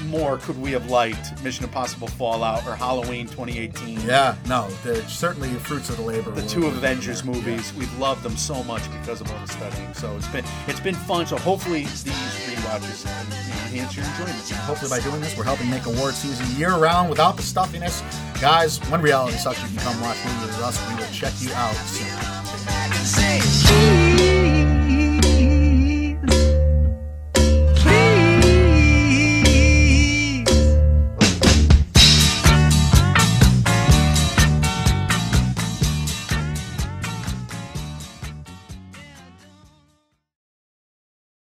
[0.06, 4.02] more could we have liked Mission Impossible Fallout or Halloween 2018?
[4.02, 6.32] Yeah, no, they're certainly the fruits of the labor.
[6.32, 7.34] The two Avengers there.
[7.34, 9.94] movies, we've loved them so much because of all the studying.
[9.94, 11.26] So it's been it's been fun.
[11.26, 14.38] So hopefully these rewatches enhance your enjoyment.
[14.66, 18.02] Hopefully, by doing this, we're helping make award season year round without the stuffiness.
[18.42, 20.90] Guys, when reality sucks, you can come watch movies with us.
[20.90, 22.38] We will check you out soon.
[23.06, 23.87] Say, ooh.